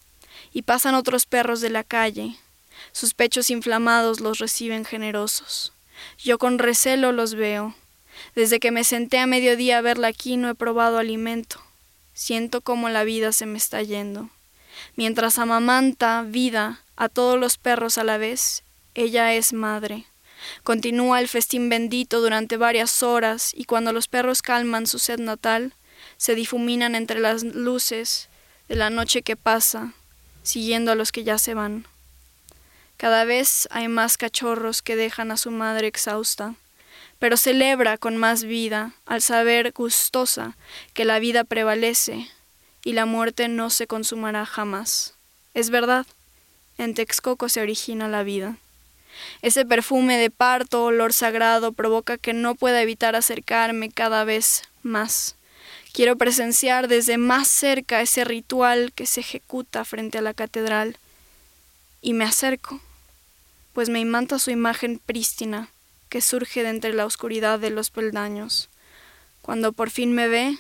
y 0.53 0.63
pasan 0.63 0.95
otros 0.95 1.27
perros 1.27 1.61
de 1.61 1.71
la 1.71 1.85
calle. 1.85 2.37
Sus 2.93 3.15
pechos 3.15 3.51
inflamados 3.51 4.21
los 4.21 4.39
reciben 4.39 4.85
generosos. 4.85 5.73
Yo 6.19 6.39
con 6.39 6.59
recelo 6.59 7.13
los 7.13 7.35
veo, 7.35 7.75
desde 8.35 8.61
que 8.61 8.71
me 8.71 8.85
senté 8.85 9.19
a 9.19 9.27
mediodía 9.27 9.79
a 9.79 9.83
verla 9.83 10.09
aquí 10.09 10.37
no 10.37 10.49
he 10.49 10.55
probado 10.55 10.99
alimento. 10.99 11.61
Siento 12.15 12.61
como 12.61 12.89
la 12.89 13.05
vida 13.05 13.33
se 13.33 13.47
me 13.47 13.59
está 13.59 13.83
yendo. 13.83 14.29
Mientras 14.97 15.39
amamanta 15.39 16.23
vida 16.23 16.83
a 16.97 17.09
todos 17.09 17.39
los 17.39 17.59
perros 17.59 17.99
a 17.99 18.05
la 18.05 18.19
vez, 18.19 18.65
ella 18.95 19.35
es 19.35 19.53
madre. 19.53 20.05
Continúa 20.63 21.21
el 21.21 21.29
festín 21.29 21.69
bendito 21.69 22.21
durante 22.21 22.57
varias 22.57 23.03
horas 23.03 23.53
y 23.55 23.65
cuando 23.65 23.93
los 23.93 24.09
perros 24.09 24.43
calman 24.43 24.87
su 24.87 24.99
sed 24.99 25.19
natal, 25.19 25.75
se 26.17 26.35
difuminan 26.35 26.95
entre 26.95 27.21
las 27.21 27.43
luces 27.43 28.29
de 28.69 28.77
la 28.77 28.91
noche 28.91 29.23
que 29.23 29.37
pasa, 29.37 29.93
siguiendo 30.43 30.93
a 30.93 30.95
los 30.95 31.13
que 31.13 31.25
ya 31.25 31.39
se 31.39 31.55
van. 31.55 31.87
Cada 32.97 33.25
vez 33.25 33.69
hay 33.71 33.89
más 33.89 34.17
cachorros 34.17 34.83
que 34.83 34.97
dejan 34.97 35.31
a 35.31 35.37
su 35.37 35.51
madre 35.51 35.87
exhausta 35.87 36.55
pero 37.19 37.37
celebra 37.37 37.99
con 37.99 38.17
más 38.17 38.45
vida 38.45 38.93
al 39.07 39.23
saber 39.23 39.73
gustosa 39.73 40.57
que 40.95 41.05
la 41.05 41.19
vida 41.19 41.45
prevalece 41.45 42.29
y 42.85 42.93
la 42.93 43.07
muerte 43.07 43.49
no 43.49 43.71
se 43.71 43.87
consumará 43.87 44.47
jamás. 44.47 45.15
Es 45.55 45.71
verdad, 45.71 46.07
en 46.79 46.95
Texcoco 46.95 47.49
se 47.49 47.61
origina 47.61 48.09
la 48.09 48.23
vida. 48.23 48.57
Ese 49.43 49.65
perfume 49.65 50.19
de 50.19 50.31
parto, 50.31 50.85
olor 50.85 51.13
sagrado, 51.13 51.73
provoca 51.73 52.19
que 52.19 52.33
no 52.33 52.55
pueda 52.55 52.83
evitar 52.83 53.17
acercarme 53.17 53.91
cada 53.91 54.25
vez 54.25 54.63
más. 54.83 55.37
Quiero 55.93 56.17
presenciar 56.17 56.89
desde 56.89 57.19
más 57.19 57.49
cerca 57.49 58.01
ese 58.01 58.25
ritual 58.25 58.93
que 58.95 59.07
se 59.07 59.21
ejecuta 59.21 59.85
frente 59.85 60.19
a 60.19 60.23
la 60.23 60.35
catedral. 60.35 60.97
Y 62.01 62.13
me 62.13 62.25
acerco, 62.25 62.81
pues 63.73 63.89
me 63.89 64.01
imanta 64.01 64.39
su 64.39 64.51
imagen 64.51 65.01
prístina, 65.05 65.71
que 66.09 66.21
surge 66.21 66.63
de 66.63 66.71
entre 66.71 66.93
la 66.93 67.07
oscuridad 67.07 67.59
de 67.59 67.71
los 67.71 67.91
peldaños. 67.91 68.69
Cuando 69.43 69.73
por 69.73 69.91
fin 69.91 70.13
me 70.13 70.29
ve, 70.29 70.59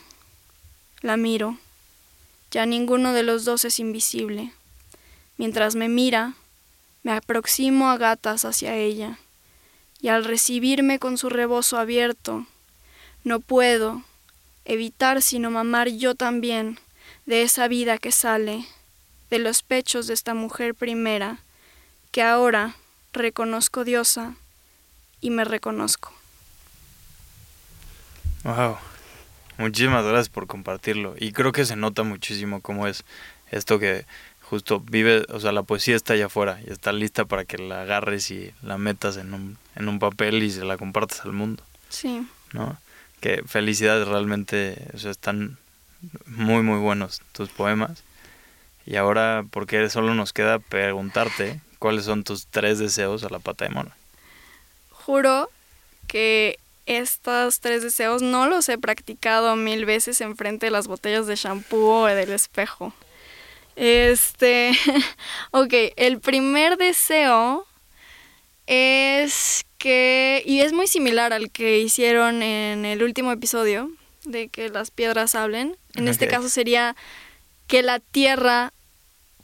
la 1.02 1.16
miro. 1.16 1.58
Ya 2.50 2.64
ninguno 2.66 3.12
de 3.12 3.22
los 3.22 3.44
dos 3.44 3.64
es 3.64 3.78
invisible. 3.78 4.52
Mientras 5.36 5.74
me 5.74 5.88
mira, 5.88 6.34
me 7.08 7.14
aproximo 7.14 7.88
a 7.88 7.96
gatas 7.96 8.44
hacia 8.44 8.76
ella, 8.76 9.18
y 9.98 10.08
al 10.08 10.26
recibirme 10.26 10.98
con 10.98 11.16
su 11.16 11.30
rebozo 11.30 11.78
abierto, 11.78 12.44
no 13.24 13.40
puedo 13.40 14.02
evitar 14.66 15.22
sino 15.22 15.50
mamar 15.50 15.88
yo 15.88 16.14
también 16.14 16.78
de 17.24 17.40
esa 17.40 17.66
vida 17.66 17.96
que 17.96 18.12
sale 18.12 18.66
de 19.30 19.38
los 19.38 19.62
pechos 19.62 20.06
de 20.06 20.12
esta 20.12 20.34
mujer 20.34 20.74
primera, 20.74 21.38
que 22.10 22.22
ahora 22.22 22.76
reconozco 23.14 23.84
diosa 23.84 24.34
y 25.22 25.30
me 25.30 25.46
reconozco. 25.46 26.12
Wow. 28.44 28.76
Muchísimas 29.56 30.04
gracias 30.04 30.28
por 30.28 30.46
compartirlo. 30.46 31.14
Y 31.18 31.32
creo 31.32 31.52
que 31.52 31.64
se 31.64 31.74
nota 31.74 32.02
muchísimo 32.02 32.60
cómo 32.60 32.86
es 32.86 33.06
esto 33.50 33.78
que 33.78 34.04
justo 34.48 34.80
vive, 34.80 35.24
o 35.28 35.40
sea, 35.40 35.52
la 35.52 35.62
poesía 35.62 35.96
está 35.96 36.14
allá 36.14 36.26
afuera 36.26 36.60
y 36.66 36.70
está 36.70 36.92
lista 36.92 37.24
para 37.24 37.44
que 37.44 37.58
la 37.58 37.82
agarres 37.82 38.30
y 38.30 38.52
la 38.62 38.78
metas 38.78 39.16
en 39.16 39.34
un, 39.34 39.58
en 39.76 39.88
un 39.88 39.98
papel 39.98 40.42
y 40.42 40.50
se 40.50 40.64
la 40.64 40.76
compartas 40.76 41.20
al 41.24 41.32
mundo. 41.32 41.62
Sí. 41.88 42.26
¿No? 42.52 42.76
Que 43.20 43.42
felicidades 43.46 44.08
realmente, 44.08 44.88
o 44.94 44.98
sea, 44.98 45.10
están 45.10 45.58
muy, 46.26 46.62
muy 46.62 46.78
buenos 46.78 47.20
tus 47.32 47.50
poemas. 47.50 48.02
Y 48.86 48.96
ahora, 48.96 49.44
porque 49.50 49.90
solo 49.90 50.14
nos 50.14 50.32
queda 50.32 50.58
preguntarte 50.58 51.60
cuáles 51.78 52.04
son 52.04 52.24
tus 52.24 52.46
tres 52.46 52.78
deseos 52.78 53.24
a 53.24 53.28
la 53.28 53.38
pata 53.38 53.66
de 53.66 53.70
mono 53.70 53.90
juro 55.08 55.48
que 56.06 56.58
estos 56.84 57.60
tres 57.60 57.82
deseos 57.82 58.20
no 58.20 58.46
los 58.46 58.68
he 58.68 58.76
practicado 58.76 59.56
mil 59.56 59.86
veces 59.86 60.20
enfrente 60.20 60.66
de 60.66 60.70
las 60.70 60.86
botellas 60.86 61.26
de 61.26 61.34
shampoo 61.34 62.02
o 62.02 62.04
del 62.04 62.30
espejo. 62.30 62.92
Este, 63.78 64.72
ok, 65.52 65.72
el 65.94 66.18
primer 66.18 66.78
deseo 66.78 67.64
es 68.66 69.64
que, 69.78 70.42
y 70.44 70.62
es 70.62 70.72
muy 70.72 70.88
similar 70.88 71.32
al 71.32 71.52
que 71.52 71.78
hicieron 71.78 72.42
en 72.42 72.84
el 72.84 73.04
último 73.04 73.30
episodio, 73.30 73.92
de 74.24 74.48
que 74.48 74.68
las 74.68 74.90
piedras 74.90 75.36
hablen. 75.36 75.76
En 75.94 76.08
este 76.08 76.26
caso 76.26 76.48
sería 76.48 76.96
que 77.68 77.82
la 77.84 78.00
tierra 78.00 78.72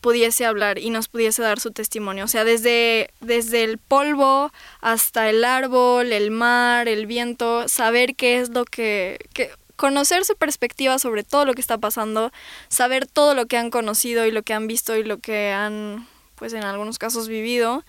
pudiese 0.01 0.45
hablar 0.45 0.81
y 0.81 0.91
nos 0.91 1.07
pudiese 1.07 1.41
dar 1.41 1.61
su 1.61 1.71
testimonio. 1.71 2.25
O 2.25 2.29
sea, 2.29 2.43
desde, 2.43 3.11
desde 3.21 3.63
el 3.63 3.79
polvo 3.79 4.53
hasta 4.81 5.31
el 5.31 5.45
árbol, 5.45 6.13
el 6.13 6.33
mar, 6.33 6.89
el 6.89 7.07
viento, 7.07 7.69
saber 7.69 8.17
qué 8.17 8.41
es 8.41 8.49
lo 8.49 8.65
que, 8.65 9.19
que 9.33 9.53
conocer 9.77 10.25
su 10.25 10.37
perspectiva 10.37 10.99
sobre 10.99 11.25
todo 11.25 11.45
lo 11.45 11.55
que 11.55 11.61
está 11.61 11.79
pasando, 11.79 12.33
saber 12.69 13.07
todo 13.07 13.35
lo 13.35 13.47
que 13.47 13.57
han 13.57 13.71
conocido 13.71 14.27
y 14.27 14.31
lo 14.31 14.43
que 14.43 14.55
han 14.55 14.67
visto 14.67 14.97
y 14.97 15.05
lo 15.05 15.19
que 15.19 15.53
han 15.53 16.07
pues 16.37 16.53
en 16.53 16.65
algunos 16.65 16.99
casos 16.99 17.29
vivido 17.29 17.85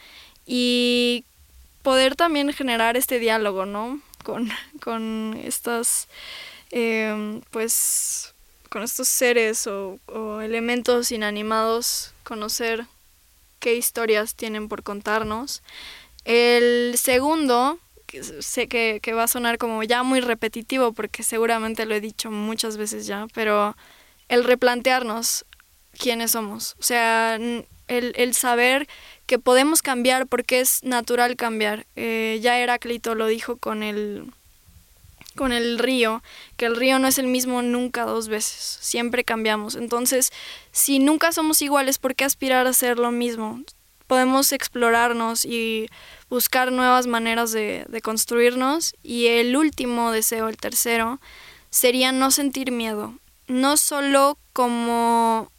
y 0.45 1.25
poder 1.81 2.15
también 2.15 2.51
generar 2.53 2.97
este 2.97 3.19
diálogo, 3.19 3.65
¿no? 3.65 3.99
Con, 4.23 4.49
con 4.81 5.39
estas, 5.43 6.07
em, 6.71 7.41
pues, 7.51 8.33
con 8.69 8.83
estos 8.83 9.07
seres 9.07 9.67
o, 9.67 9.99
elementos 10.41 11.11
inanimados, 11.11 12.13
conocer 12.23 12.85
qué 13.59 13.75
historias 13.75 14.35
tienen 14.35 14.67
por 14.67 14.83
contarnos. 14.83 15.61
El 16.25 16.95
segundo, 16.97 17.79
sé 18.39 18.67
que, 18.67 18.99
que, 19.01 19.13
va 19.13 19.23
a 19.23 19.27
sonar 19.27 19.57
como 19.57 19.83
ya 19.83 20.03
muy 20.03 20.21
repetitivo 20.21 20.93
porque 20.93 21.23
seguramente 21.23 21.85
lo 21.85 21.95
he 21.95 22.01
dicho 22.01 22.31
muchas 22.31 22.77
veces 22.77 23.05
ya, 23.05 23.27
pero 23.33 23.75
el 24.29 24.43
replantearnos 24.43 25.45
quiénes 25.97 26.31
somos. 26.31 26.75
O 26.79 26.83
sea, 26.83 27.35
el, 27.35 27.65
el 27.87 28.33
saber 28.33 28.87
que 29.25 29.39
podemos 29.39 29.81
cambiar 29.81 30.27
porque 30.27 30.59
es 30.59 30.83
natural 30.83 31.35
cambiar. 31.35 31.85
Eh, 31.95 32.39
ya 32.41 32.59
Heráclito 32.59 33.15
lo 33.15 33.27
dijo 33.27 33.57
con 33.57 33.83
el, 33.83 34.31
con 35.35 35.51
el 35.51 35.79
río, 35.79 36.23
que 36.57 36.65
el 36.65 36.75
río 36.75 36.99
no 36.99 37.07
es 37.07 37.17
el 37.17 37.27
mismo 37.27 37.61
nunca 37.61 38.05
dos 38.05 38.27
veces, 38.27 38.77
siempre 38.81 39.23
cambiamos. 39.23 39.75
Entonces, 39.75 40.31
si 40.71 40.99
nunca 40.99 41.31
somos 41.31 41.61
iguales, 41.61 41.97
¿por 41.97 42.15
qué 42.15 42.25
aspirar 42.25 42.67
a 42.67 42.73
ser 42.73 42.97
lo 42.97 43.11
mismo? 43.11 43.61
Podemos 44.07 44.51
explorarnos 44.51 45.45
y 45.45 45.87
buscar 46.29 46.71
nuevas 46.71 47.07
maneras 47.07 47.51
de, 47.51 47.85
de 47.87 48.01
construirnos. 48.01 48.95
Y 49.03 49.27
el 49.27 49.55
último 49.55 50.11
deseo, 50.11 50.47
el 50.49 50.57
tercero, 50.57 51.19
sería 51.69 52.11
no 52.11 52.31
sentir 52.31 52.71
miedo. 52.71 53.13
No 53.47 53.77
solo 53.77 54.37
como 54.53 55.51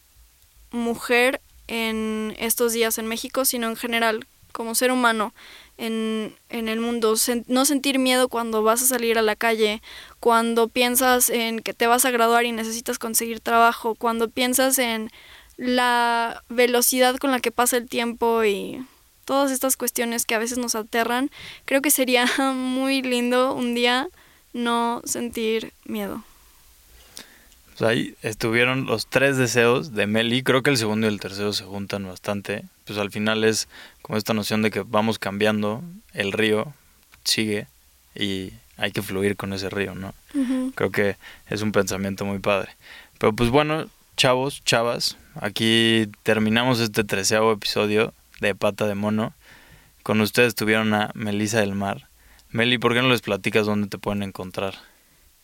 mujer 0.71 1.41
en 1.69 2.35
estos 2.39 2.73
días 2.73 2.99
en 2.99 3.07
México, 3.07 3.45
sino 3.45 3.69
en 3.69 3.77
general, 3.77 4.27
como 4.53 4.75
ser 4.75 4.91
humano 4.91 5.35
en, 5.79 6.35
en 6.49 6.69
el 6.69 6.81
mundo. 6.81 7.15
no 7.47 7.65
sentir 7.65 7.99
miedo 7.99 8.29
cuando 8.29 8.63
vas 8.63 8.83
a 8.83 8.87
salir 8.87 9.19
a 9.19 9.23
la 9.23 9.37
calle, 9.37 9.83
cuando 10.21 10.69
piensas 10.69 11.29
en 11.31 11.61
que 11.61 11.75
te 11.75 11.87
vas 11.87 12.05
a 12.05 12.11
graduar 12.11 12.45
y 12.45 12.53
necesitas 12.53 12.99
conseguir 12.99 13.41
trabajo, 13.41 13.95
cuando 13.95 14.29
piensas 14.29 14.79
en 14.79 15.11
la 15.57 16.43
velocidad 16.49 17.17
con 17.17 17.31
la 17.31 17.41
que 17.41 17.51
pasa 17.51 17.77
el 17.77 17.89
tiempo 17.89 18.45
y 18.45 18.85
todas 19.27 19.51
estas 19.51 19.77
cuestiones 19.77 20.25
que 20.25 20.35
a 20.35 20.39
veces 20.39 20.57
nos 20.57 20.75
aterran, 20.75 21.31
creo 21.67 21.83
que 21.83 21.91
sería 21.91 22.27
muy 22.55 23.03
lindo 23.03 23.53
un 23.55 23.75
día 23.75 24.09
no 24.55 25.03
sentir 25.05 25.75
miedo. 25.85 26.25
Pues 27.77 27.91
ahí 27.91 28.15
estuvieron 28.23 28.87
los 28.87 29.07
tres 29.07 29.37
deseos 29.37 29.93
de 29.93 30.07
Meli. 30.07 30.43
Creo 30.43 30.63
que 30.63 30.71
el 30.71 30.79
segundo 30.79 31.07
y 31.07 31.11
el 31.11 31.21
tercero 31.21 31.53
se 31.53 31.65
juntan 31.65 32.07
bastante. 32.07 32.65
Pues 32.87 32.99
al 32.99 33.11
final 33.11 33.45
es 33.45 33.69
como 34.01 34.17
esta 34.17 34.33
noción 34.33 34.63
de 34.63 34.71
que 34.71 34.81
vamos 34.81 35.19
cambiando, 35.19 35.83
el 36.15 36.33
río 36.33 36.73
sigue 37.25 37.67
y 38.15 38.53
hay 38.79 38.93
que 38.93 39.03
fluir 39.03 39.37
con 39.37 39.53
ese 39.53 39.69
río, 39.69 39.95
¿no? 39.95 40.15
Creo 40.75 40.91
que 40.91 41.17
es 41.51 41.61
un 41.61 41.73
pensamiento 41.73 42.25
muy 42.25 42.39
padre. 42.39 42.71
Pero 43.19 43.35
pues 43.35 43.51
bueno, 43.51 43.89
chavos, 44.17 44.65
chavas, 44.65 45.19
aquí 45.35 46.09
terminamos 46.23 46.81
este 46.81 47.05
treceavo 47.05 47.53
episodio 47.53 48.15
de 48.41 48.55
Pata 48.55 48.87
de 48.87 48.95
Mono. 48.95 49.35
Con 50.03 50.21
ustedes 50.21 50.55
tuvieron 50.55 50.95
a 50.95 51.11
Melisa 51.15 51.61
del 51.61 51.75
Mar. 51.75 52.09
Meli, 52.51 52.79
¿por 52.79 52.95
qué 52.95 53.03
no 53.03 53.09
les 53.09 53.23
platicas 53.23 53.67
dónde 53.67 53.89
te 53.89 53.99
pueden 53.99 54.23
encontrar? 54.23 54.75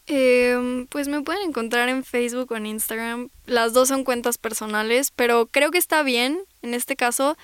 Eh, 0.06 0.86
pues 0.88 1.08
me 1.08 1.22
pueden 1.22 1.48
encontrar 1.48 1.88
en 1.88 2.04
Facebook 2.04 2.52
o 2.52 2.56
en 2.56 2.66
Instagram. 2.66 3.28
Las 3.46 3.72
dos 3.72 3.88
son 3.88 4.04
cuentas 4.04 4.38
personales, 4.38 5.10
pero 5.14 5.46
creo 5.46 5.70
que 5.70 5.78
está 5.78 6.02
bien 6.02 6.40
en 6.62 6.74
este 6.74 6.96
caso 6.96 7.36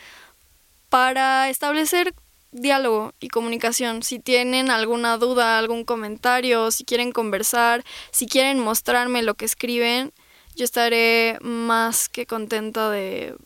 para 0.89 1.49
establecer 1.49 2.15
diálogo 2.51 3.13
y 3.21 3.29
comunicación. 3.29 4.03
Si 4.03 4.19
tienen 4.19 4.71
alguna 4.71 5.19
duda, 5.19 5.59
algún 5.59 5.85
comentario, 5.85 6.71
si 6.71 6.85
quieren 6.85 7.13
conversar, 7.13 7.85
si 8.11 8.27
quieren 8.27 8.59
mostrarme 8.59 9.23
lo 9.23 9.35
que 9.35 9.45
escriben, 9.45 10.13
yo 10.57 10.65
estaré 10.65 11.39
más 11.41 12.09
que 12.09 12.27
contenta 12.27 12.91
de 12.91 13.37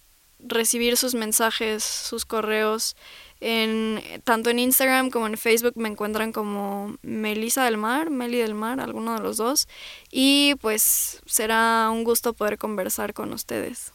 recibir 0.47 0.97
sus 0.97 1.15
mensajes, 1.15 1.83
sus 1.83 2.25
correos 2.25 2.97
en, 3.43 4.01
tanto 4.23 4.51
en 4.51 4.61
Instagram 4.61 5.11
como 5.11 5.27
en 5.27 5.37
Facebook 5.37 5.73
me 5.75 5.89
encuentran 5.89 6.33
como 6.33 6.97
Melisa 7.03 7.65
del 7.65 7.77
Mar, 7.77 8.09
Meli 8.09 8.39
del 8.39 8.55
Mar, 8.55 8.79
alguno 8.79 9.15
de 9.15 9.21
los 9.21 9.37
dos. 9.37 9.67
Y 10.13 10.55
pues 10.61 11.21
será 11.27 11.91
un 11.91 12.05
gusto 12.05 12.35
poder 12.35 12.57
conversar 12.57 13.15
con 13.15 13.33
ustedes. 13.33 13.93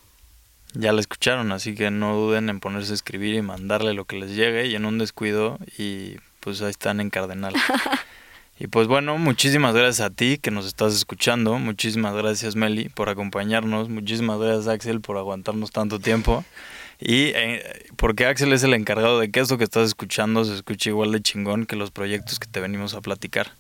Ya 0.74 0.92
la 0.92 1.00
escucharon, 1.00 1.54
así 1.54 1.76
que 1.76 1.92
no 1.92 2.16
duden 2.16 2.50
en 2.50 2.60
ponerse 2.60 2.92
a 2.92 2.96
escribir 2.96 3.36
y 3.36 3.42
mandarle 3.42 3.94
lo 3.94 4.04
que 4.04 4.20
les 4.20 4.36
llegue 4.36 4.68
y 4.68 4.76
en 4.76 4.86
un 4.86 4.98
descuido 4.98 5.58
y 5.78 6.18
pues 6.42 6.62
ahí 6.62 6.70
están 6.70 7.00
en 7.00 7.10
Cardenal. 7.10 7.54
y 8.60 8.68
pues 8.68 8.88
bueno, 8.88 9.18
muchísimas 9.18 9.76
gracias 9.76 10.06
a 10.06 10.10
ti 10.10 10.38
que 10.38 10.52
nos 10.52 10.66
estás 10.66 10.96
escuchando, 10.96 11.60
muchísimas 11.60 12.16
gracias 12.16 12.56
Meli 12.56 12.90
por 12.90 13.10
acompañarnos, 13.10 13.90
muchísimas 13.90 14.40
gracias 14.40 14.68
Axel 14.68 15.02
por 15.02 15.18
aguantarnos 15.18 15.72
tanto 15.72 16.00
tiempo. 16.00 16.44
Y 17.00 17.32
eh, 17.36 17.64
porque 17.96 18.26
Axel 18.26 18.54
es 18.54 18.64
el 18.64 18.74
encargado 18.74 19.20
de 19.20 19.30
que 19.30 19.40
esto 19.40 19.58
que 19.58 19.64
estás 19.64 19.88
escuchando 19.88 20.46
se 20.46 20.56
escuche 20.56 20.90
igual 20.90 21.12
de 21.12 21.22
chingón 21.22 21.66
que 21.66 21.76
los 21.76 21.92
proyectos 21.92 22.40
que 22.40 22.48
te 22.48 22.60
venimos 22.60 22.96
a 22.96 23.02
platicar. 23.02 23.52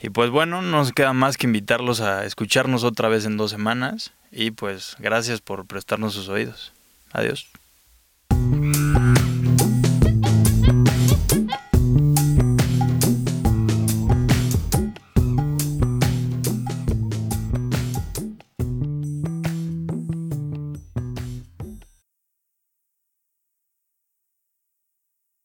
Y 0.00 0.10
pues 0.10 0.30
bueno, 0.30 0.62
no 0.62 0.78
nos 0.78 0.92
queda 0.92 1.12
más 1.12 1.36
que 1.36 1.46
invitarlos 1.46 2.00
a 2.00 2.24
escucharnos 2.24 2.82
otra 2.84 3.08
vez 3.08 3.24
en 3.24 3.36
dos 3.36 3.50
semanas. 3.50 4.12
Y 4.30 4.50
pues 4.50 4.96
gracias 4.98 5.40
por 5.40 5.66
prestarnos 5.66 6.14
sus 6.14 6.28
oídos. 6.28 6.72
Adiós. 7.12 7.48